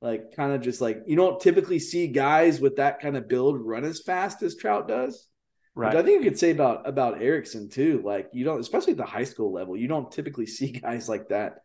like 0.00 0.34
kind 0.34 0.52
of 0.52 0.62
just 0.62 0.80
like 0.80 1.02
you 1.06 1.16
don't 1.16 1.40
typically 1.40 1.78
see 1.78 2.06
guys 2.06 2.60
with 2.60 2.76
that 2.76 3.00
kind 3.00 3.16
of 3.16 3.28
build 3.28 3.60
run 3.60 3.84
as 3.84 4.00
fast 4.00 4.42
as 4.42 4.56
Trout 4.56 4.88
does. 4.88 5.28
Right. 5.74 5.94
Which 5.94 6.02
I 6.02 6.06
think 6.06 6.24
you 6.24 6.30
could 6.30 6.38
say 6.38 6.50
about 6.50 6.88
about 6.88 7.22
Erickson 7.22 7.68
too. 7.68 8.02
Like 8.04 8.30
you 8.32 8.44
don't, 8.44 8.60
especially 8.60 8.92
at 8.92 8.98
the 8.98 9.04
high 9.04 9.24
school 9.24 9.52
level, 9.52 9.76
you 9.76 9.88
don't 9.88 10.10
typically 10.10 10.46
see 10.46 10.72
guys 10.72 11.08
like 11.08 11.28
that 11.28 11.58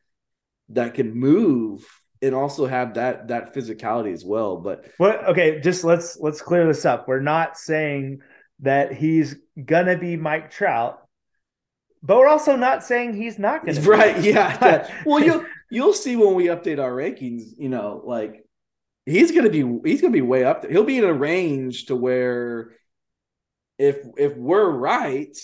that 0.70 0.96
can 0.96 1.14
move 1.14 1.86
and 2.22 2.34
also 2.34 2.66
have 2.66 2.96
that 2.96 3.30
that 3.30 3.54
physicality 3.54 4.14
as 4.14 4.26
well. 4.26 4.58
But 4.58 4.90
what? 4.98 5.26
Okay, 5.30 5.60
just 5.60 5.84
let's 5.84 6.18
let's 6.20 6.42
clear 6.42 6.68
this 6.68 6.86
up. 6.86 7.08
We're 7.08 7.20
not 7.20 7.58
saying 7.58 8.20
that 8.60 8.94
he's 8.94 9.36
gonna 9.64 9.98
be 9.98 10.18
Mike 10.18 10.52
Trout, 10.52 11.02
but 12.04 12.18
we're 12.18 12.28
also 12.28 12.56
not 12.56 12.84
saying 12.84 13.14
he's 13.14 13.40
not 13.40 13.66
gonna. 13.66 13.82
Right? 13.88 14.22
Yeah. 14.22 14.58
yeah. 14.62 14.94
Well, 15.06 15.24
you 15.24 15.46
you'll 15.70 15.94
see 15.94 16.16
when 16.16 16.36
we 16.36 16.46
update 16.46 16.80
our 16.80 16.92
rankings, 16.92 17.44
you 17.58 17.70
know, 17.70 18.02
like 18.06 18.46
he's 19.06 19.32
gonna 19.32 19.50
be 19.50 19.80
he's 19.84 20.02
gonna 20.02 20.14
be 20.14 20.22
way 20.22 20.44
up 20.44 20.62
there. 20.62 20.72
He'll 20.72 20.84
be 20.84 20.98
in 20.98 21.04
a 21.04 21.14
range 21.14 21.86
to 21.86 21.96
where 21.96 22.72
if 23.78 23.98
if 24.18 24.36
we're 24.36 24.70
right, 24.70 25.38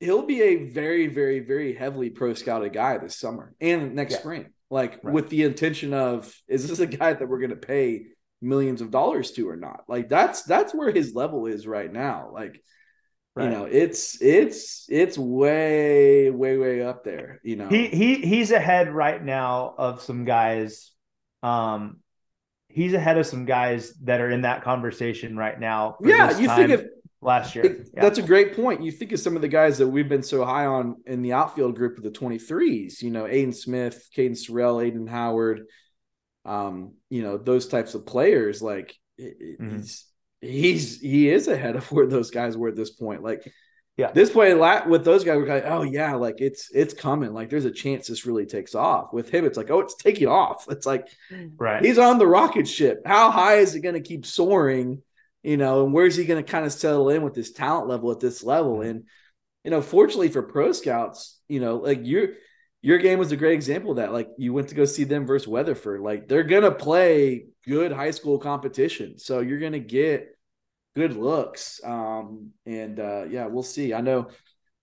he'll 0.00 0.26
be 0.26 0.42
a 0.42 0.64
very, 0.70 1.06
very, 1.08 1.40
very 1.40 1.74
heavily 1.74 2.10
pro 2.10 2.34
scouted 2.34 2.72
guy 2.72 2.98
this 2.98 3.16
summer 3.16 3.54
and 3.60 3.94
next 3.94 4.14
yeah. 4.14 4.20
spring. 4.20 4.46
Like 4.70 5.00
right. 5.02 5.14
with 5.14 5.28
the 5.28 5.44
intention 5.44 5.94
of 5.94 6.32
is 6.46 6.68
this 6.68 6.78
a 6.80 6.86
guy 6.86 7.12
that 7.12 7.28
we're 7.28 7.40
gonna 7.40 7.56
pay 7.56 8.06
millions 8.40 8.80
of 8.80 8.90
dollars 8.90 9.32
to 9.32 9.48
or 9.48 9.56
not? 9.56 9.84
Like 9.88 10.08
that's 10.08 10.42
that's 10.42 10.74
where 10.74 10.90
his 10.90 11.14
level 11.14 11.46
is 11.46 11.66
right 11.66 11.92
now. 11.92 12.30
Like 12.32 12.62
Right. 13.38 13.44
You 13.44 13.50
know, 13.50 13.64
it's 13.66 14.20
it's 14.20 14.86
it's 14.88 15.16
way 15.16 16.28
way 16.28 16.56
way 16.56 16.82
up 16.82 17.04
there. 17.04 17.40
You 17.44 17.54
know, 17.54 17.68
he 17.68 17.86
he 17.86 18.16
he's 18.16 18.50
ahead 18.50 18.92
right 18.92 19.22
now 19.24 19.74
of 19.78 20.02
some 20.02 20.24
guys. 20.24 20.90
Um, 21.44 21.98
he's 22.68 22.94
ahead 22.94 23.16
of 23.16 23.26
some 23.26 23.44
guys 23.44 23.94
that 24.02 24.20
are 24.20 24.28
in 24.28 24.42
that 24.42 24.64
conversation 24.64 25.36
right 25.36 25.58
now. 25.58 25.98
Yeah, 26.02 26.36
you 26.36 26.48
think 26.48 26.70
of 26.72 26.86
last 27.20 27.54
year. 27.54 27.84
Yeah. 27.94 28.02
That's 28.02 28.18
a 28.18 28.22
great 28.22 28.56
point. 28.56 28.82
You 28.82 28.90
think 28.90 29.12
of 29.12 29.20
some 29.20 29.36
of 29.36 29.42
the 29.42 29.48
guys 29.48 29.78
that 29.78 29.86
we've 29.86 30.08
been 30.08 30.24
so 30.24 30.44
high 30.44 30.66
on 30.66 30.96
in 31.06 31.22
the 31.22 31.34
outfield 31.34 31.76
group 31.76 31.96
of 31.96 32.02
the 32.02 32.10
23s, 32.10 33.02
you 33.02 33.10
know, 33.10 33.24
Aiden 33.24 33.54
Smith, 33.54 34.08
Caden 34.16 34.32
Sorrell, 34.32 34.82
Aiden 34.82 35.08
Howard, 35.08 35.66
um, 36.44 36.94
you 37.08 37.22
know, 37.22 37.38
those 37.38 37.68
types 37.68 37.94
of 37.94 38.04
players, 38.04 38.62
like 38.62 38.96
it, 39.16 39.60
mm-hmm. 39.60 39.80
He's 40.40 41.00
he 41.00 41.28
is 41.28 41.48
ahead 41.48 41.76
of 41.76 41.90
where 41.92 42.06
those 42.06 42.30
guys 42.30 42.56
were 42.56 42.68
at 42.68 42.76
this 42.76 42.90
point. 42.90 43.22
Like, 43.22 43.52
yeah, 43.96 44.12
this 44.12 44.30
point 44.30 44.58
with 44.88 45.04
those 45.04 45.24
guys, 45.24 45.36
we're 45.36 45.46
like, 45.46 45.64
oh 45.66 45.82
yeah, 45.82 46.14
like 46.14 46.40
it's 46.40 46.70
it's 46.72 46.94
coming. 46.94 47.32
Like, 47.32 47.50
there's 47.50 47.64
a 47.64 47.70
chance 47.70 48.06
this 48.06 48.26
really 48.26 48.46
takes 48.46 48.74
off. 48.74 49.12
With 49.12 49.30
him, 49.30 49.44
it's 49.44 49.56
like, 49.56 49.70
oh, 49.70 49.80
it's 49.80 49.96
taking 49.96 50.28
off. 50.28 50.66
It's 50.68 50.86
like, 50.86 51.08
right, 51.56 51.84
he's 51.84 51.98
on 51.98 52.18
the 52.18 52.26
rocket 52.26 52.68
ship. 52.68 53.02
How 53.04 53.30
high 53.30 53.56
is 53.56 53.74
it 53.74 53.80
going 53.80 53.96
to 53.96 54.00
keep 54.00 54.24
soaring? 54.24 55.02
You 55.42 55.56
know, 55.56 55.84
and 55.84 55.92
where's 55.92 56.16
he 56.16 56.24
going 56.24 56.44
to 56.44 56.50
kind 56.50 56.66
of 56.66 56.72
settle 56.72 57.10
in 57.10 57.22
with 57.22 57.34
this 57.34 57.52
talent 57.52 57.88
level 57.88 58.10
at 58.10 58.20
this 58.20 58.42
level? 58.42 58.78
Mm-hmm. 58.78 58.90
And 58.90 59.04
you 59.64 59.70
know, 59.70 59.82
fortunately 59.82 60.28
for 60.28 60.42
pro 60.42 60.72
scouts, 60.72 61.38
you 61.48 61.60
know, 61.60 61.76
like 61.76 62.04
you 62.06 62.34
your 62.80 62.98
game 62.98 63.18
was 63.18 63.32
a 63.32 63.36
great 63.36 63.54
example 63.54 63.92
of 63.92 63.96
that. 63.96 64.12
Like 64.12 64.30
you 64.38 64.52
went 64.52 64.68
to 64.68 64.74
go 64.74 64.84
see 64.84 65.04
them 65.04 65.26
versus 65.26 65.48
Weatherford. 65.48 66.00
Like 66.00 66.28
they're 66.28 66.44
gonna 66.44 66.70
play 66.70 67.46
good 67.66 67.92
high 67.92 68.12
school 68.12 68.38
competition, 68.38 69.18
so 69.18 69.40
you're 69.40 69.58
gonna 69.58 69.78
get 69.78 70.36
good 70.94 71.16
looks. 71.16 71.80
Um, 71.84 72.50
and 72.66 72.98
uh, 73.00 73.24
yeah, 73.28 73.46
we'll 73.46 73.62
see. 73.62 73.94
I 73.94 74.00
know, 74.00 74.28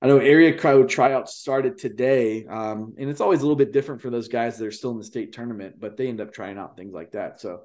I 0.02 0.08
know 0.08 0.18
area 0.18 0.58
code 0.58 0.90
tryouts 0.90 1.36
started 1.36 1.78
today, 1.78 2.46
um, 2.46 2.96
and 2.98 3.10
it's 3.10 3.22
always 3.22 3.40
a 3.40 3.44
little 3.44 3.56
bit 3.56 3.72
different 3.72 4.02
for 4.02 4.10
those 4.10 4.28
guys 4.28 4.58
that 4.58 4.66
are 4.66 4.72
still 4.72 4.92
in 4.92 4.98
the 4.98 5.04
state 5.04 5.34
tournament, 5.34 5.80
but 5.80 5.98
they 5.98 6.08
end 6.08 6.22
up 6.22 6.34
trying 6.34 6.58
out 6.58 6.76
things 6.76 6.94
like 6.94 7.12
that. 7.12 7.40
So 7.40 7.62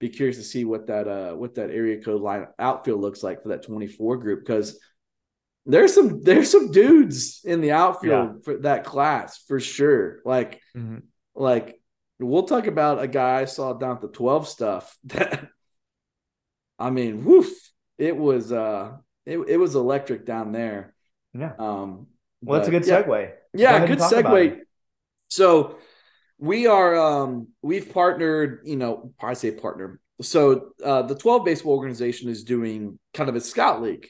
be 0.00 0.08
curious 0.08 0.36
to 0.36 0.44
see 0.44 0.64
what 0.64 0.86
that 0.86 1.08
uh 1.08 1.32
what 1.34 1.56
that 1.56 1.70
area 1.70 2.00
code 2.02 2.22
line 2.22 2.46
outfield 2.58 3.00
looks 3.00 3.22
like 3.22 3.42
for 3.42 3.48
that 3.48 3.64
24 3.64 4.16
group 4.18 4.40
because 4.40 4.78
there's 5.68 5.94
some 5.94 6.22
there's 6.22 6.50
some 6.50 6.70
dudes 6.70 7.42
in 7.44 7.60
the 7.60 7.72
outfield 7.72 8.36
yeah. 8.36 8.42
for 8.42 8.56
that 8.58 8.84
class 8.84 9.44
for 9.46 9.60
sure. 9.60 10.20
Like 10.24 10.62
mm-hmm. 10.74 10.98
like 11.34 11.80
we'll 12.18 12.44
talk 12.44 12.66
about 12.66 13.02
a 13.02 13.06
guy 13.06 13.42
I 13.42 13.44
saw 13.44 13.74
down 13.74 13.96
at 13.96 14.00
the 14.00 14.08
12 14.08 14.48
stuff 14.48 14.96
that 15.04 15.46
I 16.78 16.90
mean, 16.90 17.24
woof, 17.24 17.50
it 17.98 18.16
was 18.16 18.50
uh 18.50 18.92
it, 19.26 19.38
it 19.38 19.56
was 19.58 19.74
electric 19.74 20.24
down 20.24 20.52
there. 20.52 20.94
Yeah. 21.34 21.52
Um 21.58 22.06
well, 22.42 22.58
that's 22.58 22.68
a 22.68 22.70
good 22.70 22.84
segue. 22.84 23.32
Yeah, 23.52 23.80
yeah 23.80 23.86
good 23.86 23.98
segue. 23.98 24.60
So 25.28 25.78
we 26.38 26.66
are 26.66 26.96
um 26.96 27.48
we've 27.60 27.92
partnered, 27.92 28.62
you 28.64 28.76
know, 28.76 29.12
I 29.20 29.34
say 29.34 29.50
partner. 29.50 30.00
So 30.22 30.70
uh 30.82 31.02
the 31.02 31.14
12 31.14 31.44
baseball 31.44 31.74
organization 31.74 32.30
is 32.30 32.42
doing 32.42 32.98
kind 33.12 33.28
of 33.28 33.36
a 33.36 33.40
scout 33.42 33.82
league 33.82 34.08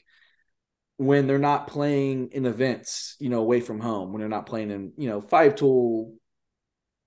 when 0.99 1.27
they're 1.27 1.37
not 1.37 1.67
playing 1.67 2.27
in 2.33 2.45
events, 2.45 3.15
you 3.19 3.29
know, 3.29 3.39
away 3.39 3.61
from 3.61 3.79
home, 3.79 4.11
when 4.11 4.19
they're 4.19 4.27
not 4.27 4.45
playing 4.45 4.69
in, 4.69 4.91
you 4.97 5.07
know, 5.07 5.21
five 5.21 5.55
tool, 5.55 6.13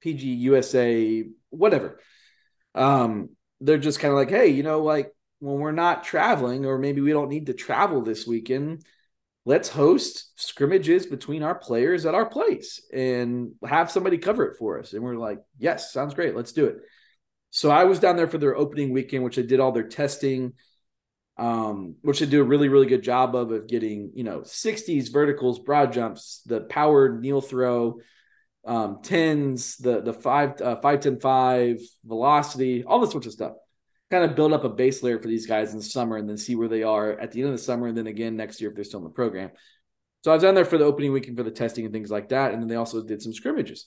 PG 0.00 0.26
USA, 0.26 1.26
whatever. 1.50 2.00
Um, 2.74 3.36
they're 3.60 3.76
just 3.76 4.00
kind 4.00 4.10
of 4.10 4.16
like, 4.16 4.30
hey, 4.30 4.48
you 4.48 4.62
know, 4.62 4.80
like 4.80 5.12
when 5.40 5.58
we're 5.58 5.72
not 5.72 6.04
traveling, 6.04 6.64
or 6.64 6.78
maybe 6.78 7.02
we 7.02 7.12
don't 7.12 7.28
need 7.28 7.48
to 7.48 7.52
travel 7.52 8.00
this 8.00 8.26
weekend, 8.26 8.82
let's 9.44 9.68
host 9.68 10.40
scrimmages 10.40 11.04
between 11.04 11.42
our 11.42 11.54
players 11.54 12.06
at 12.06 12.14
our 12.14 12.24
place 12.24 12.80
and 12.94 13.52
have 13.62 13.90
somebody 13.90 14.16
cover 14.16 14.46
it 14.46 14.56
for 14.56 14.78
us. 14.78 14.94
And 14.94 15.02
we're 15.02 15.16
like, 15.16 15.40
yes, 15.58 15.92
sounds 15.92 16.14
great. 16.14 16.34
Let's 16.34 16.52
do 16.52 16.64
it. 16.64 16.76
So 17.50 17.70
I 17.70 17.84
was 17.84 18.00
down 18.00 18.16
there 18.16 18.26
for 18.26 18.38
their 18.38 18.56
opening 18.56 18.90
weekend, 18.90 19.22
which 19.22 19.38
I 19.38 19.42
did 19.42 19.60
all 19.60 19.72
their 19.72 19.86
testing, 19.86 20.54
um, 21.38 21.96
which 22.02 22.20
they 22.20 22.26
do 22.26 22.40
a 22.40 22.44
really, 22.44 22.68
really 22.68 22.86
good 22.86 23.02
job 23.02 23.34
of 23.34 23.50
of 23.52 23.66
getting, 23.66 24.12
you 24.14 24.24
know, 24.24 24.40
60s 24.40 25.12
verticals, 25.12 25.58
broad 25.58 25.92
jumps, 25.92 26.42
the 26.46 26.60
powered 26.60 27.20
kneel 27.20 27.40
throw, 27.40 28.00
um, 28.66 29.00
tens, 29.02 29.76
the 29.76 30.00
the 30.02 30.12
five 30.12 30.60
uh, 30.60 30.76
five 30.76 31.00
ten 31.00 31.18
five 31.18 31.80
velocity, 32.04 32.84
all 32.84 33.00
this 33.00 33.10
sorts 33.10 33.26
of 33.26 33.32
stuff 33.32 33.54
kind 34.12 34.24
of 34.30 34.36
build 34.36 34.52
up 34.52 34.62
a 34.62 34.68
base 34.68 35.02
layer 35.02 35.18
for 35.18 35.26
these 35.26 35.46
guys 35.46 35.72
in 35.72 35.78
the 35.78 35.82
summer 35.82 36.18
and 36.18 36.28
then 36.28 36.36
see 36.36 36.54
where 36.54 36.68
they 36.68 36.82
are 36.82 37.12
at 37.12 37.32
the 37.32 37.40
end 37.40 37.48
of 37.48 37.56
the 37.56 37.62
summer 37.62 37.86
and 37.86 37.96
then 37.96 38.06
again 38.06 38.36
next 38.36 38.60
year 38.60 38.68
if 38.68 38.76
they're 38.76 38.84
still 38.84 39.00
in 39.00 39.04
the 39.04 39.10
program. 39.10 39.50
So 40.22 40.30
I 40.30 40.34
was 40.34 40.42
down 40.42 40.54
there 40.54 40.66
for 40.66 40.76
the 40.76 40.84
opening 40.84 41.12
weekend 41.12 41.38
for 41.38 41.42
the 41.42 41.50
testing 41.50 41.86
and 41.86 41.94
things 41.94 42.10
like 42.10 42.28
that. 42.28 42.52
And 42.52 42.60
then 42.60 42.68
they 42.68 42.76
also 42.76 43.02
did 43.02 43.22
some 43.22 43.32
scrimmages. 43.32 43.86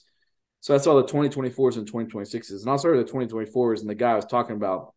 So 0.60 0.74
I 0.74 0.78
saw 0.78 0.96
the 0.96 1.04
2024s 1.04 1.76
and 1.76 1.90
2026s. 1.90 2.62
And 2.62 2.70
I 2.70 2.76
saw 2.76 2.88
the 2.88 3.04
2024s, 3.04 3.80
and 3.80 3.88
the 3.88 3.94
guy 3.94 4.10
I 4.10 4.16
was 4.16 4.24
talking 4.24 4.56
about 4.56 4.94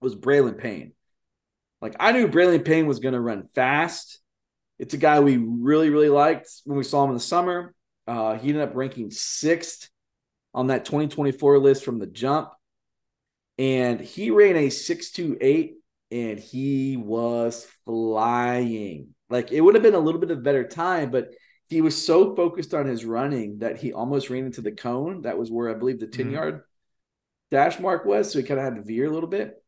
was 0.00 0.16
Braylon 0.16 0.58
Payne. 0.58 0.92
Like 1.80 1.96
I 1.98 2.12
knew 2.12 2.28
Braylon 2.28 2.64
Payne 2.64 2.86
was 2.86 2.98
going 2.98 3.14
to 3.14 3.20
run 3.20 3.48
fast. 3.54 4.20
It's 4.78 4.94
a 4.94 4.98
guy 4.98 5.20
we 5.20 5.36
really, 5.36 5.90
really 5.90 6.08
liked 6.08 6.48
when 6.64 6.78
we 6.78 6.84
saw 6.84 7.04
him 7.04 7.10
in 7.10 7.14
the 7.14 7.20
summer. 7.20 7.74
Uh, 8.06 8.36
he 8.36 8.48
ended 8.48 8.62
up 8.62 8.74
ranking 8.74 9.10
sixth 9.10 9.88
on 10.54 10.68
that 10.68 10.84
2024 10.84 11.58
list 11.58 11.84
from 11.84 11.98
the 11.98 12.06
jump. 12.06 12.50
And 13.58 14.00
he 14.00 14.30
ran 14.30 14.56
a 14.56 14.70
628 14.70 15.76
and 16.10 16.38
he 16.38 16.96
was 16.96 17.66
flying. 17.84 19.14
Like 19.28 19.52
it 19.52 19.60
would 19.60 19.74
have 19.74 19.82
been 19.82 19.94
a 19.94 19.98
little 19.98 20.20
bit 20.20 20.30
of 20.30 20.42
better 20.42 20.66
time, 20.66 21.10
but 21.10 21.30
he 21.68 21.82
was 21.82 22.04
so 22.04 22.34
focused 22.34 22.74
on 22.74 22.86
his 22.86 23.04
running 23.04 23.58
that 23.58 23.78
he 23.78 23.92
almost 23.92 24.28
ran 24.28 24.46
into 24.46 24.60
the 24.60 24.72
cone. 24.72 25.22
That 25.22 25.38
was 25.38 25.50
where 25.50 25.70
I 25.70 25.74
believe 25.74 26.00
the 26.00 26.06
10 26.06 26.26
mm-hmm. 26.26 26.34
yard 26.34 26.62
dash 27.50 27.78
mark 27.78 28.04
was. 28.04 28.32
So 28.32 28.40
he 28.40 28.44
kind 28.44 28.58
of 28.58 28.64
had 28.64 28.76
to 28.76 28.82
veer 28.82 29.06
a 29.06 29.10
little 29.10 29.28
bit. 29.28 29.59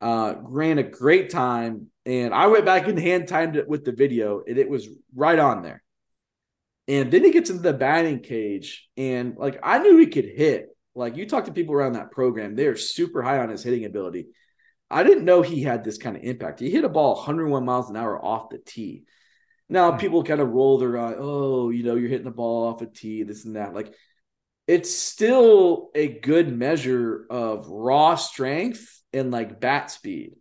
Uh, 0.00 0.34
ran 0.42 0.78
a 0.78 0.82
great 0.82 1.30
time. 1.30 1.88
And 2.06 2.32
I 2.32 2.46
went 2.46 2.64
back 2.64 2.88
and 2.88 2.98
hand 2.98 3.28
timed 3.28 3.56
it 3.56 3.68
with 3.68 3.84
the 3.84 3.92
video, 3.92 4.42
and 4.46 4.58
it 4.58 4.68
was 4.68 4.88
right 5.14 5.38
on 5.38 5.62
there. 5.62 5.82
And 6.88 7.10
then 7.10 7.22
he 7.22 7.30
gets 7.30 7.50
into 7.50 7.62
the 7.62 7.72
batting 7.72 8.20
cage, 8.20 8.88
and 8.96 9.36
like 9.36 9.60
I 9.62 9.78
knew 9.78 9.98
he 9.98 10.06
could 10.06 10.24
hit. 10.24 10.68
Like 10.94 11.16
you 11.16 11.26
talk 11.26 11.44
to 11.44 11.52
people 11.52 11.74
around 11.74 11.92
that 11.92 12.10
program, 12.10 12.56
they 12.56 12.66
are 12.66 12.76
super 12.76 13.22
high 13.22 13.38
on 13.38 13.50
his 13.50 13.62
hitting 13.62 13.84
ability. 13.84 14.26
I 14.90 15.04
didn't 15.04 15.24
know 15.24 15.42
he 15.42 15.62
had 15.62 15.84
this 15.84 15.98
kind 15.98 16.16
of 16.16 16.24
impact. 16.24 16.58
He 16.58 16.70
hit 16.70 16.84
a 16.84 16.88
ball 16.88 17.14
101 17.14 17.64
miles 17.64 17.90
an 17.90 17.96
hour 17.96 18.22
off 18.22 18.50
the 18.50 18.58
tee. 18.58 19.04
Now 19.68 19.92
people 19.92 20.24
kind 20.24 20.40
of 20.40 20.50
roll 20.50 20.78
their 20.78 20.98
eye, 20.98 21.14
oh, 21.16 21.70
you 21.70 21.84
know, 21.84 21.94
you're 21.94 22.08
hitting 22.08 22.24
the 22.24 22.32
ball 22.32 22.66
off 22.66 22.82
a 22.82 22.86
tee, 22.86 23.22
this 23.22 23.44
and 23.44 23.54
that. 23.54 23.72
Like 23.72 23.94
it's 24.66 24.92
still 24.92 25.90
a 25.94 26.08
good 26.08 26.52
measure 26.52 27.24
of 27.30 27.68
raw 27.68 28.16
strength 28.16 28.99
and 29.12 29.30
like 29.30 29.60
bat 29.60 29.90
speed. 29.90 30.32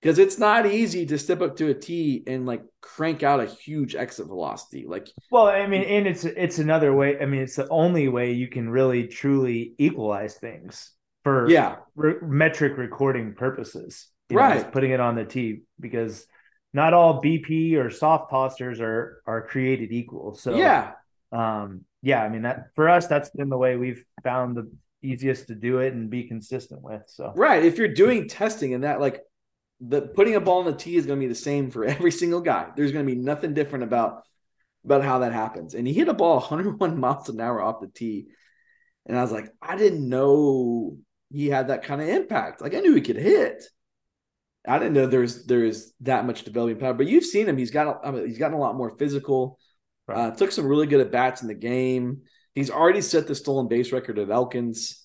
Because 0.00 0.18
it's 0.18 0.36
not 0.36 0.66
easy 0.66 1.06
to 1.06 1.18
step 1.18 1.40
up 1.42 1.56
to 1.56 1.68
a 1.68 1.74
tee 1.74 2.24
and 2.26 2.44
like 2.44 2.64
crank 2.80 3.22
out 3.22 3.38
a 3.38 3.46
huge 3.46 3.94
exit 3.94 4.26
velocity. 4.26 4.84
Like 4.86 5.08
well, 5.30 5.46
I 5.46 5.66
mean, 5.68 5.82
and 5.82 6.08
it's 6.08 6.24
it's 6.24 6.58
another 6.58 6.92
way. 6.92 7.20
I 7.20 7.26
mean, 7.26 7.42
it's 7.42 7.56
the 7.56 7.68
only 7.68 8.08
way 8.08 8.32
you 8.32 8.48
can 8.48 8.68
really 8.68 9.06
truly 9.06 9.74
equalize 9.78 10.34
things 10.34 10.90
for 11.22 11.48
yeah 11.48 11.76
re- 11.94 12.16
metric 12.20 12.78
recording 12.78 13.34
purposes. 13.34 14.08
right, 14.32 14.62
know, 14.62 14.70
putting 14.70 14.90
it 14.90 14.98
on 14.98 15.14
the 15.14 15.24
tee 15.24 15.62
because 15.78 16.26
not 16.72 16.94
all 16.94 17.22
BP 17.22 17.76
or 17.76 17.90
soft 17.90 18.32
tossers 18.32 18.80
are 18.80 19.22
are 19.26 19.46
created 19.46 19.92
equal. 19.92 20.34
So 20.34 20.56
yeah, 20.56 20.92
um, 21.30 21.82
yeah. 22.02 22.22
I 22.22 22.28
mean 22.28 22.42
that 22.42 22.74
for 22.74 22.88
us, 22.88 23.06
that's 23.06 23.30
been 23.30 23.48
the 23.48 23.58
way 23.58 23.76
we've 23.76 24.04
found 24.24 24.56
the 24.56 24.70
easiest 25.02 25.48
to 25.48 25.54
do 25.54 25.78
it 25.78 25.92
and 25.92 26.10
be 26.10 26.24
consistent 26.24 26.82
with. 26.82 27.02
So 27.06 27.32
right, 27.36 27.64
if 27.64 27.78
you're 27.78 27.88
doing 27.88 28.28
testing 28.28 28.74
and 28.74 28.84
that 28.84 29.00
like 29.00 29.22
the 29.80 30.02
putting 30.02 30.36
a 30.36 30.40
ball 30.40 30.60
in 30.60 30.66
the 30.66 30.78
tee 30.78 30.96
is 30.96 31.06
going 31.06 31.18
to 31.18 31.24
be 31.24 31.28
the 31.28 31.34
same 31.34 31.70
for 31.70 31.84
every 31.84 32.12
single 32.12 32.40
guy. 32.40 32.68
There's 32.76 32.92
going 32.92 33.06
to 33.06 33.12
be 33.12 33.20
nothing 33.20 33.54
different 33.54 33.84
about 33.84 34.22
about 34.84 35.04
how 35.04 35.20
that 35.20 35.32
happens. 35.32 35.74
And 35.74 35.86
he 35.86 35.92
hit 35.92 36.08
a 36.08 36.14
ball 36.14 36.40
101 36.40 36.98
miles 37.00 37.28
an 37.28 37.40
hour 37.40 37.60
off 37.60 37.80
the 37.80 37.88
tee, 37.88 38.28
and 39.06 39.18
I 39.18 39.22
was 39.22 39.32
like, 39.32 39.50
I 39.60 39.76
didn't 39.76 40.08
know 40.08 40.98
he 41.32 41.48
had 41.48 41.68
that 41.68 41.84
kind 41.84 42.00
of 42.00 42.08
impact. 42.08 42.60
Like 42.60 42.74
I 42.74 42.80
knew 42.80 42.94
he 42.94 43.00
could 43.00 43.16
hit. 43.16 43.64
I 44.66 44.78
didn't 44.78 44.94
know 44.94 45.06
there's 45.06 45.44
there's 45.46 45.92
that 46.00 46.24
much 46.24 46.44
developing 46.44 46.78
power. 46.78 46.94
But 46.94 47.08
you've 47.08 47.24
seen 47.24 47.48
him; 47.48 47.56
he's 47.56 47.72
got 47.72 48.06
I 48.06 48.10
mean, 48.10 48.26
he's 48.26 48.38
gotten 48.38 48.56
a 48.56 48.60
lot 48.60 48.76
more 48.76 48.96
physical. 48.96 49.58
Right. 50.06 50.18
Uh, 50.18 50.30
took 50.32 50.52
some 50.52 50.66
really 50.66 50.86
good 50.86 51.00
at 51.00 51.12
bats 51.12 51.42
in 51.42 51.48
the 51.48 51.54
game. 51.54 52.22
He's 52.54 52.70
already 52.70 53.00
set 53.00 53.26
the 53.26 53.34
stolen 53.34 53.68
base 53.68 53.92
record 53.92 54.18
at 54.18 54.30
Elkins, 54.30 55.02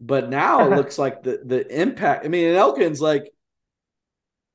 but 0.00 0.28
now 0.28 0.64
it 0.66 0.70
looks 0.76 0.98
like 0.98 1.22
the 1.22 1.40
the 1.44 1.66
impact. 1.80 2.24
I 2.24 2.28
mean, 2.28 2.54
Elkins 2.54 3.00
like 3.00 3.30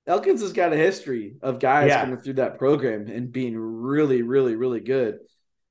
Elkins 0.07 0.41
has 0.41 0.53
got 0.53 0.73
a 0.73 0.77
history 0.77 1.35
of 1.41 1.59
guys 1.59 1.89
yeah. 1.89 2.01
coming 2.01 2.19
through 2.19 2.33
that 2.33 2.59
program 2.59 3.07
and 3.07 3.31
being 3.31 3.57
really, 3.57 4.21
really, 4.21 4.55
really 4.55 4.79
good. 4.79 5.19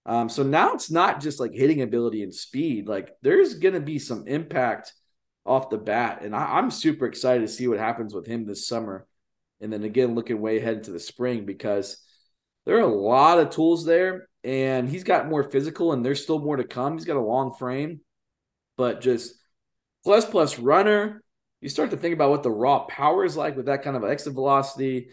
Um, 0.07 0.29
so 0.29 0.43
now 0.43 0.75
it's 0.75 0.91
not 0.91 1.21
just 1.21 1.41
like 1.41 1.53
hitting 1.53 1.83
ability 1.83 2.23
and 2.23 2.35
speed. 2.35 2.89
Like 2.89 3.15
there's 3.23 3.55
going 3.55 3.75
to 3.75 3.81
be 3.81 3.99
some 3.99 4.27
impact 4.27 4.93
off 5.47 5.71
the 5.71 5.79
bat. 5.79 6.23
And 6.23 6.35
I, 6.35 6.59
am 6.59 6.71
super 6.71 7.07
excited 7.07 7.43
to 7.43 7.53
see 7.53 7.69
what 7.69 7.79
happens 7.79 8.13
with 8.13 8.27
him 8.27 8.45
this 8.45 8.67
summer. 8.67 9.07
And 9.61 9.73
then 9.73 9.85
again, 9.85 10.15
looking 10.15 10.41
way 10.41 10.59
ahead 10.59 10.79
into 10.79 10.91
the 10.91 10.99
spring 10.99 11.47
because 11.47 11.99
there 12.67 12.77
are 12.77 12.81
a 12.81 12.87
lot 12.87 13.39
of 13.39 13.51
tools 13.51 13.85
there 13.85 14.29
and 14.45 14.89
he's 14.89 15.05
got 15.05 15.29
more 15.29 15.43
physical 15.43 15.93
and 15.93 16.05
there's 16.05 16.23
still 16.23 16.39
more 16.39 16.57
to 16.57 16.65
come. 16.65 16.95
He's 16.95 17.07
got 17.07 17.17
a 17.17 17.21
long 17.21 17.55
frame, 17.55 18.01
but 18.77 19.01
just 19.01 19.35
plus 20.05 20.27
plus 20.27 20.59
runner. 20.59 21.23
You 21.61 21.71
start 21.71 21.91
to 21.93 21.97
think 21.97 22.13
about 22.13 22.31
what 22.31 22.43
the 22.43 22.51
raw 22.51 22.81
power 22.85 23.25
is 23.25 23.39
like 23.39 23.57
with 23.57 23.67
that 23.67 23.83
kind 23.83 23.97
of 23.97 24.05
exit 24.05 24.35
velocity. 24.35 25.09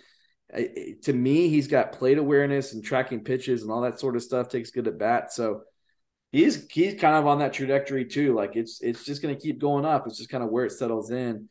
To 1.03 1.13
me, 1.13 1.47
he's 1.47 1.69
got 1.69 1.93
plate 1.93 2.17
awareness 2.17 2.73
and 2.73 2.83
tracking 2.83 3.23
pitches 3.23 3.63
and 3.63 3.71
all 3.71 3.81
that 3.81 4.01
sort 4.01 4.17
of 4.17 4.23
stuff. 4.23 4.49
Takes 4.49 4.71
good 4.71 4.87
at 4.87 4.99
bat. 4.99 5.31
So 5.31 5.61
he's 6.33 6.67
he's 6.69 6.99
kind 6.99 7.15
of 7.15 7.25
on 7.25 7.39
that 7.39 7.53
trajectory 7.53 8.03
too. 8.03 8.35
Like 8.35 8.57
it's 8.57 8.81
it's 8.81 9.05
just 9.05 9.21
going 9.21 9.33
to 9.33 9.41
keep 9.41 9.59
going 9.59 9.85
up. 9.85 10.07
It's 10.07 10.17
just 10.17 10.29
kind 10.29 10.43
of 10.43 10.49
where 10.49 10.65
it 10.65 10.73
settles 10.73 11.09
in. 11.09 11.47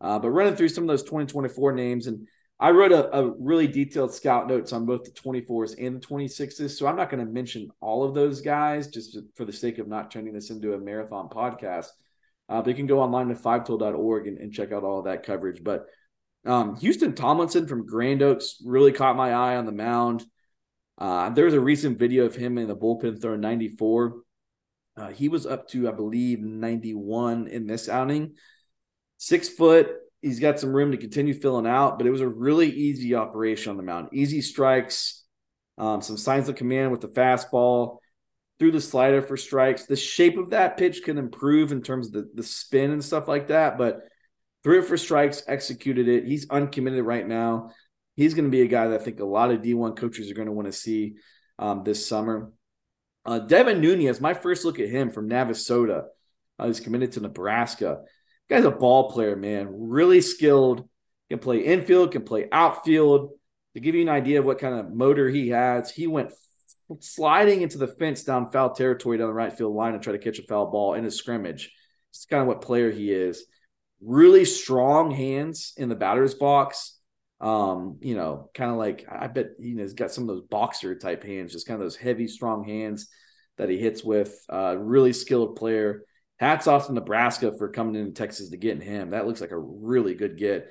Uh, 0.00 0.18
but 0.18 0.30
running 0.30 0.56
through 0.56 0.68
some 0.68 0.84
of 0.84 0.88
those 0.88 1.02
2024 1.02 1.72
names, 1.72 2.06
and 2.06 2.26
I 2.60 2.70
wrote 2.72 2.92
a, 2.92 3.16
a, 3.16 3.30
really 3.38 3.68
detailed 3.68 4.12
scout 4.12 4.48
notes 4.48 4.72
on 4.72 4.84
both 4.84 5.04
the 5.04 5.12
24s 5.12 5.76
and 5.78 5.96
the 5.96 6.06
26s. 6.06 6.76
So 6.76 6.86
I'm 6.86 6.96
not 6.96 7.08
going 7.08 7.24
to 7.24 7.32
mention 7.32 7.70
all 7.80 8.02
of 8.02 8.14
those 8.14 8.40
guys 8.40 8.88
just 8.88 9.16
for 9.36 9.44
the 9.44 9.52
sake 9.52 9.78
of 9.78 9.86
not 9.86 10.10
turning 10.10 10.34
this 10.34 10.50
into 10.50 10.74
a 10.74 10.78
marathon 10.78 11.28
podcast. 11.28 11.86
Uh, 12.48 12.60
but 12.60 12.70
you 12.70 12.74
can 12.74 12.86
go 12.86 13.00
online 13.00 13.28
to 13.28 13.34
fivetool.org 13.34 14.26
and, 14.26 14.38
and 14.38 14.52
check 14.52 14.72
out 14.72 14.82
all 14.82 14.98
of 14.98 15.04
that 15.04 15.22
coverage. 15.22 15.62
But 15.62 15.86
um, 16.44 16.76
Houston 16.76 17.14
Tomlinson 17.14 17.68
from 17.68 17.86
Grand 17.86 18.22
Oaks 18.22 18.56
really 18.64 18.92
caught 18.92 19.16
my 19.16 19.32
eye 19.32 19.56
on 19.56 19.66
the 19.66 19.72
mound. 19.72 20.24
Uh, 20.96 21.30
there 21.30 21.44
was 21.44 21.54
a 21.54 21.60
recent 21.60 21.98
video 21.98 22.24
of 22.24 22.34
him 22.34 22.58
in 22.58 22.66
the 22.66 22.76
bullpen 22.76 23.20
throwing 23.20 23.40
94. 23.40 24.14
Uh, 24.96 25.08
he 25.08 25.28
was 25.28 25.46
up 25.46 25.68
to, 25.68 25.88
I 25.88 25.92
believe, 25.92 26.40
91 26.40 27.46
in 27.46 27.66
this 27.68 27.88
outing. 27.88 28.34
Six 29.16 29.48
foot. 29.48 29.90
He's 30.22 30.40
got 30.40 30.58
some 30.58 30.72
room 30.72 30.90
to 30.92 30.96
continue 30.96 31.34
filling 31.34 31.66
out, 31.66 31.98
but 31.98 32.06
it 32.06 32.10
was 32.10 32.20
a 32.20 32.28
really 32.28 32.68
easy 32.68 33.14
operation 33.14 33.70
on 33.70 33.76
the 33.76 33.82
mound. 33.82 34.08
Easy 34.12 34.40
strikes, 34.40 35.24
um, 35.76 36.02
some 36.02 36.16
signs 36.16 36.48
of 36.48 36.56
command 36.56 36.90
with 36.90 37.00
the 37.00 37.08
fastball, 37.08 37.98
through 38.58 38.72
the 38.72 38.80
slider 38.80 39.22
for 39.22 39.36
strikes. 39.36 39.86
The 39.86 39.94
shape 39.94 40.36
of 40.36 40.50
that 40.50 40.76
pitch 40.76 41.04
can 41.04 41.18
improve 41.18 41.70
in 41.70 41.82
terms 41.82 42.08
of 42.08 42.12
the, 42.14 42.30
the 42.34 42.42
spin 42.42 42.90
and 42.90 43.04
stuff 43.04 43.28
like 43.28 43.48
that, 43.48 43.78
but 43.78 44.00
threw 44.64 44.80
it 44.80 44.86
for 44.86 44.96
strikes, 44.96 45.44
executed 45.46 46.08
it. 46.08 46.24
He's 46.24 46.50
uncommitted 46.50 47.04
right 47.04 47.26
now 47.26 47.70
he's 48.18 48.34
going 48.34 48.46
to 48.46 48.50
be 48.50 48.62
a 48.62 48.66
guy 48.66 48.88
that 48.88 49.00
I 49.00 49.04
think 49.04 49.20
a 49.20 49.24
lot 49.24 49.52
of 49.52 49.62
D1 49.62 49.96
coaches 49.96 50.28
are 50.28 50.34
going 50.34 50.46
to 50.46 50.52
want 50.52 50.66
to 50.66 50.72
see 50.72 51.14
um, 51.56 51.84
this 51.84 52.04
summer. 52.04 52.50
Uh, 53.24 53.38
Devin 53.38 53.80
Nunez, 53.80 54.20
my 54.20 54.34
first 54.34 54.64
look 54.64 54.80
at 54.80 54.88
him 54.88 55.12
from 55.12 55.30
Navasota. 55.30 56.02
Uh, 56.58 56.66
he's 56.66 56.80
committed 56.80 57.12
to 57.12 57.20
Nebraska. 57.20 58.00
Guy's 58.48 58.64
a 58.64 58.70
ball 58.70 59.10
player, 59.10 59.36
man. 59.36 59.68
Really 59.70 60.20
skilled. 60.20 60.88
Can 61.28 61.38
play 61.38 61.58
infield, 61.58 62.12
can 62.12 62.22
play 62.22 62.48
outfield. 62.50 63.30
To 63.74 63.80
give 63.80 63.94
you 63.94 64.02
an 64.02 64.08
idea 64.08 64.40
of 64.40 64.46
what 64.46 64.58
kind 64.58 64.74
of 64.74 64.92
motor 64.92 65.28
he 65.28 65.50
has, 65.50 65.90
he 65.90 66.06
went 66.06 66.32
sliding 67.00 67.60
into 67.60 67.76
the 67.76 67.86
fence 67.86 68.24
down 68.24 68.50
foul 68.50 68.74
territory 68.74 69.18
down 69.18 69.28
the 69.28 69.34
right 69.34 69.52
field 69.52 69.74
line 69.74 69.92
and 69.92 70.02
try 70.02 70.12
to 70.12 70.18
catch 70.18 70.38
a 70.38 70.42
foul 70.42 70.70
ball 70.70 70.94
in 70.94 71.04
a 71.04 71.10
scrimmage. 71.10 71.70
It's 72.10 72.24
kind 72.24 72.40
of 72.40 72.48
what 72.48 72.62
player 72.62 72.90
he 72.90 73.12
is. 73.12 73.44
Really 74.00 74.46
strong 74.46 75.10
hands 75.10 75.74
in 75.76 75.90
the 75.90 75.94
batter's 75.94 76.34
box 76.34 76.98
um, 77.40 77.98
you 78.00 78.16
know, 78.16 78.50
kind 78.54 78.70
of 78.70 78.76
like 78.76 79.06
I 79.10 79.28
bet 79.28 79.50
you 79.58 79.76
know 79.76 79.82
he's 79.82 79.94
got 79.94 80.10
some 80.10 80.24
of 80.24 80.28
those 80.28 80.46
boxer 80.46 80.96
type 80.96 81.22
hands, 81.22 81.52
just 81.52 81.66
kind 81.66 81.80
of 81.80 81.84
those 81.84 81.96
heavy, 81.96 82.26
strong 82.26 82.64
hands 82.64 83.08
that 83.58 83.68
he 83.68 83.78
hits 83.78 84.02
with. 84.02 84.36
Uh, 84.52 84.76
really 84.76 85.12
skilled 85.12 85.56
player. 85.56 86.02
Hats 86.38 86.66
off 86.66 86.86
to 86.86 86.92
Nebraska 86.92 87.52
for 87.56 87.68
coming 87.68 87.96
into 87.96 88.12
Texas 88.12 88.50
to 88.50 88.56
get 88.56 88.82
him. 88.82 89.10
That 89.10 89.26
looks 89.26 89.40
like 89.40 89.50
a 89.50 89.58
really 89.58 90.14
good 90.14 90.36
get. 90.36 90.68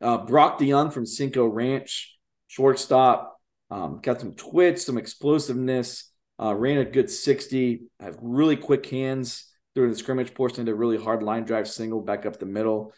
Uh, 0.00 0.18
Brock 0.18 0.58
DeYoung 0.58 0.92
from 0.92 1.06
Cinco 1.06 1.46
Ranch, 1.46 2.18
shortstop. 2.48 3.36
Um, 3.70 4.00
got 4.02 4.20
some 4.20 4.34
twitch, 4.34 4.78
some 4.78 4.98
explosiveness. 4.98 6.10
Uh, 6.40 6.54
ran 6.54 6.78
a 6.78 6.84
good 6.84 7.10
60. 7.10 7.82
Have 8.00 8.16
really 8.20 8.56
quick 8.56 8.86
hands 8.86 9.46
during 9.74 9.90
the 9.90 9.96
scrimmage 9.96 10.34
portion. 10.34 10.64
Did 10.64 10.72
a 10.72 10.74
really 10.74 10.98
hard 10.98 11.22
line 11.22 11.44
drive 11.44 11.68
single 11.68 12.00
back 12.00 12.26
up 12.26 12.38
the 12.38 12.46
middle. 12.46 12.92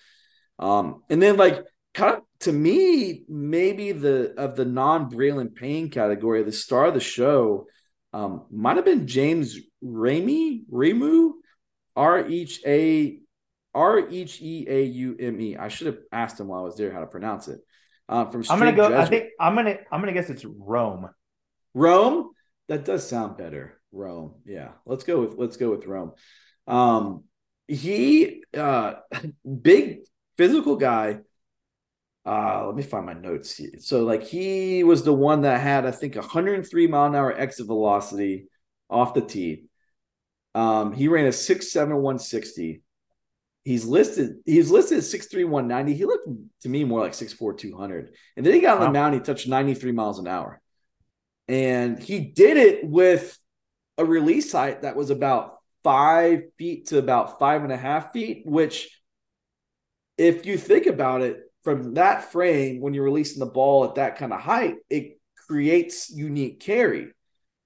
Um, 0.59 1.03
and 1.11 1.21
then 1.21 1.37
like 1.37 1.65
kind 1.95 2.17
of 2.17 2.23
to 2.41 2.53
me, 2.53 3.25
maybe 3.29 3.93
the 3.93 4.35
of 4.37 4.57
the 4.57 4.65
non 4.65 5.11
Braylon 5.11 5.55
Payne 5.55 5.91
category, 5.91 6.43
the 6.43 6.53
star 6.53 6.87
of 6.87 6.95
the 6.95 7.01
show 7.01 7.67
um, 8.13 8.47
might 8.51 8.77
have 8.77 8.85
been 8.85 9.07
James 9.07 9.59
Ramey, 9.83 10.63
Remu, 10.71 11.33
R 11.97 12.25
H 12.27 12.61
A 12.67 13.19
R 13.75 13.99
H 14.09 14.41
E 14.41 14.67
A 14.69 14.85
U 14.85 15.17
M 15.19 15.41
E. 15.41 15.57
I 15.57 15.69
should 15.69 15.89
have 15.89 15.99
asked 16.13 16.39
him 16.39 16.49
while 16.49 16.61
I 16.61 16.65
was 16.65 16.77
there 16.77 16.93
how 16.93 17.01
to 17.01 17.07
pronounce 17.07 17.49
it. 17.49 17.61
Uh, 18.09 18.27
from 18.27 18.45
I'm 18.51 18.59
gonna 18.59 18.73
go. 18.73 18.89
Jesuit. 18.89 19.01
I 19.01 19.07
think 19.07 19.25
I'm 19.41 19.55
gonna 19.55 19.79
I'm 19.91 20.01
gonna 20.01 20.13
guess 20.13 20.31
it's 20.31 20.45
Rome. 20.45 21.09
Rome. 21.73 22.31
That 22.69 22.85
does 22.85 23.07
sound 23.07 23.37
better. 23.37 23.81
Rome. 23.93 24.35
Yeah. 24.45 24.71
Let's 24.87 25.05
go 25.05 25.21
with 25.21 25.39
let's 25.39 25.57
go 25.57 25.71
with 25.71 25.87
Rome. 25.87 26.13
Um 26.67 27.25
he 27.69 28.43
uh 28.57 28.95
big 29.63 30.01
physical 30.37 30.77
guy. 30.77 31.21
Uh 32.27 32.67
let 32.67 32.77
me 32.77 32.83
find 32.83 33.07
my 33.07 33.15
notes 33.15 33.57
here. 33.57 33.73
So 33.79 34.05
like 34.05 34.23
he 34.23 34.85
was 34.85 35.03
the 35.03 35.13
one 35.13 35.43
that 35.43 35.61
had 35.61 35.87
I 35.87 35.91
think 35.91 36.17
103 36.17 36.87
mile 36.87 37.07
an 37.07 37.15
hour 37.15 37.33
exit 37.33 37.67
velocity 37.67 38.49
off 38.91 39.15
the 39.15 39.23
tee. 39.23 39.65
Um 40.55 40.93
he 40.93 41.09
ran 41.09 41.27
a 41.27 41.31
6'7 41.31 41.89
160. 41.89 42.83
He's 43.65 43.85
listed 43.85 44.37
he's 44.45 44.71
listed 44.71 44.99
at 44.99 45.05
6'3 45.05 45.49
190. 45.49 45.95
He 45.95 46.05
looked 46.05 46.29
to 46.63 46.69
me 46.69 46.85
more 46.85 47.01
like 47.01 47.13
6'4 47.13 47.57
200. 47.59 48.15
And 48.37 48.45
then 48.45 48.53
he 48.55 48.61
got 48.61 48.79
on 48.79 48.85
the 48.85 48.91
mound, 48.91 49.15
he 49.15 49.21
touched 49.21 49.49
93 49.49 49.93
miles 49.93 50.19
an 50.19 50.29
hour. 50.29 50.61
And 51.49 51.99
he 51.99 52.21
did 52.21 52.57
it 52.57 52.87
with 52.87 53.39
a 53.99 54.05
release 54.05 54.53
height 54.53 54.83
that 54.83 54.97
was 54.97 55.11
about 55.11 55.59
five 55.83 56.43
feet 56.59 56.87
to 56.89 56.99
about 56.99 57.39
five 57.39 57.63
and 57.63 57.73
a 57.73 57.77
half 57.77 58.13
feet, 58.13 58.43
which, 58.45 58.89
if 60.17 60.47
you 60.47 60.57
think 60.57 60.87
about 60.87 61.23
it 61.23 61.41
from 61.63 61.95
that 61.95 62.33
frame, 62.33 62.81
when 62.81 62.95
you're 62.95 63.05
releasing 63.05 63.41
the 63.41 63.47
ball 63.47 63.85
at 63.85 63.97
that 63.97 64.17
kind 64.17 64.33
of 64.33 64.41
height, 64.41 64.77
it 64.89 65.19
creates 65.47 66.11
unique 66.11 66.61
carry 66.61 67.13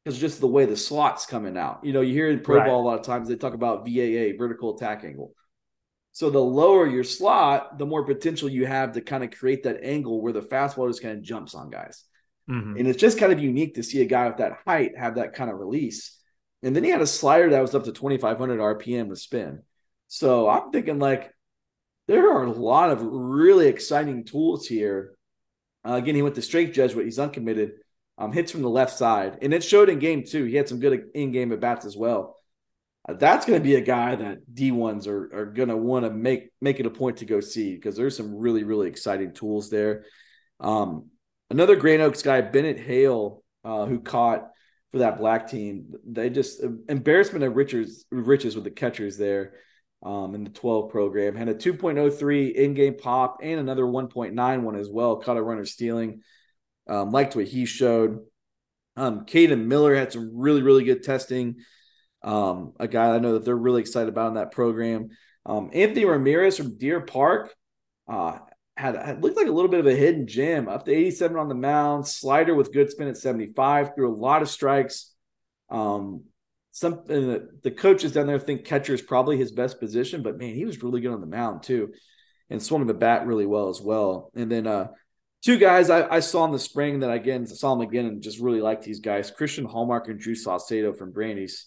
because 0.09 0.19
just 0.19 0.41
the 0.41 0.47
way 0.47 0.65
the 0.65 0.75
slot's 0.75 1.27
coming 1.27 1.59
out. 1.59 1.81
You 1.83 1.93
know, 1.93 2.01
you 2.01 2.15
hear 2.15 2.31
in 2.31 2.41
pro 2.41 2.57
right. 2.57 2.67
ball 2.67 2.81
a 2.81 2.87
lot 2.87 2.99
of 2.99 3.05
times 3.05 3.29
they 3.29 3.37
talk 3.37 3.53
about 3.53 3.85
VAA, 3.85 4.39
vertical 4.39 4.75
attack 4.75 5.05
angle. 5.05 5.35
So 6.13 6.31
the 6.31 6.41
lower 6.41 6.87
your 6.87 7.05
slot, 7.05 7.77
the 7.77 7.85
more 7.85 8.07
potential 8.07 8.49
you 8.49 8.65
have 8.65 8.93
to 8.93 9.03
kind 9.03 9.23
of 9.23 9.33
create 9.33 9.65
that 9.65 9.81
angle 9.83 10.23
where 10.23 10.33
the 10.33 10.41
fastball 10.41 10.89
just 10.89 11.03
kind 11.03 11.19
of 11.19 11.23
jumps 11.23 11.55
on 11.55 11.69
guys. 11.69 12.05
Mm-hmm. 12.49 12.79
And 12.79 12.89
it's 12.89 12.99
just 12.99 13.19
kind 13.19 13.35
of 13.35 13.39
unique 13.39 13.75
to 13.75 13.83
see 13.83 14.01
a 14.01 14.07
guy 14.07 14.29
with 14.29 14.39
that 14.39 14.61
height 14.67 14.97
have 14.97 15.17
that 15.17 15.35
kind 15.35 15.51
of 15.51 15.59
release. 15.59 16.19
And 16.63 16.75
then 16.75 16.85
he 16.85 16.89
had 16.89 17.03
a 17.03 17.07
slider 17.07 17.51
that 17.51 17.61
was 17.61 17.75
up 17.75 17.85
to 17.85 17.93
2,500 17.93 18.61
RPM 18.61 19.09
with 19.09 19.19
spin. 19.19 19.61
So 20.07 20.49
I'm 20.49 20.71
thinking 20.71 20.99
like 20.99 21.35
there 22.07 22.33
are 22.33 22.45
a 22.45 22.51
lot 22.51 22.89
of 22.89 23.03
really 23.03 23.67
exciting 23.67 24.25
tools 24.25 24.67
here. 24.67 25.13
Uh, 25.87 25.97
again, 25.97 26.15
he 26.15 26.23
went 26.23 26.37
to 26.37 26.43
Strake 26.43 26.73
Jesuit. 26.73 27.05
He's 27.05 27.19
uncommitted. 27.19 27.73
Um, 28.21 28.33
hits 28.33 28.51
from 28.51 28.63
the 28.63 28.69
left 28.69 28.99
side, 28.99 29.39
and 29.43 29.55
it 29.55 29.63
showed 29.63 29.89
in 29.89 30.01
game 30.01 30.25
too. 30.25 30.45
He 30.45 30.57
had 30.57 30.69
some 30.69 30.81
good 30.81 31.05
in-game 31.15 31.53
at 31.53 31.61
bats 31.61 31.87
as 31.87 31.97
well. 31.97 32.37
Uh, 33.09 33.13
that's 33.15 33.47
going 33.47 33.61
to 33.61 33.65
be 33.65 33.77
a 33.77 33.81
guy 33.81 34.17
that 34.17 34.53
D 34.53 34.73
ones 34.73 35.07
are 35.07 35.31
are 35.33 35.47
going 35.47 35.69
to 35.69 35.77
want 35.77 36.05
to 36.05 36.11
make 36.11 36.51
make 36.61 36.81
it 36.81 36.87
a 36.87 36.91
point 36.91 37.19
to 37.19 37.27
go 37.27 37.39
see 37.41 37.77
because 37.77 37.97
there's 37.97 38.17
some 38.17 38.35
really 38.35 38.65
really 38.65 38.89
exciting 38.89 39.35
tools 39.35 39.71
there. 39.71 40.05
Um, 40.59 41.11
another 41.49 41.77
Grand 41.77 42.03
Oaks 42.03 42.23
guy, 42.23 42.41
Bennett 42.41 42.81
Hale, 42.81 43.45
uh, 43.65 43.87
who 43.87 44.01
caught 44.01 44.49
for 44.91 44.99
that 44.99 45.19
black 45.19 45.49
team. 45.49 45.93
They 46.05 46.29
just 46.31 46.63
embarrassment 46.89 47.45
of 47.45 47.55
riches 47.55 48.05
riches 48.11 48.55
with 48.55 48.65
the 48.65 48.71
catchers 48.71 49.17
there 49.17 49.55
um, 50.03 50.35
in 50.35 50.45
the 50.45 50.51
12 50.51 50.91
program. 50.91 51.37
Had 51.37 51.49
a 51.49 51.55
2.03 51.55 52.53
in-game 52.53 52.97
pop 52.97 53.39
and 53.43 53.61
another 53.61 53.85
1.91 53.85 54.81
as 54.81 54.89
well. 54.89 55.17
Caught 55.17 55.37
a 55.37 55.43
runner 55.43 55.65
stealing. 55.65 56.23
Um, 56.89 57.11
liked 57.11 57.37
what 57.37 57.47
he 57.47 57.67
showed. 57.67 58.21
Um, 58.97 59.27
Caden 59.27 59.67
Miller 59.67 59.95
had 59.95 60.13
some 60.13 60.33
really, 60.35 60.63
really 60.63 60.85
good 60.85 61.03
testing. 61.03 61.57
Um, 62.23 62.73
a 62.81 62.89
guy 62.89 63.15
I 63.15 63.19
know 63.19 63.35
that 63.35 63.45
they're 63.45 63.57
really 63.57 63.81
excited 63.81 64.09
about 64.09 64.29
in 64.29 64.35
that 64.35 64.51
program. 64.51 65.11
Um, 65.47 65.71
Anthony 65.73 66.05
Ramirez 66.05 66.57
from 66.57 66.77
Deer 66.77 67.01
Park 67.01 67.55
uh, 68.09 68.39
had, 68.77 68.97
had 68.97 69.23
looked 69.23 69.37
like 69.37 69.47
a 69.47 69.53
little 69.53 69.71
bit 69.71 69.81
of 69.81 69.87
a 69.87 69.95
hidden 69.95 70.27
gem. 70.27 70.69
Up 70.69 70.85
to 70.85 70.93
87 70.93 71.37
on 71.37 71.49
the 71.49 71.55
mound, 71.55 72.07
slider 72.07 72.55
with 72.55 72.73
good 72.73 72.91
spin 72.91 73.09
at 73.09 73.17
75, 73.17 73.95
threw 73.95 74.13
a 74.13 74.15
lot 74.15 74.43
of 74.43 74.49
strikes. 74.49 75.15
Um, 75.71 76.25
something 76.71 77.29
that 77.29 77.63
the 77.63 77.71
coaches 77.71 78.13
down 78.13 78.27
there 78.27 78.39
think 78.39 78.65
catcher 78.65 78.95
is 78.95 79.03
probably 79.03 79.37
his 79.37 79.53
best 79.53 79.81
position, 79.81 80.23
but 80.23 80.39
man, 80.39 80.55
he 80.55 80.65
was 80.65 80.83
really 80.83 81.01
good 81.01 81.13
on 81.13 81.21
the 81.21 81.27
mound 81.27 81.63
too, 81.63 81.93
and 82.51 82.63
swung 82.63 82.87
the 82.87 82.95
bat 82.95 83.27
really 83.27 83.47
well 83.47 83.69
as 83.69 83.81
well. 83.81 84.31
And 84.35 84.51
then 84.51 84.67
uh, 84.67 84.89
two 85.45 85.59
guys 85.59 85.91
I, 85.91 86.09
I, 86.09 86.21
saw 86.21 86.45
in 86.45 86.53
the 86.53 86.59
spring 86.59 87.01
that 87.01 87.11
I 87.11 87.17
again 87.17 87.47
saw 87.47 87.75
them 87.75 87.87
again 87.87 88.07
and 88.07 88.23
just 88.23 88.41
really 88.41 88.61
liked 88.61 88.85
these 88.85 89.01
guys: 89.01 89.31
Christian 89.31 89.65
Hallmark 89.65 90.09
and 90.09 90.19
Drew 90.19 90.35
Saucedo 90.35 90.97
from 90.97 91.13
Brandeis. 91.13 91.67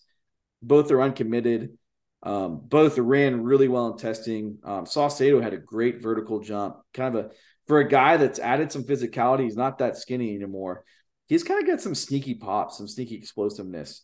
Both 0.61 0.91
are 0.91 1.01
uncommitted. 1.01 1.77
Um, 2.23 2.61
both 2.63 2.99
ran 2.99 3.43
really 3.43 3.67
well 3.67 3.91
in 3.91 3.97
testing. 3.97 4.59
Um, 4.63 4.85
Saucedo 4.85 5.41
had 5.41 5.53
a 5.53 5.57
great 5.57 6.03
vertical 6.03 6.39
jump, 6.39 6.77
kind 6.93 7.15
of 7.15 7.25
a 7.25 7.29
for 7.67 7.79
a 7.79 7.87
guy 7.87 8.17
that's 8.17 8.39
added 8.39 8.71
some 8.71 8.83
physicality. 8.83 9.43
He's 9.43 9.55
not 9.55 9.79
that 9.79 9.97
skinny 9.97 10.35
anymore. 10.35 10.83
He's 11.27 11.43
kind 11.43 11.61
of 11.61 11.67
got 11.67 11.81
some 11.81 11.95
sneaky 11.95 12.35
pop, 12.35 12.71
some 12.71 12.87
sneaky 12.87 13.15
explosiveness. 13.15 14.03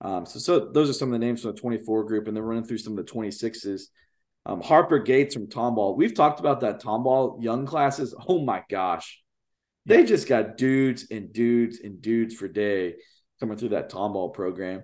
Um, 0.00 0.26
so, 0.26 0.38
so 0.38 0.72
those 0.72 0.90
are 0.90 0.94
some 0.94 1.08
of 1.08 1.12
the 1.12 1.24
names 1.24 1.42
from 1.42 1.52
the 1.52 1.60
24 1.60 2.04
group, 2.04 2.26
and 2.26 2.36
then 2.36 2.42
running 2.42 2.64
through 2.64 2.78
some 2.78 2.98
of 2.98 3.04
the 3.04 3.12
26s. 3.12 3.82
Um, 4.46 4.60
Harper 4.60 4.98
Gates 4.98 5.34
from 5.34 5.46
Tomball. 5.46 5.96
We've 5.96 6.14
talked 6.14 6.40
about 6.40 6.60
that 6.60 6.82
Tomball 6.82 7.42
young 7.42 7.66
classes. 7.66 8.14
Oh 8.28 8.44
my 8.44 8.62
gosh, 8.68 9.22
they 9.86 10.04
just 10.04 10.28
got 10.28 10.56
dudes 10.56 11.06
and 11.10 11.32
dudes 11.32 11.80
and 11.80 12.00
dudes 12.00 12.34
for 12.34 12.48
day 12.48 12.96
coming 13.40 13.56
through 13.56 13.70
that 13.70 13.90
Tomball 13.90 14.32
program. 14.32 14.82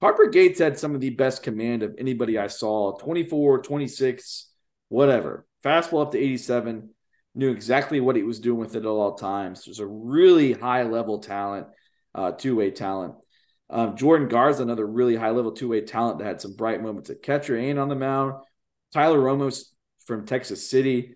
Harper 0.00 0.28
Gates 0.28 0.60
had 0.60 0.78
some 0.78 0.94
of 0.94 1.00
the 1.00 1.10
best 1.10 1.42
command 1.42 1.82
of 1.82 1.94
anybody 1.98 2.38
I 2.38 2.46
saw 2.46 2.96
24, 2.98 3.62
26, 3.62 4.50
whatever. 4.88 5.46
Fastball 5.64 6.02
up 6.02 6.12
to 6.12 6.18
87, 6.18 6.90
knew 7.34 7.50
exactly 7.50 8.00
what 8.00 8.14
he 8.14 8.22
was 8.22 8.38
doing 8.38 8.60
with 8.60 8.76
it 8.76 8.80
at 8.80 8.86
all 8.86 9.14
times. 9.14 9.64
There's 9.64 9.80
a 9.80 9.86
really 9.86 10.52
high 10.52 10.84
level 10.84 11.18
talent, 11.18 11.66
uh, 12.14 12.32
two 12.32 12.56
way 12.56 12.70
talent. 12.70 13.14
Um, 13.70 13.96
Jordan 13.96 14.28
Garza, 14.28 14.62
another 14.62 14.86
really 14.86 15.16
high 15.16 15.30
level 15.30 15.52
two 15.52 15.68
way 15.68 15.80
talent 15.80 16.18
that 16.18 16.26
had 16.26 16.40
some 16.40 16.54
bright 16.54 16.82
moments 16.82 17.10
at 17.10 17.22
catcher 17.22 17.56
and 17.56 17.78
on 17.78 17.88
the 17.88 17.96
mound. 17.96 18.34
Tyler 18.92 19.20
Ramos 19.20 19.74
from 20.06 20.26
Texas 20.26 20.68
City, 20.68 21.14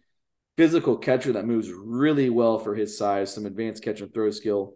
physical 0.57 0.97
catcher 0.97 1.33
that 1.33 1.47
moves 1.47 1.71
really 1.71 2.31
well 2.31 2.59
for 2.59 2.75
his 2.75 2.97
size, 2.97 3.33
some 3.33 3.47
advanced 3.47 3.83
catch 3.83 4.01
and 4.01 4.13
throw 4.13 4.31
skill. 4.31 4.75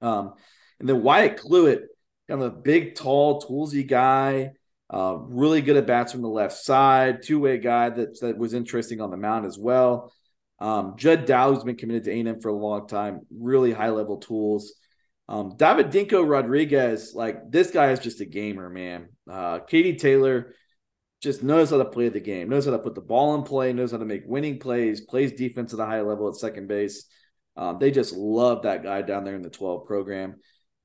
Um, 0.00 0.34
and 0.80 0.88
then 0.88 1.02
Wyatt 1.02 1.36
Cluett, 1.36 1.82
kind 2.28 2.42
of 2.42 2.52
a 2.52 2.56
big, 2.56 2.94
tall, 2.94 3.42
toolsy 3.42 3.86
guy. 3.86 4.52
Uh, 4.92 5.16
really 5.16 5.62
good 5.62 5.76
at 5.76 5.86
bats 5.86 6.12
from 6.12 6.22
the 6.22 6.28
left 6.28 6.54
side. 6.54 7.22
Two 7.22 7.40
way 7.40 7.58
guy 7.58 7.88
that, 7.88 8.20
that 8.20 8.36
was 8.36 8.52
interesting 8.52 9.00
on 9.00 9.10
the 9.10 9.16
mound 9.16 9.46
as 9.46 9.58
well. 9.58 10.12
Um, 10.58 10.94
Judd 10.96 11.24
Dow, 11.24 11.52
who's 11.52 11.64
been 11.64 11.76
committed 11.76 12.04
to 12.04 12.10
A&M 12.12 12.40
for 12.40 12.48
a 12.48 12.54
long 12.54 12.86
time, 12.86 13.22
really 13.36 13.72
high 13.72 13.90
level 13.90 14.18
tools. 14.18 14.74
Um, 15.28 15.54
David 15.56 15.90
Dinko 15.90 16.28
Rodriguez, 16.28 17.14
like 17.14 17.50
this 17.50 17.70
guy 17.70 17.90
is 17.92 18.00
just 18.00 18.20
a 18.20 18.26
gamer, 18.26 18.68
man. 18.68 19.08
Uh, 19.28 19.60
Katie 19.60 19.96
Taylor 19.96 20.54
just 21.22 21.42
knows 21.42 21.70
how 21.70 21.78
to 21.78 21.84
play 21.84 22.08
the 22.08 22.20
game, 22.20 22.48
knows 22.48 22.64
how 22.64 22.72
to 22.72 22.78
put 22.78 22.96
the 22.96 23.00
ball 23.00 23.36
in 23.36 23.42
play, 23.42 23.72
knows 23.72 23.92
how 23.92 23.98
to 23.98 24.04
make 24.04 24.24
winning 24.26 24.58
plays, 24.58 25.00
plays 25.02 25.32
defense 25.32 25.72
at 25.72 25.78
a 25.78 25.86
high 25.86 26.00
level 26.00 26.28
at 26.28 26.34
second 26.34 26.66
base. 26.66 27.04
Um, 27.56 27.78
they 27.78 27.92
just 27.92 28.12
love 28.12 28.62
that 28.62 28.82
guy 28.82 29.02
down 29.02 29.24
there 29.24 29.36
in 29.36 29.42
the 29.42 29.50
12 29.50 29.86
program. 29.86 30.36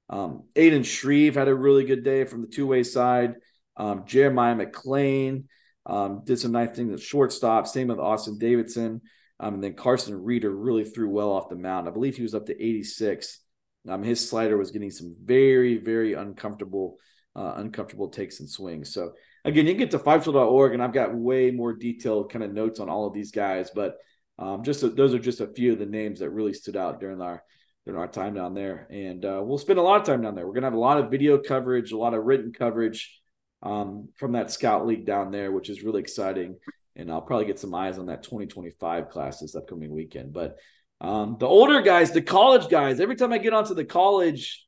Um, 0.10 0.44
Aiden 0.56 0.86
Shreve 0.86 1.36
had 1.36 1.48
a 1.48 1.56
really 1.56 1.86
good 1.86 2.04
day 2.04 2.24
from 2.24 2.42
the 2.42 2.48
two 2.48 2.68
way 2.68 2.84
side. 2.84 3.36
Um, 3.76 4.04
Jeremiah 4.06 4.56
McLean 4.56 5.48
um, 5.86 6.22
did 6.24 6.40
some 6.40 6.52
nice 6.52 6.76
things 6.76 6.94
at 6.94 7.00
shortstop. 7.00 7.66
Same 7.66 7.88
with 7.88 8.00
Austin 8.00 8.38
Davidson. 8.38 9.02
Um, 9.40 9.56
and 9.56 9.64
then 9.64 9.74
Carson 9.74 10.24
Reeder 10.24 10.56
really 10.56 10.84
threw 10.84 11.10
well 11.10 11.32
off 11.32 11.50
the 11.50 11.56
mound. 11.56 11.88
I 11.88 11.92
believe 11.92 12.16
he 12.16 12.24
was 12.24 12.36
up 12.36 12.46
to 12.48 12.64
86. 12.64 13.40
Um, 13.88 14.04
his 14.04 14.28
slider 14.28 14.58
was 14.58 14.72
getting 14.72 14.92
some 14.92 15.16
very, 15.24 15.78
very 15.78 16.14
uncomfortable, 16.14 16.98
uh, 17.36 17.54
uncomfortable 17.58 18.10
takes 18.10 18.40
and 18.40 18.50
swings. 18.50 18.94
So 18.94 19.14
again, 19.48 19.66
you 19.66 19.74
can 19.74 19.80
get 19.80 19.92
to 19.92 20.00
fivetool.org, 20.00 20.74
and 20.74 20.84
I've 20.84 20.94
got 20.94 21.16
way 21.16 21.52
more 21.52 21.74
detailed 21.74 22.32
kind 22.32 22.44
of 22.44 22.54
notes 22.54 22.80
on 22.80 22.90
all 22.90 23.08
of 23.08 23.14
these 23.14 23.32
guys. 23.32 23.72
But 23.74 23.98
um, 24.38 24.64
just 24.64 24.84
a, 24.84 24.90
those 24.90 25.14
are 25.14 25.20
just 25.20 25.42
a 25.42 25.48
few 25.48 25.74
of 25.74 25.80
the 25.80 25.86
names 25.86 26.20
that 26.20 26.30
really 26.30 26.54
stood 26.54 26.76
out 26.76 27.00
during 27.00 27.22
our 27.22 27.44
during 27.86 28.00
our 28.00 28.08
time 28.08 28.34
down 28.34 28.54
there. 28.54 28.88
And 28.92 29.24
uh, 29.24 29.42
we'll 29.44 29.58
spend 29.58 29.80
a 29.80 29.82
lot 29.82 30.02
of 30.02 30.06
time 30.06 30.22
down 30.22 30.36
there. 30.36 30.46
We're 30.46 30.54
going 30.54 30.64
to 30.64 30.68
have 30.68 30.74
a 30.74 30.80
lot 30.80 30.98
of 30.98 31.10
video 31.10 31.38
coverage, 31.38 31.94
a 31.94 31.98
lot 31.98 32.14
of 32.14 32.26
written 32.26 32.52
coverage 32.52 33.22
um, 33.64 34.10
from 34.18 34.34
that 34.34 34.52
scout 34.52 34.86
league 34.86 35.06
down 35.06 35.32
there, 35.32 35.54
which 35.54 35.70
is 35.70 35.84
really 35.84 36.02
exciting. 36.02 36.58
And 36.98 37.10
I'll 37.10 37.22
probably 37.22 37.46
get 37.46 37.60
some 37.60 37.74
eyes 37.74 37.98
on 37.98 38.08
that 38.08 38.24
2025 38.24 39.10
class 39.10 39.40
this 39.40 39.56
upcoming 39.56 39.92
weekend. 39.92 40.34
But 40.34 40.58
um, 41.00 41.38
the 41.40 41.48
older 41.48 41.82
guys, 41.82 42.12
the 42.12 42.22
college 42.22 42.70
guys, 42.70 43.00
every 43.00 43.16
time 43.16 43.32
I 43.32 43.38
get 43.38 43.54
onto 43.54 43.74
the 43.74 43.86
college 43.86 44.68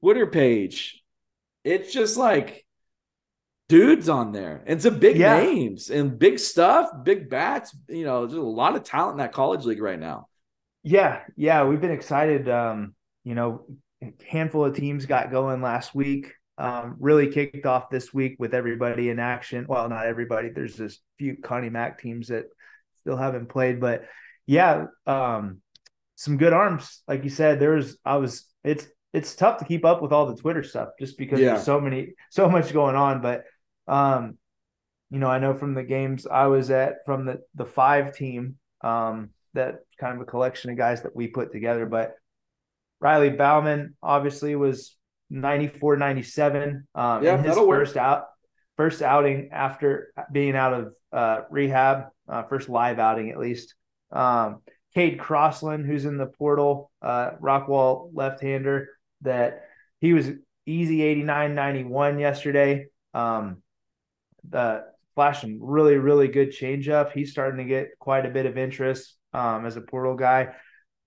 Twitter 0.00 0.26
page, 0.26 1.02
it's 1.64 1.90
just 1.90 2.18
like 2.18 2.66
dudes 3.68 4.08
on 4.08 4.32
there 4.32 4.62
and 4.66 4.80
some 4.80 4.98
big 4.98 5.18
yeah. 5.18 5.38
names 5.38 5.90
and 5.90 6.18
big 6.18 6.38
stuff, 6.38 6.88
big 7.02 7.28
bats. 7.28 7.76
You 7.88 8.04
know, 8.04 8.26
there's 8.26 8.38
a 8.38 8.42
lot 8.42 8.76
of 8.76 8.82
talent 8.82 9.12
in 9.12 9.18
that 9.18 9.32
college 9.32 9.64
league 9.64 9.82
right 9.82 9.98
now. 9.98 10.28
Yeah, 10.82 11.20
yeah, 11.36 11.64
we've 11.64 11.80
been 11.80 11.90
excited. 11.90 12.48
Um, 12.48 12.94
you 13.24 13.34
know, 13.34 13.66
a 14.02 14.12
handful 14.26 14.64
of 14.64 14.74
teams 14.74 15.06
got 15.06 15.30
going 15.30 15.60
last 15.60 15.94
week. 15.94 16.32
Um, 16.56 16.96
really 16.98 17.30
kicked 17.30 17.66
off 17.66 17.90
this 17.90 18.12
week 18.12 18.36
with 18.38 18.52
everybody 18.52 19.10
in 19.10 19.20
action. 19.20 19.66
Well, 19.68 19.88
not 19.88 20.06
everybody. 20.06 20.48
There's 20.48 20.76
just 20.76 21.00
few 21.18 21.36
Connie 21.36 21.70
Mack 21.70 22.00
teams 22.00 22.28
that 22.28 22.46
still 23.00 23.16
haven't 23.16 23.48
played, 23.48 23.80
but 23.80 24.06
yeah, 24.46 24.86
um, 25.06 25.60
some 26.16 26.36
good 26.36 26.52
arms. 26.52 27.02
Like 27.06 27.22
you 27.22 27.30
said, 27.30 27.60
there's 27.60 27.96
I 28.04 28.16
was 28.16 28.44
it's 28.64 28.86
it's 29.12 29.36
tough 29.36 29.58
to 29.58 29.64
keep 29.64 29.84
up 29.84 30.02
with 30.02 30.12
all 30.12 30.26
the 30.26 30.36
Twitter 30.36 30.62
stuff 30.62 30.90
just 30.98 31.16
because 31.16 31.38
yeah. 31.38 31.52
there's 31.54 31.64
so 31.64 31.80
many 31.80 32.14
so 32.30 32.48
much 32.48 32.72
going 32.72 32.96
on. 32.96 33.22
But 33.22 33.44
um, 33.88 34.38
you 35.10 35.18
know, 35.18 35.28
I 35.28 35.38
know 35.38 35.54
from 35.54 35.74
the 35.74 35.82
games 35.82 36.26
I 36.26 36.46
was 36.46 36.70
at 36.70 37.04
from 37.06 37.24
the 37.24 37.40
the 37.54 37.64
five 37.64 38.14
team, 38.14 38.56
um, 38.82 39.30
that 39.54 39.80
kind 39.98 40.14
of 40.14 40.20
a 40.20 40.30
collection 40.30 40.70
of 40.70 40.76
guys 40.76 41.02
that 41.02 41.16
we 41.16 41.28
put 41.28 41.52
together. 41.52 41.86
But 41.86 42.14
Riley 43.00 43.30
Bauman 43.30 43.96
obviously 44.02 44.54
was 44.54 44.96
94 45.30 45.96
97 45.96 46.86
um, 46.94 47.24
yeah, 47.24 47.38
in 47.38 47.44
his 47.44 47.56
first 47.56 47.94
work. 47.94 47.96
out 47.96 48.24
first 48.76 49.02
outing 49.02 49.48
after 49.52 50.12
being 50.30 50.54
out 50.54 50.72
of 50.72 50.94
uh, 51.12 51.40
rehab, 51.50 52.06
uh, 52.28 52.44
first 52.44 52.68
live 52.68 52.98
outing 52.98 53.30
at 53.30 53.38
least. 53.38 53.74
Um, 54.12 54.62
Cade 54.94 55.18
Crossland, 55.18 55.86
who's 55.86 56.04
in 56.04 56.16
the 56.16 56.26
portal, 56.26 56.90
uh, 57.02 57.32
Rockwall 57.42 58.10
left 58.14 58.40
hander, 58.40 58.88
that 59.22 59.64
he 60.00 60.12
was 60.12 60.30
easy 60.64 61.02
89 61.02 61.54
91 61.54 62.18
yesterday. 62.18 62.86
Um, 63.14 63.62
the 64.50 64.84
flashing 65.14 65.58
really, 65.60 65.96
really 65.96 66.28
good 66.28 66.50
changeup. 66.50 67.12
He's 67.12 67.32
starting 67.32 67.58
to 67.58 67.64
get 67.64 67.98
quite 67.98 68.26
a 68.26 68.30
bit 68.30 68.46
of 68.46 68.56
interest 68.56 69.16
um, 69.32 69.66
as 69.66 69.76
a 69.76 69.80
portal 69.80 70.14
guy. 70.14 70.54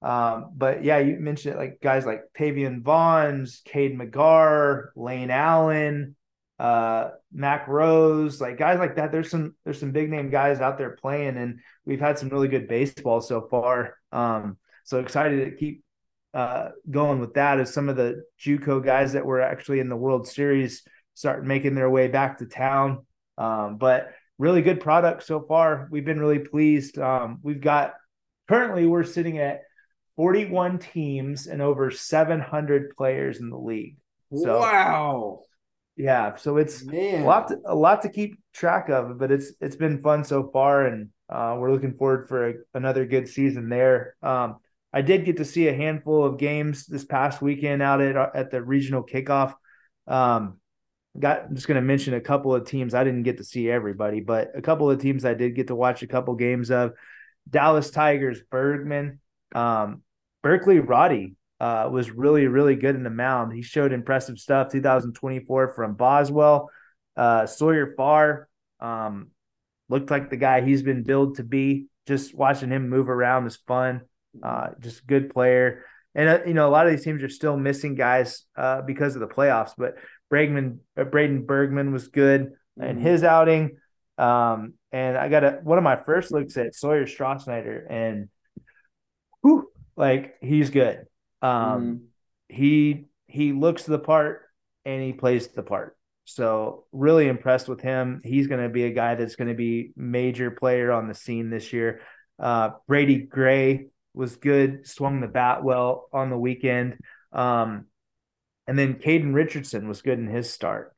Um, 0.02 0.52
but 0.56 0.84
yeah, 0.84 0.98
you 0.98 1.18
mentioned 1.20 1.56
it, 1.56 1.58
like 1.58 1.80
guys 1.82 2.06
like 2.06 2.24
Tavian 2.38 2.82
Vaughns, 2.82 3.64
Cade 3.64 3.98
McGar, 3.98 4.88
Lane 4.96 5.30
Allen, 5.30 6.16
uh, 6.60 7.10
Mac 7.32 7.68
Rose, 7.68 8.42
like 8.42 8.58
guys 8.58 8.80
like 8.80 8.96
that. 8.96 9.12
There's 9.12 9.30
some 9.30 9.56
there's 9.64 9.80
some 9.80 9.92
big 9.92 10.10
name 10.10 10.30
guys 10.30 10.60
out 10.60 10.78
there 10.78 10.96
playing, 10.96 11.38
and 11.38 11.60
we've 11.86 12.00
had 12.00 12.20
some 12.20 12.30
really 12.30 12.48
good 12.48 12.68
baseball 12.68 13.22
so 13.22 13.48
far. 13.50 13.96
Um, 14.12 14.58
so 14.84 15.00
excited 15.00 15.46
to 15.46 15.56
keep 15.56 15.84
uh, 16.34 16.70
going 16.90 17.20
with 17.20 17.36
that 17.36 17.60
as 17.60 17.74
some 17.74 17.90
of 17.90 17.96
the 17.96 18.24
JUCO 18.40 18.84
guys 18.84 19.14
that 19.14 19.26
were 19.26 19.42
actually 19.42 19.80
in 19.80 19.90
the 19.90 19.96
World 19.96 20.28
Series 20.28 20.84
start 21.14 21.46
making 21.46 21.76
their 21.76 21.90
way 21.90 22.08
back 22.08 22.40
to 22.40 22.46
town. 22.46 23.06
Um, 23.42 23.78
but 23.78 24.12
really 24.38 24.62
good 24.62 24.80
product 24.80 25.24
so 25.24 25.42
far. 25.42 25.88
We've 25.90 26.06
been 26.06 26.20
really 26.20 26.40
pleased. 26.40 27.00
Um, 27.00 27.40
we've 27.42 27.62
got 27.62 27.94
currently 28.48 28.86
we're 28.86 29.04
sitting 29.04 29.40
at 29.40 29.62
41 30.16 30.78
teams 30.78 31.48
and 31.48 31.62
over 31.62 31.90
700 31.90 32.96
players 32.96 33.40
in 33.40 33.50
the 33.50 33.58
league. 33.58 33.98
So, 34.34 34.60
wow. 34.60 35.40
Yeah, 35.98 36.36
so 36.36 36.58
it's 36.58 36.84
Man. 36.84 37.24
a 37.24 37.26
lot 37.26 37.48
to, 37.50 37.60
a 37.66 37.76
lot 37.76 38.04
to 38.04 38.10
keep 38.10 38.40
track 38.54 38.90
of, 38.90 39.18
but 39.18 39.32
it's 39.32 39.52
it's 39.60 39.76
been 39.76 40.02
fun 40.02 40.24
so 40.24 40.50
far, 40.52 40.86
and 40.86 41.10
uh, 41.30 41.58
we're 41.60 41.72
looking 41.72 41.96
forward 41.96 42.28
for 42.28 42.50
a, 42.50 42.54
another 42.74 43.06
good 43.06 43.28
season 43.28 43.68
there. 43.70 44.16
Um, 44.24 44.58
I 44.94 45.02
did 45.02 45.26
get 45.26 45.38
to 45.38 45.46
see 45.46 45.68
a 45.68 45.74
handful 45.74 46.24
of 46.24 46.38
games 46.38 46.86
this 46.86 47.04
past 47.04 47.42
weekend 47.42 47.82
out 47.82 48.02
at 48.02 48.16
at 48.36 48.52
the 48.52 48.64
regional 48.64 49.04
kickoff. 49.04 49.54
Um, 50.08 50.61
got 51.20 51.46
I'm 51.46 51.56
just 51.56 51.68
going 51.68 51.76
to 51.76 51.82
mention 51.82 52.14
a 52.14 52.22
couple 52.22 52.54
of 52.54 52.66
teams. 52.66 52.94
I 52.94 53.04
didn't 53.04 53.24
get 53.24 53.38
to 53.38 53.44
see 53.44 53.70
everybody, 53.70 54.22
but 54.22 54.52
a 54.56 54.62
couple 54.62 54.90
of 54.90 55.02
teams 55.02 55.26
I 55.26 55.34
did 55.34 55.56
get 55.56 55.68
to 55.68 55.76
watch 55.76 56.04
a 56.04 56.08
couple 56.08 56.36
games 56.36 56.72
of. 56.72 56.94
Dallas 57.50 57.90
Tigers, 57.90 58.40
Bregman, 58.52 59.18
um, 59.56 60.04
Berkeley 60.44 60.80
Roddy 60.80 61.36
uh, 61.60 61.90
was 61.92 62.12
really 62.12 62.48
really 62.48 62.76
good 62.76 62.96
in 62.96 63.04
the 63.04 63.10
mound. 63.10 63.54
He 63.54 63.62
showed 63.62 63.94
impressive 63.94 64.38
stuff. 64.38 64.72
2024 64.72 65.74
from 65.74 65.96
Boswell, 65.96 66.70
uh, 67.18 67.46
Sawyer 67.46 67.94
Farr 67.98 68.48
um, 68.80 69.30
looked 69.90 70.12
like 70.12 70.30
the 70.30 70.38
guy 70.38 70.62
he's 70.62 70.84
been 70.84 71.04
billed 71.04 71.38
to 71.38 71.44
be. 71.44 71.88
Just 72.08 72.34
watching 72.34 72.70
him 72.70 72.90
move 72.90 73.10
around 73.10 73.48
is 73.48 73.58
fun. 73.68 74.02
Uh, 74.42 74.70
just 74.80 75.06
good 75.06 75.30
player. 75.34 75.86
And 76.16 76.30
uh, 76.30 76.40
you 76.46 76.54
know, 76.54 76.68
a 76.68 76.72
lot 76.72 76.88
of 76.88 76.92
these 76.92 77.04
teams 77.04 77.24
are 77.24 77.30
still 77.30 77.58
missing 77.58 77.96
guys 77.96 78.44
uh, 78.56 78.82
because 78.82 79.16
of 79.16 79.22
the 79.22 79.28
playoffs. 79.28 79.74
But 79.78 79.96
Bregman, 80.32 80.80
uh, 80.98 81.04
Braden 81.04 81.46
Bergman 81.46 81.92
was 81.92 82.08
good 82.08 82.54
mm-hmm. 82.80 82.84
in 82.84 82.98
his 82.98 83.24
outing. 83.24 83.78
Um, 84.18 84.74
and 84.92 85.18
I 85.18 85.30
got 85.30 85.44
a, 85.44 85.52
one 85.64 85.78
of 85.78 85.84
my 85.84 85.96
first 85.96 86.32
looks 86.32 86.58
at 86.58 86.76
Sawyer 86.76 87.06
Strasnider, 87.06 87.86
and 87.90 88.30
whew, 89.42 89.70
like 89.96 90.36
he's 90.42 90.70
good. 90.70 91.06
Um, 91.42 91.52
mm-hmm. 91.52 91.96
He 92.50 93.06
he 93.28 93.54
looks 93.54 93.84
the 93.84 94.00
part 94.00 94.42
and 94.86 95.02
he 95.02 95.14
plays 95.14 95.48
the 95.48 95.64
part. 95.64 95.96
So 96.26 96.86
really 96.92 97.28
impressed 97.28 97.68
with 97.68 97.82
him. 97.82 98.22
He's 98.24 98.48
going 98.48 98.62
to 98.62 98.70
be 98.70 98.84
a 98.84 98.92
guy 98.92 99.16
that's 99.16 99.36
going 99.36 99.48
to 99.48 99.56
be 99.56 99.92
major 99.96 100.52
player 100.52 100.92
on 100.92 101.08
the 101.08 101.14
scene 101.14 101.50
this 101.50 101.74
year. 101.74 102.02
Uh, 102.38 102.72
Brady 102.88 103.18
Gray 103.20 103.88
was 104.14 104.36
good, 104.36 104.88
swung 104.88 105.22
the 105.22 105.28
bat 105.28 105.64
well 105.64 106.08
on 106.12 106.30
the 106.30 106.38
weekend. 106.38 106.98
Um, 107.32 107.86
and 108.72 108.80
then 108.80 108.94
Caden 108.94 109.34
Richardson 109.34 109.90
was 109.90 110.02
good 110.02 110.18
in 110.18 110.28
his 110.28 110.50
start. 110.50 110.96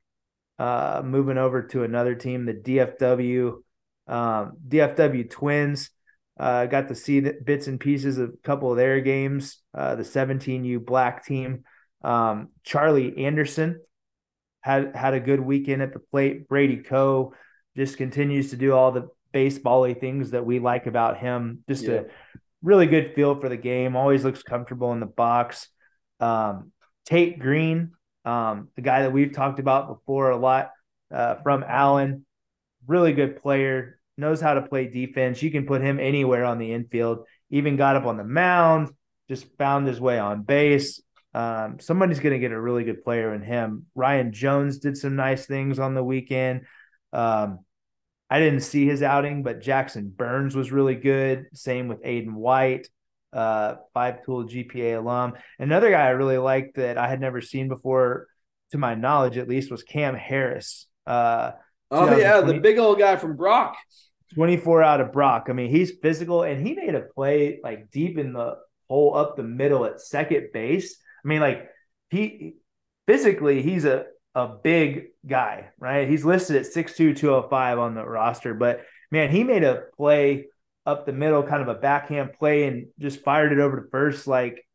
Uh, 0.60 1.02
moving 1.04 1.40
over 1.40 1.64
to 1.64 1.82
another 1.82 2.14
team, 2.14 2.46
the 2.46 2.54
DFW 2.54 3.56
um, 4.06 4.58
DFW 4.68 5.28
Twins. 5.28 5.90
Uh, 6.40 6.68
got 6.68 6.90
to 6.90 6.96
see 6.96 7.20
the 7.20 7.34
bits 7.34 7.66
and 7.66 7.80
pieces 7.80 8.20
of 8.20 8.30
a 8.30 8.38
couple 8.44 8.70
of 8.70 8.78
their 8.78 9.02
games. 9.02 9.58
Uh, 9.74 9.96
the 9.96 10.04
17U 10.04 10.86
Black 10.86 11.26
team. 11.26 11.64
Um, 12.04 12.50
Charlie 12.64 13.26
Anderson 13.26 13.82
had 14.62 14.96
had 14.96 15.16
a 15.16 15.20
good 15.20 15.40
weekend 15.40 15.82
at 15.82 15.94
the 15.94 16.00
plate. 16.00 16.48
Brady 16.48 16.78
Coe 16.78 17.34
just 17.76 17.98
continues 17.98 18.52
to 18.52 18.56
do 18.56 18.74
all 18.74 18.92
the 18.92 19.08
basebally 19.32 19.96
things 19.96 20.30
that 20.30 20.46
we 20.46 20.60
like 20.60 20.86
about 20.86 21.18
him. 21.18 21.64
Just 21.68 21.86
yeah. 21.86 21.94
a 21.94 22.04
really 22.62 22.86
good 22.86 23.16
feel 23.16 23.34
for 23.42 23.50
the 23.50 23.58
game. 23.58 23.96
Always 23.96 24.24
looks 24.24 24.44
comfortable 24.44 24.94
in 24.94 25.00
the 25.00 25.08
box. 25.08 25.70
Um, 26.20 26.72
Tate 27.06 27.40
Green, 27.40 27.92
um, 28.26 28.70
the 28.76 28.82
guy 28.82 29.02
that 29.04 29.14
we've 29.14 29.34
talked 29.34 29.60
about 29.60 29.88
before 29.88 30.32
a 30.32 30.38
lot 30.38 30.72
uh, 31.14 31.36
from 31.44 31.64
Allen, 31.68 32.26
really 32.88 33.14
good 33.14 33.42
player, 33.42 34.00
knows 34.18 34.40
how 34.40 34.54
to 34.54 34.62
play 34.62 34.88
defense. 34.88 35.42
You 35.42 35.52
can 35.52 35.66
put 35.66 35.82
him 35.82 36.00
anywhere 36.00 36.46
on 36.46 36.60
the 36.60 36.72
infield. 36.72 37.26
Even 37.50 37.76
got 37.76 37.96
up 37.96 38.06
on 38.06 38.18
the 38.18 38.24
mound, 38.24 38.90
just 39.30 39.46
found 39.58 39.88
his 39.88 40.00
way 40.00 40.20
on 40.20 40.44
base. 40.44 41.02
Um, 41.34 41.80
somebody's 41.80 42.20
going 42.20 42.34
to 42.34 42.40
get 42.40 42.52
a 42.52 42.62
really 42.62 42.84
good 42.84 43.04
player 43.04 43.34
in 43.34 43.42
him. 43.42 43.88
Ryan 43.96 44.32
Jones 44.32 44.78
did 44.78 44.98
some 44.98 45.16
nice 45.16 45.46
things 45.46 45.80
on 45.80 45.96
the 45.96 46.04
weekend. 46.04 46.62
Um, 47.12 47.60
I 48.30 48.40
didn't 48.40 48.62
see 48.62 48.86
his 48.86 49.04
outing, 49.04 49.44
but 49.44 49.62
Jackson 49.62 50.10
Burns 50.10 50.56
was 50.56 50.72
really 50.72 50.96
good. 50.96 51.48
Same 51.54 51.88
with 51.88 52.04
Aiden 52.04 52.34
White, 52.34 52.88
uh, 53.34 53.76
five 53.94 54.24
tool 54.26 54.46
GPA 54.46 54.98
alum. 54.98 55.34
Another 55.60 55.90
guy 55.92 56.06
I 56.06 56.10
really 56.10 56.38
liked 56.38 56.76
that 56.76 56.98
I 56.98 57.08
had 57.08 57.20
never 57.20 57.42
seen 57.42 57.68
before, 57.68 58.28
to 58.72 58.78
my 58.78 58.96
knowledge 58.96 59.38
at 59.38 59.50
least, 59.50 59.72
was 59.72 59.84
Cam 59.84 60.16
Harris. 60.16 60.88
Uh, 61.06 61.52
oh 61.92 62.16
yeah, 62.18 62.42
the 62.42 62.60
big 62.60 62.78
old 62.78 63.00
guy 63.00 63.16
from 63.16 63.36
Brock. 63.36 63.76
24 64.36 64.82
out 64.82 65.02
of 65.02 65.12
Brock. 65.12 65.46
I 65.50 65.54
mean, 65.54 65.70
he's 65.70 65.92
physical 66.02 66.44
and 66.44 66.66
he 66.66 66.74
made 66.74 66.96
a 66.96 67.02
play 67.02 67.60
like 67.64 67.92
deep 67.92 68.18
in 68.18 68.34
the 68.34 68.58
hole 68.90 69.16
up 69.16 69.36
the 69.36 69.44
middle 69.44 69.86
at 69.86 70.02
second 70.02 70.50
base. 70.54 70.98
I 71.24 71.28
mean, 71.28 71.40
like 71.40 71.70
he 72.10 72.56
physically, 73.08 73.62
he's 73.62 73.86
a 73.86 74.06
a 74.36 74.48
big 74.48 75.10
guy, 75.28 75.70
right? 75.78 76.10
He's 76.10 76.26
listed 76.26 76.56
at 76.56 76.66
6'2, 76.66 77.16
205 77.16 77.78
on 77.78 77.94
the 77.94 78.04
roster, 78.04 78.56
but 78.56 78.82
man, 79.12 79.30
he 79.30 79.44
made 79.44 79.64
a 79.64 79.84
play 79.96 80.48
up 80.86 81.06
the 81.06 81.14
middle, 81.14 81.44
kind 81.44 81.62
of 81.62 81.68
a 81.68 81.80
backhand 81.80 82.34
play, 82.34 82.68
and 82.68 82.88
just 83.00 83.24
fired 83.24 83.52
it 83.52 83.60
over 83.60 83.82
to 83.82 83.90
first. 83.90 84.28
Like, 84.28 84.66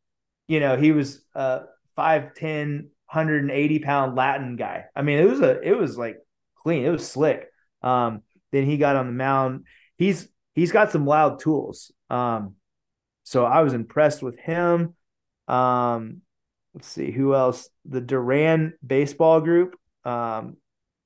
you 0.46 0.60
know, 0.60 0.76
he 0.76 0.92
was 0.92 1.22
a 1.34 1.62
5'10, 1.96 2.88
180 3.10 3.78
pound 3.80 4.16
Latin 4.16 4.56
guy. 4.56 4.84
I 4.94 5.02
mean, 5.02 5.18
it 5.18 5.28
was 5.28 5.40
a, 5.40 5.60
it 5.60 5.76
was 5.76 5.98
like 5.98 6.18
clean, 6.56 6.84
it 6.84 6.90
was 6.90 7.08
slick. 7.08 7.48
Um, 7.82 8.22
then 8.52 8.64
he 8.64 8.78
got 8.78 8.96
on 8.96 9.06
the 9.06 9.12
mound. 9.12 9.64
He's, 9.96 10.28
he's 10.54 10.72
got 10.72 10.90
some 10.90 11.06
loud 11.06 11.40
tools. 11.40 11.92
Um, 12.08 12.54
so 13.24 13.44
I 13.44 13.60
was 13.60 13.74
impressed 13.74 14.22
with 14.22 14.38
him. 14.38 14.94
Um, 15.46 16.22
let's 16.74 16.88
see 16.88 17.10
who 17.10 17.34
else. 17.34 17.68
The 17.84 18.00
Duran 18.00 18.74
baseball 18.86 19.40
group. 19.40 19.76
Um, 20.04 20.56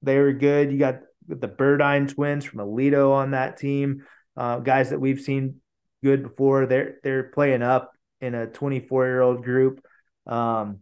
they 0.03 0.19
were 0.19 0.33
good. 0.33 0.71
You 0.71 0.79
got 0.79 1.01
the 1.27 1.49
Burdine 1.49 2.09
twins 2.09 2.45
from 2.45 2.61
Aledo 2.61 3.13
on 3.13 3.33
that 3.33 3.57
team. 3.57 4.05
Uh, 4.37 4.59
guys 4.59 4.91
that 4.91 5.01
we've 5.01 5.21
seen 5.21 5.61
good 6.03 6.23
before. 6.23 6.67
They're 6.67 6.97
they're 7.03 7.25
playing 7.25 7.63
up 7.63 7.93
in 8.21 8.35
a 8.35 8.47
24 8.47 9.07
year 9.07 9.21
old 9.21 9.45
group. 9.45 9.85
Um, 10.27 10.79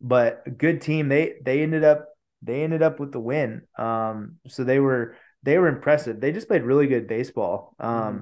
but 0.00 0.42
a 0.46 0.50
good 0.50 0.80
team. 0.80 1.08
They 1.08 1.34
they 1.42 1.62
ended 1.62 1.84
up 1.84 2.06
they 2.42 2.62
ended 2.62 2.82
up 2.82 3.00
with 3.00 3.12
the 3.12 3.20
win. 3.20 3.62
Um, 3.78 4.36
so 4.48 4.64
they 4.64 4.80
were 4.80 5.16
they 5.42 5.58
were 5.58 5.68
impressive. 5.68 6.20
They 6.20 6.32
just 6.32 6.48
played 6.48 6.62
really 6.62 6.86
good 6.86 7.06
baseball. 7.06 7.74
Um, 7.78 7.90
mm-hmm. 7.90 8.18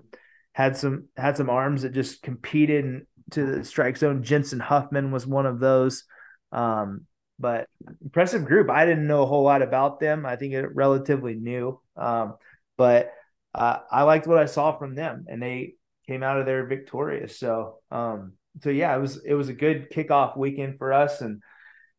had 0.52 0.76
some 0.76 1.08
had 1.16 1.36
some 1.36 1.50
arms 1.50 1.82
that 1.82 1.92
just 1.92 2.22
competed 2.22 3.06
to 3.30 3.46
the 3.46 3.64
strike 3.64 3.96
zone. 3.96 4.22
Jensen 4.22 4.60
Huffman 4.60 5.10
was 5.10 5.26
one 5.26 5.46
of 5.46 5.60
those. 5.60 6.04
Um, 6.52 7.06
but 7.38 7.66
impressive 8.02 8.44
group. 8.44 8.70
I 8.70 8.86
didn't 8.86 9.08
know 9.08 9.22
a 9.22 9.26
whole 9.26 9.42
lot 9.42 9.62
about 9.62 9.98
them. 9.98 10.24
I 10.24 10.36
think 10.36 10.54
it 10.54 10.74
relatively 10.74 11.34
new. 11.34 11.80
Um, 11.96 12.34
but 12.76 13.12
uh, 13.54 13.78
I 13.90 14.02
liked 14.02 14.26
what 14.26 14.38
I 14.38 14.46
saw 14.46 14.76
from 14.76 14.94
them, 14.94 15.26
and 15.28 15.42
they 15.42 15.74
came 16.06 16.22
out 16.22 16.38
of 16.38 16.46
there 16.46 16.66
victorious. 16.66 17.38
So 17.38 17.78
um, 17.90 18.34
so 18.62 18.70
yeah, 18.70 18.94
it 18.96 19.00
was 19.00 19.24
it 19.24 19.34
was 19.34 19.48
a 19.48 19.54
good 19.54 19.90
kickoff 19.90 20.36
weekend 20.36 20.78
for 20.78 20.92
us, 20.92 21.20
and 21.20 21.42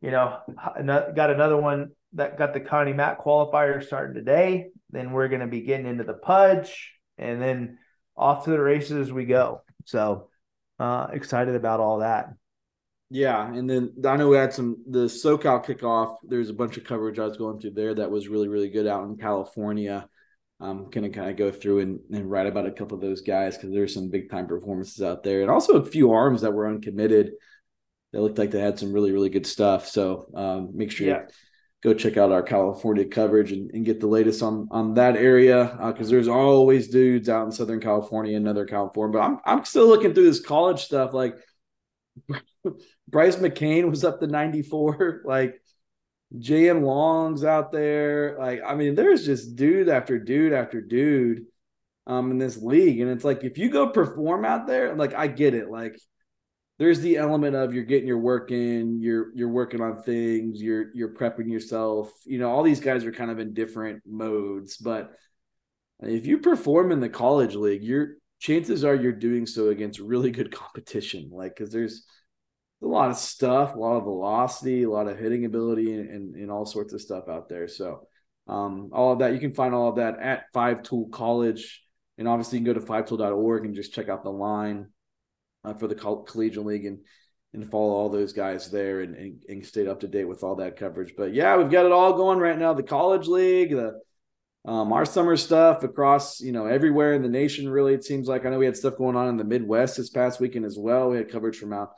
you 0.02 0.12
know, 0.12 0.40
got 0.86 1.32
another 1.32 1.58
one 1.58 1.92
that 2.14 2.38
got 2.38 2.54
the 2.54 2.60
Connie 2.60 2.94
Mack 2.94 3.22
qualifier 3.22 3.84
starting 3.84 4.16
today. 4.16 4.68
Then 4.92 5.12
we're 5.12 5.28
going 5.28 5.42
to 5.42 5.48
be 5.48 5.62
getting 5.62 5.88
into 5.88 6.04
the 6.04 6.14
Pudge, 6.14 6.94
and 7.18 7.42
then 7.42 7.78
off 8.16 8.46
to 8.46 8.52
the 8.52 8.60
races 8.60 9.12
we 9.12 9.26
go. 9.26 9.62
So 9.86 10.30
uh, 10.80 11.08
excited 11.12 11.56
about 11.56 11.80
all 11.80 12.00
that. 12.00 12.34
Yeah, 13.10 13.48
and 13.54 13.70
then 13.70 13.94
I 14.06 14.18
know 14.18 14.30
we 14.30 14.38
had 14.38 14.54
some 14.54 14.78
the 14.90 15.06
SoCal 15.06 15.64
kickoff. 15.64 16.18
There's 16.24 16.50
a 16.50 16.54
bunch 16.54 16.78
of 16.78 16.86
coverage 16.86 17.20
I 17.20 17.26
was 17.26 17.38
going 17.38 17.60
through 17.60 17.72
there 17.72 17.94
that 17.96 18.10
was 18.10 18.28
really 18.28 18.48
really 18.48 18.70
good 18.70 18.88
out 18.88 19.06
in 19.06 19.18
California. 19.18 20.08
I'm 20.60 20.90
gonna 20.90 21.10
kind 21.10 21.30
of 21.30 21.36
go 21.36 21.52
through 21.52 21.80
and, 21.80 22.00
and 22.12 22.30
write 22.30 22.48
about 22.48 22.66
a 22.66 22.72
couple 22.72 22.96
of 22.96 23.02
those 23.02 23.22
guys 23.22 23.58
because 23.58 23.72
there's 23.74 23.94
some 23.94 24.10
big 24.10 24.30
time 24.30 24.48
performances 24.48 25.02
out 25.02 25.24
there, 25.24 25.42
and 25.42 25.52
also 25.52 25.74
a 25.74 25.86
few 25.86 26.12
arms 26.12 26.42
that 26.42 26.54
were 26.54 26.68
uncommitted. 26.68 27.32
that 28.14 28.22
looked 28.22 28.38
like 28.38 28.52
they 28.52 28.62
had 28.62 28.80
some 28.80 28.94
really 28.94 29.12
really 29.12 29.30
good 29.30 29.46
stuff. 29.46 29.88
So 29.88 30.28
um, 30.34 30.72
make 30.74 30.92
sure 30.92 31.08
yeah. 31.08 31.22
you 31.22 31.28
go 31.84 31.94
check 31.94 32.18
out 32.18 32.32
our 32.32 32.44
California 32.44 33.06
coverage 33.06 33.52
and, 33.52 33.70
and 33.72 33.86
get 33.86 34.00
the 34.00 34.08
latest 34.08 34.42
on 34.42 34.68
on 34.72 34.94
that 34.94 35.18
area 35.18 35.78
because 35.88 36.08
uh, 36.08 36.12
there's 36.12 36.30
always 36.30 36.88
dudes 36.88 37.28
out 37.28 37.46
in 37.46 37.52
Southern 37.52 37.82
California 37.82 38.38
and 38.38 38.48
other 38.48 38.66
California. 38.66 39.20
But 39.20 39.26
I'm 39.26 39.40
I'm 39.46 39.66
still 39.66 39.88
looking 39.88 40.14
through 40.14 40.26
this 40.26 40.40
college 40.42 40.84
stuff 40.84 41.14
like. 41.14 41.36
Bryce 43.08 43.36
McCain 43.36 43.90
was 43.90 44.04
up 44.04 44.20
to 44.20 44.28
94. 44.28 45.22
Like 45.26 45.62
JM 46.40 46.84
Long's 46.84 47.44
out 47.44 47.72
there. 47.72 48.38
Like, 48.38 48.62
I 48.66 48.76
mean, 48.76 48.96
there's 48.96 49.26
just 49.26 49.56
dude 49.56 49.90
after 49.90 50.20
dude 50.20 50.54
after 50.54 50.82
dude 50.82 51.46
um 52.08 52.32
in 52.32 52.38
this 52.38 52.58
league. 52.58 53.00
And 53.00 53.10
it's 53.10 53.24
like 53.24 53.44
if 53.44 53.58
you 53.58 53.70
go 53.70 53.90
perform 53.90 54.46
out 54.46 54.68
there, 54.68 54.96
like 54.96 55.14
I 55.14 55.28
get 55.28 55.54
it. 55.54 55.70
Like 55.70 56.00
there's 56.78 57.00
the 57.00 57.18
element 57.18 57.56
of 57.56 57.74
you're 57.74 57.84
getting 57.84 58.08
your 58.08 58.20
work 58.20 58.52
in, 58.52 59.02
you're 59.02 59.34
you're 59.36 59.50
working 59.50 59.82
on 59.82 60.02
things, 60.04 60.62
you're 60.62 60.94
you're 60.94 61.14
prepping 61.14 61.52
yourself. 61.52 62.12
You 62.26 62.40
know, 62.40 62.52
all 62.52 62.64
these 62.64 62.82
guys 62.82 63.06
are 63.06 63.12
kind 63.12 63.32
of 63.32 63.40
in 63.40 63.54
different 63.54 64.04
modes, 64.06 64.78
but 64.78 65.14
if 66.02 66.26
you 66.26 66.40
perform 66.40 66.92
in 66.92 67.00
the 67.00 67.10
college 67.10 67.56
league, 67.56 67.84
your 67.84 68.16
chances 68.40 68.84
are 68.84 68.96
you're 68.96 69.14
doing 69.14 69.46
so 69.46 69.70
against 69.70 70.00
really 70.00 70.32
good 70.32 70.52
competition. 70.52 71.30
Like, 71.32 71.56
because 71.56 71.72
there's 71.72 72.06
a 72.86 72.88
lot 72.88 73.10
of 73.10 73.18
stuff, 73.18 73.76
a 73.76 73.80
lot 73.80 73.98
of 73.98 74.04
velocity, 74.04 74.84
a 74.84 74.90
lot 74.90 75.08
of 75.08 75.18
hitting 75.18 75.46
ability, 75.46 75.94
and, 75.94 76.10
and, 76.10 76.36
and 76.36 76.52
all 76.52 76.66
sorts 76.66 76.94
of 76.94 77.02
stuff 77.02 77.28
out 77.28 77.50
there. 77.50 77.68
So, 77.68 78.08
um, 78.48 78.92
all 78.94 79.12
of 79.12 79.20
that 79.20 79.34
you 79.34 79.40
can 79.40 79.56
find 79.56 79.74
all 79.74 79.90
of 79.90 79.96
that 79.96 80.20
at 80.20 80.46
Five 80.54 80.84
Tool 80.84 81.10
College, 81.10 81.84
and 82.18 82.28
obviously 82.28 82.60
you 82.60 82.66
can 82.66 82.74
go 82.74 82.80
to 82.80 82.86
fivetool.org 82.86 83.66
and 83.66 83.76
just 83.76 83.94
check 83.94 84.08
out 84.08 84.24
the 84.24 84.30
line 84.30 84.88
uh, 85.64 85.74
for 85.74 85.88
the 85.88 85.96
Coll- 85.96 86.24
collegiate 86.24 86.66
league 86.66 86.86
and 86.86 87.00
and 87.54 87.72
follow 87.72 87.94
all 87.94 88.10
those 88.10 88.34
guys 88.34 88.70
there 88.70 89.00
and, 89.00 89.16
and, 89.16 89.44
and 89.48 89.66
stay 89.66 89.88
up 89.88 90.02
to 90.02 90.10
date 90.10 90.26
with 90.26 90.44
all 90.44 90.58
that 90.58 90.76
coverage. 90.76 91.14
But 91.18 91.34
yeah, 91.34 91.56
we've 91.56 91.72
got 91.72 91.86
it 91.86 91.92
all 91.94 92.12
going 92.12 92.38
right 92.38 92.60
now. 92.60 92.74
The 92.74 92.84
college 92.84 93.28
league, 93.28 93.72
the 93.72 94.00
um, 94.66 94.92
our 94.92 95.06
summer 95.06 95.38
stuff 95.38 95.84
across 95.84 96.42
you 96.42 96.52
know 96.52 96.68
everywhere 96.68 97.14
in 97.14 97.24
the 97.24 97.30
nation. 97.30 97.68
Really, 97.68 97.96
it 97.96 98.04
seems 98.04 98.28
like 98.28 98.46
I 98.46 98.50
know 98.50 98.60
we 98.60 98.66
had 98.66 98.78
stuff 98.78 98.98
going 98.98 99.16
on 99.16 99.30
in 99.30 99.38
the 99.38 99.44
Midwest 99.44 99.98
this 99.98 100.10
past 100.12 100.40
weekend 100.40 100.66
as 100.66 100.78
well. 100.78 101.10
We 101.10 101.18
had 101.18 101.32
coverage 101.32 101.58
from 101.58 101.74
out 101.74 101.94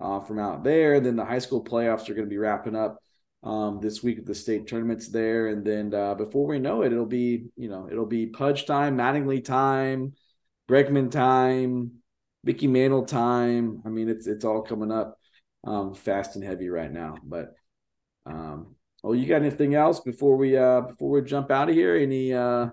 uh, 0.00 0.20
from 0.20 0.38
out 0.38 0.64
there. 0.64 1.00
Then 1.00 1.16
the 1.16 1.24
high 1.24 1.38
school 1.38 1.64
playoffs 1.64 2.08
are 2.08 2.14
going 2.14 2.26
to 2.26 2.30
be 2.30 2.38
wrapping 2.38 2.76
up 2.76 2.98
um, 3.42 3.80
this 3.80 4.02
week. 4.02 4.18
At 4.18 4.26
the 4.26 4.34
state 4.34 4.66
tournaments 4.66 5.08
there, 5.08 5.48
and 5.48 5.64
then 5.64 5.94
uh, 5.94 6.14
before 6.14 6.46
we 6.46 6.58
know 6.58 6.82
it, 6.82 6.92
it'll 6.92 7.06
be 7.06 7.46
you 7.56 7.68
know 7.68 7.88
it'll 7.90 8.06
be 8.06 8.26
Pudge 8.26 8.66
time, 8.66 8.96
Mattingly 8.96 9.44
time, 9.44 10.14
Bregman 10.68 11.10
time, 11.10 11.92
Mickey 12.44 12.66
Mantle 12.66 13.04
time. 13.04 13.82
I 13.84 13.88
mean, 13.88 14.08
it's 14.08 14.26
it's 14.26 14.44
all 14.44 14.62
coming 14.62 14.92
up 14.92 15.18
um, 15.64 15.94
fast 15.94 16.36
and 16.36 16.44
heavy 16.44 16.68
right 16.68 16.92
now. 16.92 17.16
But 17.22 17.54
um, 18.26 18.76
well, 19.02 19.14
you 19.14 19.26
got 19.26 19.42
anything 19.42 19.74
else 19.74 20.00
before 20.00 20.36
we 20.36 20.56
uh 20.56 20.82
before 20.82 21.10
we 21.10 21.22
jump 21.22 21.50
out 21.50 21.68
of 21.68 21.74
here? 21.74 21.96
Any 21.96 22.32
uh 22.32 22.68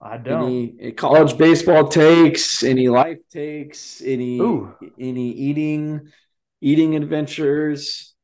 I 0.00 0.16
don't. 0.16 0.44
Any, 0.44 0.74
any 0.80 0.92
college 0.92 1.36
baseball 1.36 1.88
takes? 1.88 2.62
Any 2.62 2.88
life 2.88 3.18
takes? 3.30 4.00
Any 4.04 4.38
Ooh. 4.40 4.74
any 4.98 5.30
eating 5.30 6.12
eating 6.60 6.96
adventures? 6.96 8.14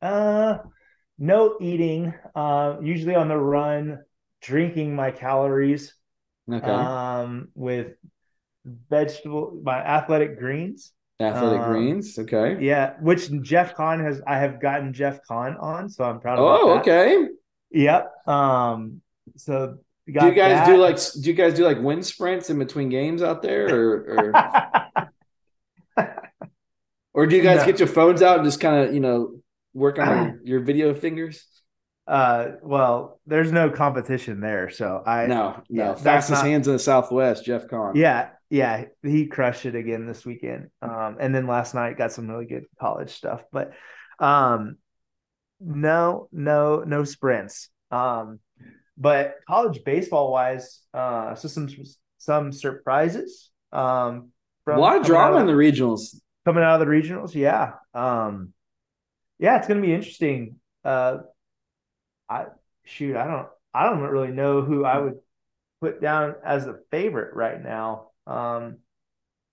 Uh, 0.00 0.58
no 1.18 1.56
eating. 1.60 2.14
Uh, 2.34 2.76
usually 2.82 3.14
on 3.14 3.28
the 3.28 3.36
run, 3.36 4.00
drinking 4.42 4.94
my 4.94 5.10
calories. 5.10 5.94
Okay. 6.50 6.66
Um, 6.66 7.48
with 7.54 7.94
vegetable, 8.64 9.60
my 9.62 9.78
athletic 9.78 10.38
greens. 10.38 10.92
Athletic 11.20 11.60
um, 11.60 11.72
greens, 11.72 12.18
okay. 12.18 12.58
Yeah, 12.60 12.94
which 13.00 13.28
Jeff 13.42 13.74
Kahn 13.74 13.98
has. 14.00 14.22
I 14.26 14.38
have 14.38 14.60
gotten 14.60 14.92
Jeff 14.92 15.20
Kahn 15.26 15.56
on, 15.56 15.88
so 15.88 16.04
I'm 16.04 16.20
proud. 16.20 16.38
Of. 16.38 16.44
Oh, 16.44 16.78
okay. 16.78 17.26
Yep. 17.72 18.28
Um. 18.28 19.02
So 19.36 19.78
do 20.06 20.26
you 20.26 20.32
guys 20.32 20.52
that. 20.52 20.66
do 20.66 20.76
like? 20.76 20.96
Do 20.96 21.28
you 21.28 21.34
guys 21.34 21.54
do 21.54 21.64
like 21.64 21.80
wind 21.80 22.06
sprints 22.06 22.50
in 22.50 22.58
between 22.58 22.88
games 22.88 23.22
out 23.22 23.42
there, 23.42 23.68
or? 23.68 24.32
or... 24.32 24.32
Or 27.18 27.26
do 27.26 27.34
you 27.34 27.42
guys 27.42 27.58
no. 27.58 27.66
get 27.66 27.80
your 27.80 27.88
phones 27.88 28.22
out 28.22 28.36
and 28.36 28.44
just 28.46 28.60
kind 28.60 28.86
of, 28.86 28.94
you 28.94 29.00
know, 29.00 29.40
work 29.74 29.98
on 29.98 30.38
your, 30.44 30.60
video 30.60 30.94
fingers? 30.94 31.44
Uh, 32.06 32.52
well, 32.62 33.20
there's 33.26 33.50
no 33.50 33.70
competition 33.70 34.40
there, 34.40 34.70
so 34.70 35.02
I 35.04 35.26
no 35.26 35.60
no 35.68 35.86
yeah, 35.88 35.94
fastest 35.96 36.44
not, 36.44 36.46
hands 36.46 36.68
in 36.68 36.74
the 36.74 36.78
Southwest, 36.78 37.44
Jeff 37.44 37.66
Kahn. 37.66 37.96
Yeah, 37.96 38.28
yeah, 38.50 38.84
he 39.02 39.26
crushed 39.26 39.66
it 39.66 39.74
again 39.74 40.06
this 40.06 40.24
weekend. 40.24 40.70
Um, 40.80 41.16
and 41.18 41.34
then 41.34 41.48
last 41.48 41.74
night 41.74 41.98
got 41.98 42.12
some 42.12 42.28
really 42.28 42.46
good 42.46 42.66
college 42.78 43.10
stuff, 43.10 43.42
but 43.50 43.72
um, 44.20 44.76
no, 45.58 46.28
no, 46.30 46.84
no 46.86 47.02
sprints. 47.02 47.68
Um, 47.90 48.38
but 48.96 49.34
college 49.48 49.82
baseball 49.84 50.30
wise, 50.30 50.82
uh, 50.94 51.34
so 51.34 51.48
some 51.48 51.68
some 52.18 52.52
surprises. 52.52 53.50
Um, 53.72 54.30
from 54.64 54.78
a 54.78 54.80
lot 54.80 54.98
of 54.98 55.04
drama 55.04 55.38
in 55.38 55.48
the 55.48 55.52
regionals 55.52 56.14
coming 56.48 56.64
out 56.64 56.80
of 56.80 56.86
the 56.86 56.90
regionals. 56.90 57.34
Yeah. 57.34 57.72
Um, 57.92 58.54
yeah, 59.38 59.58
it's 59.58 59.68
going 59.68 59.82
to 59.82 59.86
be 59.86 59.92
interesting. 59.92 60.56
Uh, 60.82 61.18
I 62.26 62.46
shoot, 62.84 63.16
I 63.16 63.26
don't, 63.26 63.48
I 63.74 63.84
don't 63.84 64.00
really 64.00 64.32
know 64.32 64.62
who 64.62 64.82
I 64.82 64.96
would 64.98 65.18
put 65.82 66.00
down 66.00 66.36
as 66.42 66.66
a 66.66 66.78
favorite 66.90 67.34
right 67.34 67.62
now. 67.62 68.12
Um, 68.26 68.78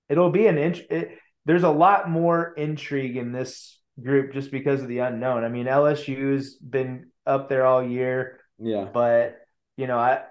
it'll 0.07 0.29
be 0.29 0.47
an 0.47 0.57
int- 0.57 0.89
it, 0.89 1.17
there's 1.43 1.63
a 1.63 1.69
lot 1.69 2.09
more 2.09 2.53
intrigue 2.53 3.17
in 3.17 3.33
this 3.33 3.77
group 4.01 4.31
just 4.31 4.49
because 4.49 4.81
of 4.81 4.87
the 4.87 4.99
unknown. 4.99 5.43
I 5.43 5.49
mean, 5.49 5.65
LSU's 5.65 6.55
been 6.55 7.11
up 7.25 7.49
there 7.49 7.65
all 7.65 7.83
year. 7.83 8.39
Yeah. 8.57 8.85
But, 8.85 9.35
you 9.75 9.87
know, 9.87 9.97
I, 9.97 10.21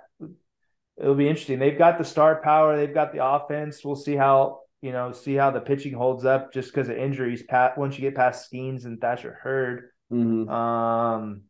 it'll 0.96 1.14
be 1.14 1.28
interesting. 1.28 1.58
They've 1.58 1.76
got 1.76 1.98
the 1.98 2.04
star 2.06 2.40
power, 2.42 2.74
they've 2.74 2.94
got 2.94 3.12
the 3.12 3.22
offense. 3.22 3.84
We'll 3.84 3.96
see 3.96 4.16
how 4.16 4.60
you 4.84 4.92
know, 4.92 5.12
see 5.12 5.32
how 5.32 5.50
the 5.50 5.62
pitching 5.62 5.94
holds 5.94 6.26
up 6.26 6.52
just 6.52 6.68
because 6.68 6.90
of 6.90 6.98
injuries. 6.98 7.42
Pat, 7.42 7.78
once 7.78 7.96
you 7.96 8.02
get 8.02 8.14
past 8.14 8.52
Skenes 8.52 8.84
and 8.84 9.00
Thatcher 9.00 9.38
Hurd, 9.42 9.88
mm-hmm. 10.12 10.46
um, 10.50 11.44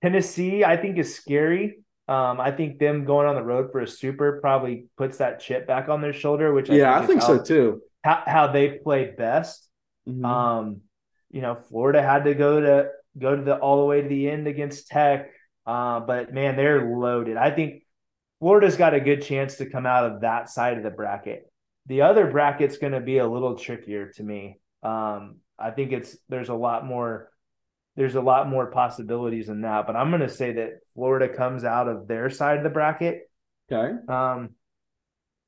Tennessee, 0.00 0.64
I 0.64 0.78
think 0.78 0.96
is 0.96 1.14
scary. 1.14 1.80
Um, 2.08 2.40
I 2.40 2.52
think 2.52 2.78
them 2.78 3.04
going 3.04 3.28
on 3.28 3.34
the 3.34 3.42
road 3.42 3.70
for 3.70 3.80
a 3.80 3.86
super 3.86 4.40
probably 4.40 4.86
puts 4.96 5.18
that 5.18 5.40
chip 5.40 5.66
back 5.66 5.90
on 5.90 6.00
their 6.00 6.14
shoulder, 6.14 6.54
which 6.54 6.70
I 6.70 6.76
yeah, 6.76 6.94
think 7.00 7.04
I 7.04 7.06
think 7.06 7.20
how, 7.20 7.26
so 7.26 7.42
too. 7.44 7.82
How, 8.02 8.22
how 8.26 8.46
they 8.46 8.78
play 8.78 9.12
best. 9.16 9.68
Mm-hmm. 10.08 10.24
Um, 10.24 10.80
you 11.30 11.42
know, 11.42 11.54
Florida 11.68 12.00
had 12.00 12.24
to 12.24 12.32
go 12.32 12.62
to 12.62 12.88
go 13.18 13.36
to 13.36 13.42
the 13.42 13.56
all 13.58 13.80
the 13.80 13.84
way 13.84 14.00
to 14.00 14.08
the 14.08 14.30
end 14.30 14.46
against 14.46 14.88
Tech, 14.88 15.32
uh, 15.66 16.00
but 16.00 16.32
man, 16.32 16.56
they're 16.56 16.96
loaded. 16.96 17.36
I 17.36 17.50
think 17.50 17.82
Florida's 18.38 18.76
got 18.76 18.94
a 18.94 19.00
good 19.00 19.20
chance 19.20 19.56
to 19.56 19.68
come 19.68 19.84
out 19.84 20.10
of 20.10 20.22
that 20.22 20.48
side 20.48 20.78
of 20.78 20.82
the 20.82 20.90
bracket. 20.90 21.49
The 21.86 22.02
other 22.02 22.30
bracket's 22.30 22.78
going 22.78 22.92
to 22.92 23.00
be 23.00 23.18
a 23.18 23.28
little 23.28 23.56
trickier 23.56 24.12
to 24.12 24.22
me. 24.22 24.60
Um, 24.82 25.36
I 25.58 25.70
think 25.70 25.92
it's 25.92 26.16
there's 26.28 26.48
a 26.48 26.54
lot 26.54 26.86
more 26.86 27.30
there's 27.96 28.14
a 28.14 28.20
lot 28.20 28.48
more 28.48 28.70
possibilities 28.70 29.48
in 29.48 29.62
that, 29.62 29.86
but 29.86 29.96
I'm 29.96 30.10
going 30.10 30.22
to 30.22 30.28
say 30.28 30.52
that 30.52 30.80
Florida 30.94 31.28
comes 31.28 31.64
out 31.64 31.88
of 31.88 32.06
their 32.06 32.30
side 32.30 32.58
of 32.58 32.64
the 32.64 32.70
bracket. 32.70 33.30
Okay. 33.70 33.94
Um, 34.08 34.50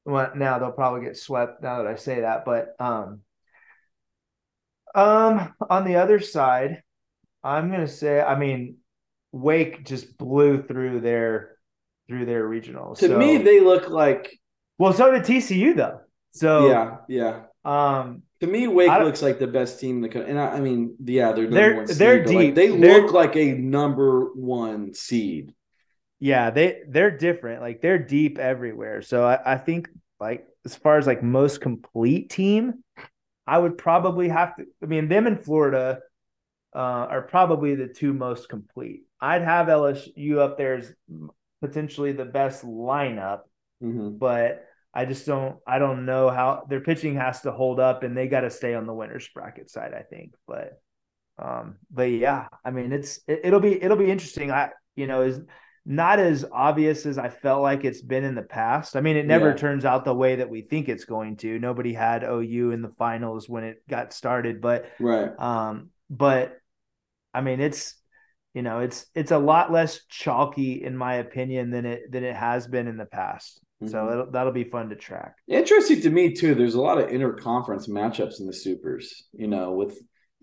well, 0.04 0.32
now 0.34 0.58
they'll 0.58 0.72
probably 0.72 1.04
get 1.04 1.16
swept 1.16 1.62
now 1.62 1.78
that 1.78 1.86
I 1.86 1.94
say 1.94 2.20
that, 2.20 2.44
but 2.44 2.74
um, 2.80 3.20
um, 4.94 5.54
on 5.70 5.84
the 5.84 5.96
other 5.96 6.20
side, 6.20 6.82
I'm 7.42 7.68
going 7.68 7.80
to 7.80 7.88
say, 7.88 8.20
I 8.20 8.38
mean, 8.38 8.76
Wake 9.32 9.84
just 9.84 10.18
blew 10.18 10.62
through 10.62 11.00
their 11.00 11.56
through 12.06 12.26
their 12.26 12.46
regionals. 12.46 12.98
To 12.98 13.08
so, 13.08 13.18
me, 13.18 13.38
they 13.38 13.60
look 13.60 13.88
like. 13.88 14.38
Well, 14.78 14.92
so 14.92 15.10
did 15.10 15.22
TCU 15.22 15.74
though. 15.74 16.00
So 16.32 16.68
yeah, 16.68 16.96
yeah. 17.08 17.42
Um, 17.64 18.22
to 18.40 18.46
me, 18.46 18.66
Wake 18.66 18.90
looks 18.90 19.22
like 19.22 19.38
the 19.38 19.46
best 19.46 19.78
team 19.78 19.96
in 19.96 20.02
the 20.02 20.08
country. 20.08 20.30
And 20.30 20.40
I, 20.40 20.56
I 20.56 20.60
mean, 20.60 20.96
yeah, 21.04 21.32
they're 21.32 21.46
they're 21.46 21.86
seed, 21.86 21.96
they're 21.96 22.24
deep. 22.24 22.36
Like, 22.36 22.54
they 22.54 22.76
they're, 22.76 23.02
look 23.02 23.12
like 23.12 23.36
a 23.36 23.52
number 23.52 24.32
one 24.34 24.94
seed. 24.94 25.54
Yeah, 26.18 26.50
they 26.50 26.82
they're 26.88 27.16
different. 27.16 27.62
Like 27.62 27.80
they're 27.80 27.98
deep 27.98 28.38
everywhere. 28.38 29.02
So 29.02 29.24
I, 29.24 29.54
I 29.54 29.58
think 29.58 29.88
like 30.18 30.46
as 30.64 30.74
far 30.74 30.98
as 30.98 31.06
like 31.06 31.22
most 31.22 31.60
complete 31.60 32.30
team, 32.30 32.82
I 33.46 33.58
would 33.58 33.78
probably 33.78 34.28
have 34.28 34.56
to. 34.56 34.64
I 34.82 34.86
mean, 34.86 35.08
them 35.08 35.26
in 35.26 35.36
Florida 35.36 36.00
uh, 36.74 36.78
are 36.78 37.22
probably 37.22 37.74
the 37.74 37.88
two 37.88 38.12
most 38.12 38.48
complete. 38.48 39.02
I'd 39.20 39.42
have 39.42 39.66
LSU 39.66 40.38
up 40.38 40.58
there 40.58 40.76
as 40.76 40.92
potentially 41.60 42.12
the 42.12 42.24
best 42.24 42.64
lineup, 42.64 43.42
mm-hmm. 43.82 44.16
but 44.16 44.64
I 44.94 45.04
just 45.04 45.26
don't. 45.26 45.56
I 45.66 45.78
don't 45.78 46.04
know 46.04 46.30
how 46.30 46.64
their 46.68 46.80
pitching 46.80 47.16
has 47.16 47.40
to 47.42 47.52
hold 47.52 47.80
up, 47.80 48.02
and 48.02 48.16
they 48.16 48.28
got 48.28 48.40
to 48.40 48.50
stay 48.50 48.74
on 48.74 48.86
the 48.86 48.94
winners 48.94 49.28
bracket 49.34 49.70
side. 49.70 49.94
I 49.94 50.02
think, 50.02 50.34
but 50.46 50.80
um, 51.38 51.76
but 51.90 52.10
yeah, 52.10 52.48
I 52.64 52.70
mean, 52.70 52.92
it's 52.92 53.20
it, 53.26 53.50
will 53.52 53.60
be 53.60 53.82
it'll 53.82 53.96
be 53.96 54.10
interesting. 54.10 54.50
I 54.50 54.70
you 54.94 55.06
know 55.06 55.22
is 55.22 55.40
not 55.84 56.20
as 56.20 56.44
obvious 56.52 57.06
as 57.06 57.18
I 57.18 57.28
felt 57.28 57.62
like 57.62 57.84
it's 57.84 58.02
been 58.02 58.22
in 58.22 58.34
the 58.34 58.42
past. 58.42 58.94
I 58.94 59.00
mean, 59.00 59.16
it 59.16 59.26
never 59.26 59.48
yeah. 59.48 59.56
turns 59.56 59.84
out 59.84 60.04
the 60.04 60.14
way 60.14 60.36
that 60.36 60.48
we 60.48 60.62
think 60.62 60.88
it's 60.88 61.04
going 61.04 61.36
to. 61.38 61.58
Nobody 61.58 61.92
had 61.92 62.22
OU 62.22 62.70
in 62.70 62.82
the 62.82 62.92
finals 62.98 63.48
when 63.48 63.64
it 63.64 63.82
got 63.88 64.12
started, 64.12 64.60
but 64.60 64.86
right. 65.00 65.30
Um, 65.38 65.90
but 66.08 66.58
I 67.34 67.40
mean, 67.40 67.60
it's 67.60 67.96
you 68.54 68.62
know, 68.62 68.80
it's 68.80 69.06
it's 69.14 69.30
a 69.30 69.38
lot 69.38 69.72
less 69.72 70.04
chalky 70.08 70.84
in 70.84 70.96
my 70.96 71.14
opinion 71.14 71.70
than 71.70 71.86
it 71.86 72.12
than 72.12 72.24
it 72.24 72.36
has 72.36 72.66
been 72.66 72.86
in 72.86 72.98
the 72.98 73.06
past. 73.06 73.60
Mm-hmm. 73.82 73.90
So 73.90 74.28
that'll 74.30 74.52
be 74.52 74.64
fun 74.64 74.88
to 74.90 74.96
track. 74.96 75.36
Interesting 75.48 76.00
to 76.02 76.10
me 76.10 76.32
too. 76.32 76.54
There's 76.54 76.74
a 76.74 76.80
lot 76.80 76.98
of 76.98 77.08
interconference 77.08 77.88
matchups 77.88 78.40
in 78.40 78.46
the 78.46 78.52
supers. 78.52 79.24
You 79.32 79.48
know, 79.48 79.72
with 79.72 79.98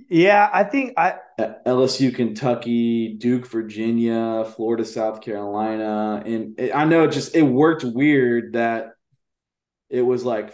yeah, 0.10 0.50
I 0.52 0.64
think 0.64 0.94
I 0.98 1.16
LSU, 1.40 2.14
Kentucky, 2.14 3.16
Duke, 3.18 3.48
Virginia, 3.48 4.46
Florida, 4.56 4.86
South 4.86 5.22
Carolina, 5.22 6.24
and 6.26 6.60
it, 6.60 6.76
I 6.76 6.86
know 6.86 7.04
it 7.04 7.12
just 7.12 7.36
it 7.36 7.44
worked 7.44 7.84
weird 7.84 8.54
that 8.54 8.92
it 9.90 10.02
was 10.02 10.24
like 10.24 10.54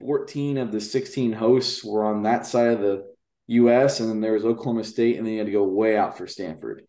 14 0.00 0.58
of 0.58 0.72
the 0.72 0.80
16 0.80 1.32
hosts 1.32 1.84
were 1.84 2.04
on 2.04 2.22
that 2.22 2.46
side 2.46 2.68
of 2.68 2.80
the 2.80 3.14
U.S. 3.48 4.00
and 4.00 4.08
then 4.08 4.20
there 4.20 4.32
was 4.32 4.44
Oklahoma 4.44 4.84
State, 4.84 5.16
and 5.16 5.26
then 5.26 5.34
you 5.34 5.38
had 5.38 5.46
to 5.46 5.52
go 5.52 5.64
way 5.64 5.96
out 5.96 6.16
for 6.16 6.26
Stanford. 6.26 6.86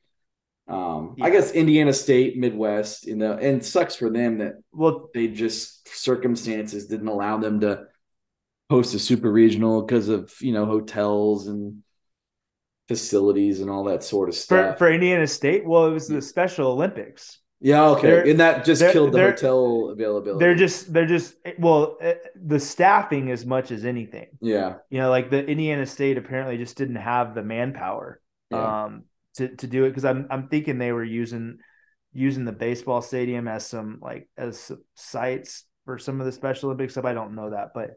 Um, 0.67 1.15
yeah. 1.17 1.25
I 1.25 1.29
guess 1.29 1.51
Indiana 1.51 1.93
State, 1.93 2.37
Midwest, 2.37 3.05
you 3.05 3.15
know, 3.15 3.33
and 3.33 3.63
sucks 3.63 3.95
for 3.95 4.09
them 4.09 4.39
that 4.39 4.55
well 4.71 5.09
they 5.13 5.27
just 5.27 5.87
circumstances 5.87 6.87
didn't 6.87 7.07
allow 7.07 7.37
them 7.37 7.59
to 7.59 7.85
host 8.69 8.95
a 8.95 8.99
super 8.99 9.31
regional 9.31 9.83
because 9.83 10.09
of 10.09 10.33
you 10.41 10.53
know 10.53 10.65
hotels 10.65 11.47
and 11.47 11.83
facilities 12.87 13.61
and 13.61 13.69
all 13.69 13.83
that 13.85 14.03
sort 14.03 14.29
of 14.29 14.35
stuff. 14.35 14.73
For, 14.73 14.85
for 14.85 14.91
Indiana 14.91 15.27
State, 15.27 15.65
well, 15.65 15.85
it 15.85 15.91
was 15.91 16.07
the 16.07 16.21
Special 16.21 16.71
Olympics. 16.71 17.39
Yeah, 17.61 17.85
okay, 17.89 18.07
they're, 18.07 18.27
and 18.27 18.39
that 18.39 18.65
just 18.65 18.81
killed 18.91 19.13
the 19.13 19.21
hotel 19.21 19.89
availability. 19.91 20.43
They're 20.43 20.55
just 20.55 20.91
they're 20.91 21.05
just 21.05 21.35
well, 21.57 21.97
eh, 22.01 22.15
the 22.35 22.59
staffing 22.59 23.31
as 23.31 23.45
much 23.45 23.71
as 23.71 23.85
anything. 23.85 24.27
Yeah, 24.41 24.75
you 24.89 24.99
know, 24.99 25.09
like 25.09 25.29
the 25.29 25.45
Indiana 25.45 25.85
State 25.85 26.17
apparently 26.17 26.57
just 26.57 26.75
didn't 26.75 26.97
have 26.97 27.33
the 27.33 27.43
manpower 27.43 28.19
yeah. 28.51 28.85
um, 28.85 29.03
to 29.37 29.55
to 29.55 29.67
do 29.67 29.85
it 29.85 29.89
because 29.89 30.05
I'm 30.05 30.27
I'm 30.29 30.47
thinking 30.47 30.77
they 30.77 30.91
were 30.91 31.03
using 31.03 31.57
using 32.13 32.45
the 32.45 32.51
baseball 32.51 33.01
stadium 33.01 33.47
as 33.47 33.65
some 33.65 33.99
like 34.01 34.29
as 34.37 34.71
sites 34.95 35.65
for 35.85 35.97
some 35.99 36.19
of 36.19 36.25
the 36.25 36.31
Special 36.31 36.69
Olympics 36.69 36.93
stuff. 36.93 37.05
I 37.05 37.13
don't 37.13 37.35
know 37.35 37.51
that, 37.51 37.69
but 37.75 37.91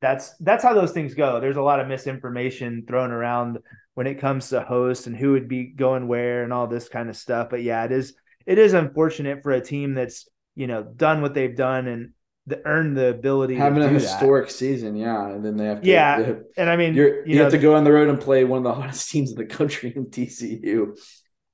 that's 0.00 0.34
that's 0.40 0.64
how 0.64 0.74
those 0.74 0.92
things 0.92 1.14
go. 1.14 1.40
There's 1.40 1.56
a 1.56 1.62
lot 1.62 1.80
of 1.80 1.88
misinformation 1.88 2.84
thrown 2.86 3.12
around 3.12 3.58
when 3.94 4.06
it 4.06 4.20
comes 4.20 4.48
to 4.48 4.60
hosts 4.60 5.06
and 5.06 5.16
who 5.16 5.32
would 5.32 5.48
be 5.48 5.66
going 5.66 6.08
where 6.08 6.42
and 6.42 6.52
all 6.52 6.66
this 6.66 6.88
kind 6.88 7.08
of 7.08 7.16
stuff. 7.16 7.48
But 7.50 7.62
yeah, 7.62 7.84
it 7.84 7.92
is 7.92 8.14
it 8.44 8.58
is 8.58 8.74
unfortunate 8.74 9.42
for 9.42 9.52
a 9.52 9.60
team 9.60 9.94
that's 9.94 10.28
you 10.54 10.66
know 10.66 10.82
done 10.82 11.22
what 11.22 11.34
they've 11.34 11.56
done 11.56 11.86
and 11.86 12.10
the, 12.46 12.64
earned 12.66 12.96
the 12.96 13.08
ability 13.08 13.54
having 13.54 13.82
a 13.82 13.88
historic 13.88 14.48
that. 14.48 14.54
season. 14.54 14.96
Yeah, 14.96 15.28
and 15.28 15.44
then 15.44 15.56
they 15.56 15.66
have 15.66 15.82
to 15.82 15.88
yeah. 15.88 16.18
Have, 16.18 16.42
and 16.56 16.68
I 16.68 16.76
mean, 16.76 16.94
you 16.94 17.22
you 17.24 17.36
know, 17.36 17.44
have 17.44 17.52
to 17.52 17.58
go 17.58 17.76
on 17.76 17.84
the 17.84 17.92
road 17.92 18.08
and 18.08 18.20
play 18.20 18.44
one 18.44 18.58
of 18.58 18.64
the 18.64 18.74
hottest 18.80 19.10
teams 19.10 19.30
in 19.30 19.36
the 19.36 19.46
country 19.46 19.92
in 19.94 20.06
TCU. 20.06 20.98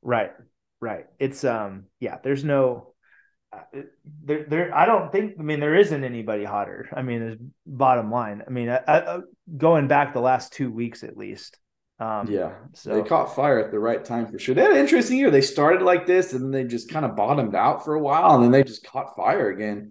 Right, 0.02 0.32
right. 0.80 1.06
It's 1.18 1.44
um 1.44 1.84
yeah. 2.00 2.18
There's 2.22 2.44
no 2.44 2.94
uh, 3.52 3.80
there, 4.24 4.44
there. 4.48 4.74
I 4.74 4.86
don't 4.86 5.12
think. 5.12 5.34
I 5.38 5.42
mean, 5.42 5.60
there 5.60 5.74
isn't 5.74 6.04
anybody 6.04 6.44
hotter. 6.44 6.88
I 6.92 7.02
mean, 7.02 7.22
is 7.22 7.38
bottom 7.66 8.10
line. 8.10 8.42
I 8.46 8.50
mean, 8.50 8.70
I, 8.70 8.80
I, 8.86 9.18
going 9.56 9.88
back 9.88 10.14
the 10.14 10.20
last 10.20 10.52
two 10.52 10.70
weeks 10.70 11.04
at 11.04 11.16
least. 11.16 11.58
Um, 12.00 12.30
yeah, 12.30 12.52
so 12.74 12.94
they 12.94 13.08
caught 13.08 13.34
fire 13.34 13.58
at 13.58 13.72
the 13.72 13.78
right 13.78 14.04
time 14.04 14.26
for 14.26 14.38
sure. 14.38 14.54
They 14.54 14.62
had 14.62 14.70
an 14.70 14.78
interesting 14.78 15.18
year. 15.18 15.32
They 15.32 15.40
started 15.40 15.82
like 15.82 16.06
this, 16.06 16.32
and 16.32 16.42
then 16.42 16.50
they 16.52 16.64
just 16.64 16.90
kind 16.90 17.04
of 17.04 17.16
bottomed 17.16 17.56
out 17.56 17.84
for 17.84 17.94
a 17.94 18.00
while, 18.00 18.36
and 18.36 18.44
then 18.44 18.52
they 18.52 18.62
just 18.62 18.84
caught 18.84 19.16
fire 19.16 19.50
again. 19.50 19.90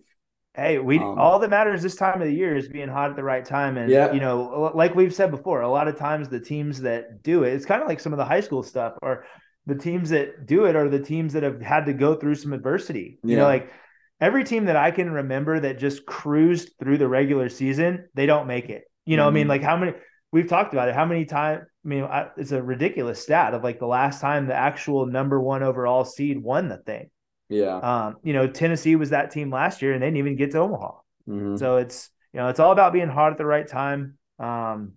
Hey, 0.58 0.80
we 0.80 0.98
um, 0.98 1.20
all 1.20 1.38
that 1.38 1.52
matters 1.52 1.84
this 1.84 1.96
time 1.96 2.20
of 2.20 2.28
the 2.28 2.34
year 2.34 2.58
is 2.58 2.68
being 2.68 2.90
hot 2.90 3.12
at 3.12 3.16
the 3.16 3.24
right 3.24 3.46
time, 3.46 3.78
and 3.78 3.92
yeah. 3.92 4.12
you 4.12 4.20
know, 4.20 4.72
like 4.74 4.96
we've 4.96 5.14
said 5.14 5.30
before, 5.30 5.62
a 5.62 5.70
lot 5.70 5.88
of 5.88 5.98
times 5.98 6.30
the 6.30 6.40
teams 6.40 6.82
that 6.82 7.22
do 7.22 7.44
it, 7.44 7.54
it's 7.54 7.66
kind 7.66 7.80
of 7.80 7.88
like 7.88 8.00
some 8.00 8.12
of 8.12 8.18
the 8.18 8.26
high 8.26 8.42
school 8.42 8.64
stuff, 8.64 8.94
or 9.04 9.26
the 9.68 9.76
teams 9.76 10.10
that 10.10 10.48
do 10.48 10.66
it 10.66 10.76
are 10.76 10.90
the 10.90 11.00
teams 11.00 11.34
that 11.34 11.44
have 11.44 11.62
had 11.62 11.86
to 11.86 11.94
go 11.94 12.16
through 12.16 12.34
some 12.34 12.54
adversity. 12.54 13.20
You 13.24 13.36
know, 13.36 13.44
like 13.44 13.72
every 14.20 14.44
team 14.44 14.66
that 14.66 14.76
I 14.76 14.90
can 14.90 15.12
remember 15.12 15.60
that 15.60 15.78
just 15.78 16.08
cruised 16.08 16.72
through 16.80 16.98
the 16.98 17.08
regular 17.08 17.50
season, 17.50 18.10
they 18.16 18.26
don't 18.26 18.48
make 18.48 18.70
it. 18.70 18.86
You 19.06 19.16
know, 19.16 19.24
mm-hmm. 19.24 19.28
I 19.28 19.34
mean, 19.34 19.42
mm-hmm. 19.44 19.50
like 19.50 19.62
how 19.62 19.78
many 19.78 19.94
we've 20.32 20.50
talked 20.50 20.74
about 20.74 20.90
it. 20.90 20.96
How 20.96 21.06
many 21.06 21.26
times? 21.26 21.66
I 21.86 21.88
mean, 21.88 22.04
I, 22.04 22.30
it's 22.36 22.52
a 22.52 22.64
ridiculous 22.64 23.22
stat 23.22 23.54
of 23.54 23.64
like 23.64 23.78
the 23.80 23.86
last 23.86 24.22
time 24.22 24.48
the 24.48 24.56
actual 24.56 25.06
number 25.06 25.40
one 25.40 25.62
overall 25.62 26.04
seed 26.04 26.42
won 26.42 26.68
the 26.68 26.78
thing. 26.78 27.12
Yeah. 27.50 27.78
Um, 27.78 28.18
you 28.24 28.34
know, 28.34 28.48
Tennessee 28.48 28.96
was 28.96 29.12
that 29.12 29.32
team 29.32 29.52
last 29.52 29.82
year 29.82 29.94
and 29.94 30.02
they 30.02 30.08
didn't 30.08 30.18
even 30.18 30.36
get 30.36 30.52
to 30.52 30.60
Omaha. 30.60 30.92
Mm-hmm. 31.28 31.56
So 31.58 31.78
it's 31.78 32.10
you 32.34 32.40
know, 32.40 32.50
it's 32.50 32.60
all 32.60 32.72
about 32.72 32.94
being 32.94 33.08
hot 33.08 33.32
at 33.32 33.38
the 33.38 33.46
right 33.46 33.68
time. 33.68 34.18
Um, 34.40 34.94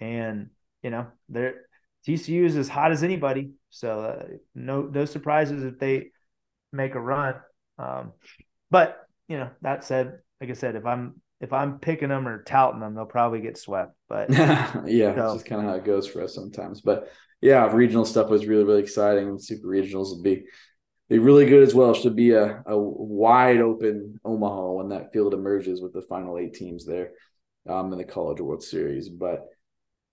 and 0.00 0.50
you 0.82 0.90
know, 0.90 1.06
they're 1.28 1.66
TCU 2.06 2.44
is 2.44 2.56
as 2.56 2.68
hot 2.68 2.92
as 2.92 3.02
anybody. 3.02 3.52
So 3.70 4.00
uh, 4.00 4.26
no 4.54 4.82
no 4.82 5.04
surprises 5.04 5.64
if 5.64 5.78
they 5.78 6.10
make 6.72 6.94
a 6.94 7.00
run. 7.00 7.34
Um, 7.78 8.12
but 8.70 9.06
you 9.28 9.38
know 9.38 9.50
that 9.62 9.84
said, 9.84 10.18
like 10.40 10.50
I 10.50 10.54
said, 10.54 10.76
if 10.76 10.86
I'm 10.86 11.20
if 11.40 11.52
I'm 11.52 11.78
picking 11.78 12.08
them 12.08 12.26
or 12.26 12.42
touting 12.42 12.80
them, 12.80 12.94
they'll 12.94 13.06
probably 13.06 13.40
get 13.40 13.58
swept. 13.58 13.94
But 14.08 14.30
yeah, 14.30 15.14
so. 15.14 15.34
just 15.34 15.46
kind 15.46 15.60
of 15.60 15.68
how 15.68 15.76
it 15.76 15.84
goes 15.84 16.06
for 16.06 16.22
us 16.22 16.34
sometimes. 16.34 16.80
But 16.80 17.12
yeah, 17.40 17.70
regional 17.72 18.04
stuff 18.04 18.28
was 18.28 18.46
really 18.46 18.64
really 18.64 18.82
exciting, 18.82 19.38
super 19.38 19.68
regionals 19.68 20.10
will 20.10 20.22
be 20.22 20.46
be 21.10 21.18
really 21.18 21.44
good 21.44 21.64
as 21.64 21.74
well. 21.74 21.92
Should 21.92 22.16
be 22.16 22.30
a, 22.30 22.62
a 22.64 22.78
wide 22.78 23.60
open 23.60 24.18
Omaha 24.24 24.70
when 24.72 24.88
that 24.90 25.12
field 25.12 25.34
emerges 25.34 25.82
with 25.82 25.92
the 25.92 26.02
final 26.02 26.38
eight 26.38 26.54
teams 26.54 26.86
there 26.86 27.10
um, 27.68 27.92
in 27.92 27.98
the 27.98 28.04
College 28.04 28.40
World 28.40 28.62
Series. 28.62 29.08
But 29.08 29.40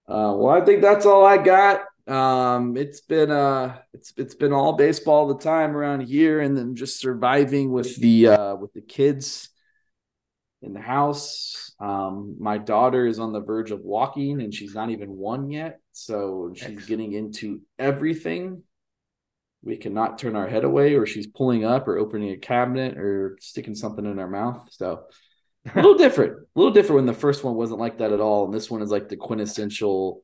uh, 0.10 0.34
well, 0.36 0.50
I 0.50 0.66
think 0.66 0.82
that's 0.82 1.06
all 1.06 1.24
I 1.24 1.38
got. 1.38 1.82
Um, 2.08 2.78
it's 2.78 3.02
been 3.02 3.30
uh 3.30 3.78
it's 3.94 4.14
it's 4.18 4.34
been 4.34 4.54
all 4.54 4.74
baseball 4.74 5.28
the 5.28 5.44
time 5.44 5.76
around 5.76 6.02
here, 6.02 6.40
and 6.40 6.58
then 6.58 6.76
just 6.76 7.00
surviving 7.00 7.72
with 7.72 7.96
the 7.98 8.30
uh 8.30 8.56
with 8.56 8.74
the 8.74 8.82
kids 8.82 9.50
in 10.62 10.74
the 10.74 10.82
house. 10.82 11.76
Um, 11.80 12.38
my 12.40 12.58
daughter 12.58 13.06
is 13.06 13.20
on 13.20 13.34
the 13.34 13.42
verge 13.42 13.72
of 13.72 13.82
walking, 13.82 14.42
and 14.42 14.54
she's 14.54 14.74
not 14.74 14.90
even 14.90 15.10
one 15.10 15.52
yet, 15.52 15.80
so 15.92 16.54
she's 16.56 16.64
Excellent. 16.64 16.88
getting 16.88 17.14
into 17.14 17.62
everything. 17.78 18.64
We 19.64 19.78
cannot 19.78 20.20
turn 20.20 20.36
our 20.36 20.48
head 20.48 20.64
away, 20.64 20.96
or 20.96 21.06
she's 21.06 21.28
pulling 21.28 21.66
up, 21.66 21.88
or 21.88 21.98
opening 21.98 22.32
a 22.32 22.38
cabinet, 22.38 22.98
or 22.98 23.38
sticking 23.42 23.76
something 23.76 24.06
in 24.06 24.18
her 24.18 24.28
mouth. 24.28 24.68
So 24.72 25.04
a 25.66 25.76
little 25.76 25.98
different, 25.98 26.34
a 26.34 26.60
little 26.60 26.74
different 26.74 26.98
when 26.98 27.06
the 27.06 27.14
first 27.14 27.44
one 27.44 27.56
wasn't 27.56 27.80
like 27.80 27.98
that 27.98 28.14
at 28.14 28.22
all, 28.22 28.46
and 28.46 28.54
this 28.54 28.70
one 28.70 28.82
is 28.82 28.92
like 28.92 29.10
the 29.10 29.18
quintessential 29.18 30.22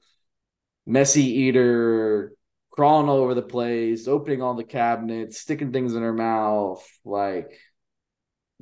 messy 0.86 1.23
eater, 1.23 2.34
crawling 2.71 3.09
all 3.09 3.17
over 3.17 3.34
the 3.34 3.41
place, 3.41 4.07
opening 4.07 4.41
all 4.41 4.55
the 4.55 4.63
cabinets, 4.63 5.39
sticking 5.39 5.71
things 5.71 5.95
in 5.95 6.01
her 6.03 6.13
mouth, 6.13 6.86
like 7.05 7.59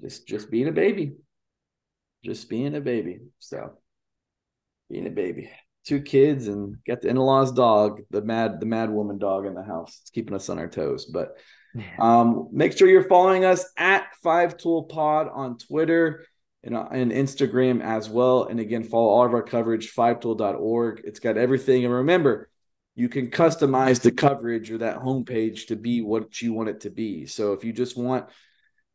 just 0.01 0.28
just 0.28 0.51
being 0.51 0.67
a 0.67 0.72
baby. 0.72 1.13
Just 2.24 2.49
being 2.49 2.76
a 2.76 2.82
baby. 2.82 3.19
So 3.39 3.78
being 4.89 5.07
a 5.07 5.11
baby. 5.11 5.49
Two 5.86 6.01
kids 6.01 6.47
and 6.47 6.77
got 6.86 7.01
the 7.01 7.09
in-laws 7.09 7.51
dog, 7.51 8.01
the 8.11 8.21
mad 8.21 8.59
the 8.59 8.65
mad 8.65 8.91
woman 8.91 9.17
dog 9.17 9.45
in 9.45 9.55
the 9.55 9.63
house. 9.63 9.99
It's 10.01 10.11
keeping 10.11 10.36
us 10.36 10.49
on 10.49 10.59
our 10.59 10.69
toes. 10.69 11.05
But 11.05 11.38
um, 11.99 12.49
make 12.51 12.77
sure 12.77 12.88
you're 12.88 13.07
following 13.07 13.45
us 13.45 13.65
at 13.77 14.07
Five 14.21 14.57
Tool 14.57 14.84
Pod 14.84 15.27
on 15.34 15.57
Twitter 15.57 16.25
and, 16.63 16.75
uh, 16.75 16.88
and 16.91 17.11
Instagram 17.11 17.82
as 17.82 18.09
well. 18.09 18.43
And 18.43 18.59
again, 18.59 18.84
follow 18.84 19.09
all 19.09 19.25
of 19.25 19.34
our 19.34 19.43
coverage, 19.43 19.89
five 19.89 20.19
fivetool.org. 20.19 21.01
It's 21.03 21.19
got 21.19 21.38
everything. 21.38 21.86
And 21.86 21.93
remember, 21.93 22.49
you 22.95 23.09
can 23.09 23.32
customize 23.32 24.01
the 24.01 24.11
coverage 24.11 24.69
or 24.69 24.79
that 24.79 24.99
homepage 24.99 25.67
to 25.67 25.75
be 25.75 26.01
what 26.01 26.41
you 26.41 26.53
want 26.53 26.69
it 26.69 26.82
to 26.82 26.89
be. 26.89 27.25
So 27.25 27.53
if 27.53 27.63
you 27.63 27.73
just 27.73 27.97
want 27.97 28.27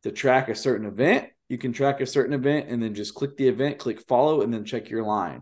to 0.03 0.11
track 0.11 0.49
a 0.49 0.55
certain 0.55 0.87
event, 0.87 1.27
you 1.49 1.57
can 1.57 1.73
track 1.73 2.01
a 2.01 2.05
certain 2.05 2.33
event 2.33 2.67
and 2.69 2.81
then 2.81 2.93
just 2.93 3.15
click 3.15 3.37
the 3.37 3.47
event, 3.47 3.79
click 3.79 4.01
follow, 4.07 4.41
and 4.41 4.53
then 4.53 4.65
check 4.65 4.89
your 4.89 5.03
line. 5.03 5.41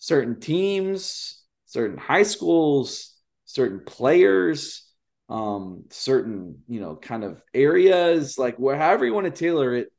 Certain 0.00 0.40
teams, 0.40 1.40
certain 1.66 1.96
high 1.96 2.24
schools, 2.24 3.14
certain 3.44 3.80
players, 3.84 4.90
um, 5.28 5.84
certain, 5.90 6.62
you 6.66 6.80
know, 6.80 6.96
kind 6.96 7.22
of 7.22 7.40
areas, 7.54 8.36
like 8.36 8.56
wherever 8.56 9.06
you 9.06 9.14
want 9.14 9.26
to 9.26 9.30
tailor 9.30 9.74
it, 9.74 9.92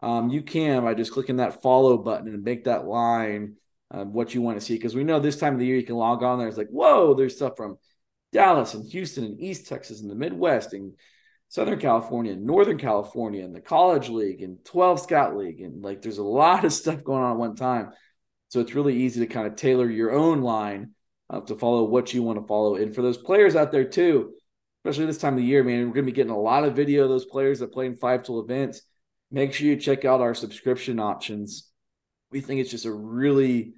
um, 0.00 0.30
you 0.30 0.42
can 0.42 0.84
by 0.84 0.94
just 0.94 1.12
clicking 1.12 1.36
that 1.36 1.60
follow 1.60 1.98
button 1.98 2.28
and 2.28 2.42
make 2.42 2.64
that 2.64 2.86
line 2.86 3.56
uh, 3.90 4.04
what 4.04 4.34
you 4.34 4.40
want 4.40 4.58
to 4.58 4.64
see. 4.64 4.74
Because 4.74 4.94
we 4.94 5.04
know 5.04 5.20
this 5.20 5.38
time 5.38 5.52
of 5.54 5.58
the 5.58 5.66
year 5.66 5.76
you 5.76 5.84
can 5.84 5.96
log 5.96 6.22
on 6.22 6.38
there. 6.38 6.48
It's 6.48 6.56
like, 6.56 6.68
whoa, 6.68 7.14
there's 7.14 7.36
stuff 7.36 7.56
from 7.56 7.76
Dallas 8.32 8.74
and 8.74 8.88
Houston 8.90 9.24
and 9.24 9.40
East 9.40 9.66
Texas 9.66 10.00
and 10.00 10.10
the 10.10 10.14
Midwest 10.14 10.72
and 10.72 10.94
Southern 11.48 11.80
California, 11.80 12.32
and 12.32 12.44
Northern 12.44 12.76
California, 12.76 13.42
and 13.42 13.54
the 13.54 13.60
College 13.60 14.10
League 14.10 14.42
and 14.42 14.62
12 14.64 15.00
Scout 15.00 15.36
League. 15.36 15.60
And 15.60 15.82
like 15.82 16.02
there's 16.02 16.18
a 16.18 16.22
lot 16.22 16.64
of 16.64 16.72
stuff 16.74 17.02
going 17.02 17.22
on 17.22 17.32
at 17.32 17.38
one 17.38 17.56
time. 17.56 17.92
So 18.48 18.60
it's 18.60 18.74
really 18.74 18.96
easy 18.96 19.20
to 19.20 19.26
kind 19.26 19.46
of 19.46 19.56
tailor 19.56 19.88
your 19.88 20.12
own 20.12 20.42
line 20.42 20.92
uh, 21.30 21.40
to 21.40 21.56
follow 21.56 21.84
what 21.84 22.12
you 22.14 22.22
want 22.22 22.40
to 22.40 22.46
follow. 22.46 22.76
And 22.76 22.94
for 22.94 23.02
those 23.02 23.18
players 23.18 23.56
out 23.56 23.72
there 23.72 23.84
too, 23.84 24.32
especially 24.84 25.06
this 25.06 25.18
time 25.18 25.34
of 25.34 25.40
the 25.40 25.44
year, 25.44 25.62
man, 25.62 25.86
we're 25.86 25.94
going 25.94 26.06
to 26.06 26.12
be 26.12 26.16
getting 26.16 26.32
a 26.32 26.38
lot 26.38 26.64
of 26.64 26.76
video 26.76 27.04
of 27.04 27.10
those 27.10 27.26
players 27.26 27.58
that 27.58 27.72
play 27.72 27.86
in 27.86 27.96
five 27.96 28.22
tool 28.22 28.40
events. 28.40 28.82
Make 29.30 29.52
sure 29.52 29.66
you 29.66 29.76
check 29.76 30.04
out 30.04 30.22
our 30.22 30.34
subscription 30.34 30.98
options. 30.98 31.68
We 32.30 32.40
think 32.40 32.60
it's 32.60 32.70
just 32.70 32.86
a 32.86 32.92
really 32.92 33.74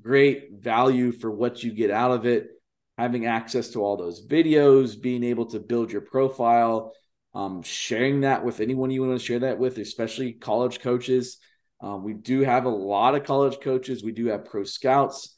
great 0.00 0.52
value 0.52 1.12
for 1.12 1.30
what 1.30 1.62
you 1.62 1.72
get 1.72 1.90
out 1.90 2.10
of 2.10 2.26
it. 2.26 2.48
Having 2.96 3.26
access 3.26 3.68
to 3.70 3.84
all 3.84 3.96
those 3.96 4.26
videos, 4.26 5.00
being 5.00 5.22
able 5.22 5.46
to 5.46 5.60
build 5.60 5.92
your 5.92 6.00
profile, 6.00 6.92
um, 7.32 7.62
sharing 7.62 8.22
that 8.22 8.44
with 8.44 8.58
anyone 8.58 8.90
you 8.90 9.04
want 9.04 9.16
to 9.16 9.24
share 9.24 9.38
that 9.40 9.60
with, 9.60 9.78
especially 9.78 10.32
college 10.32 10.80
coaches. 10.80 11.38
Um, 11.80 12.02
we 12.02 12.12
do 12.14 12.40
have 12.40 12.64
a 12.64 12.70
lot 12.70 13.14
of 13.14 13.24
college 13.24 13.60
coaches. 13.60 14.02
We 14.02 14.12
do 14.12 14.26
have 14.26 14.44
pro 14.44 14.64
scouts 14.64 15.36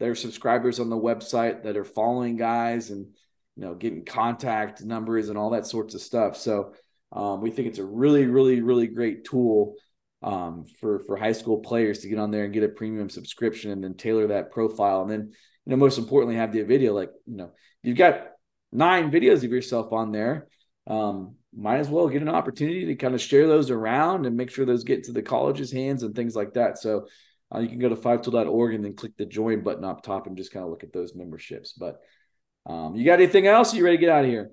that 0.00 0.08
are 0.08 0.14
subscribers 0.14 0.80
on 0.80 0.90
the 0.90 0.96
website 0.96 1.64
that 1.64 1.76
are 1.76 1.84
following 1.84 2.36
guys 2.36 2.90
and 2.90 3.06
you 3.56 3.64
know 3.64 3.74
getting 3.74 4.04
contact 4.04 4.82
numbers 4.82 5.28
and 5.28 5.36
all 5.36 5.50
that 5.50 5.66
sorts 5.66 5.94
of 5.94 6.00
stuff. 6.00 6.36
So 6.36 6.72
um, 7.12 7.42
we 7.42 7.50
think 7.50 7.68
it's 7.68 7.78
a 7.78 7.84
really, 7.84 8.26
really, 8.26 8.62
really 8.62 8.86
great 8.86 9.24
tool 9.24 9.74
um, 10.22 10.66
for 10.80 11.00
for 11.00 11.16
high 11.16 11.32
school 11.32 11.58
players 11.58 12.00
to 12.00 12.08
get 12.08 12.18
on 12.18 12.30
there 12.30 12.44
and 12.44 12.52
get 12.52 12.62
a 12.62 12.68
premium 12.68 13.10
subscription 13.10 13.70
and 13.70 13.82
then 13.82 13.94
tailor 13.94 14.28
that 14.28 14.50
profile 14.52 15.02
and 15.02 15.10
then 15.10 15.20
you 15.20 15.70
know 15.70 15.76
most 15.76 15.98
importantly 15.98 16.36
have 16.36 16.52
the 16.52 16.62
video 16.62 16.94
like 16.94 17.10
you 17.26 17.36
know 17.36 17.50
you've 17.82 17.96
got 17.96 18.28
nine 18.70 19.10
videos 19.10 19.44
of 19.44 19.50
yourself 19.50 19.92
on 19.92 20.12
there 20.12 20.46
um, 20.86 21.34
might 21.54 21.78
as 21.78 21.88
well 21.88 22.08
get 22.08 22.22
an 22.22 22.28
opportunity 22.28 22.86
to 22.86 22.94
kind 22.94 23.14
of 23.14 23.20
share 23.20 23.46
those 23.46 23.70
around 23.70 24.26
and 24.26 24.36
make 24.36 24.50
sure 24.50 24.64
those 24.64 24.84
get 24.84 25.04
to 25.04 25.12
the 25.12 25.22
college's 25.22 25.72
hands 25.72 26.02
and 26.02 26.14
things 26.14 26.34
like 26.34 26.54
that. 26.54 26.78
So 26.78 27.06
uh, 27.54 27.58
you 27.58 27.68
can 27.68 27.78
go 27.78 27.88
to 27.88 27.96
fivetool.org 27.96 28.74
and 28.74 28.84
then 28.84 28.94
click 28.94 29.16
the 29.16 29.26
join 29.26 29.62
button 29.62 29.84
up 29.84 30.02
top 30.02 30.26
and 30.26 30.36
just 30.36 30.52
kind 30.52 30.64
of 30.64 30.70
look 30.70 30.84
at 30.84 30.92
those 30.92 31.14
memberships. 31.14 31.72
But 31.72 32.00
um, 32.64 32.94
you 32.94 33.04
got 33.04 33.14
anything 33.14 33.46
else? 33.46 33.72
Are 33.72 33.76
you 33.76 33.84
ready 33.84 33.98
to 33.98 34.00
get 34.00 34.10
out 34.10 34.24
of 34.24 34.30
here? 34.30 34.50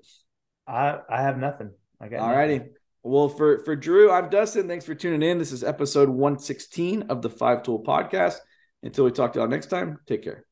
I 0.66 0.98
I 1.08 1.22
have 1.22 1.38
nothing. 1.38 1.70
I 2.00 2.08
got 2.08 2.20
all 2.20 2.34
righty. 2.34 2.62
Well, 3.02 3.28
for 3.28 3.64
for 3.64 3.74
Drew, 3.74 4.10
I'm 4.10 4.28
Dustin. 4.28 4.68
Thanks 4.68 4.84
for 4.84 4.94
tuning 4.94 5.22
in. 5.22 5.38
This 5.38 5.52
is 5.52 5.64
episode 5.64 6.08
116 6.08 7.04
of 7.04 7.22
the 7.22 7.30
Five 7.30 7.62
Tool 7.62 7.82
Podcast. 7.82 8.36
Until 8.82 9.04
we 9.04 9.10
talk 9.10 9.32
to 9.34 9.40
y'all 9.40 9.48
next 9.48 9.66
time, 9.66 9.98
take 10.06 10.22
care. 10.22 10.44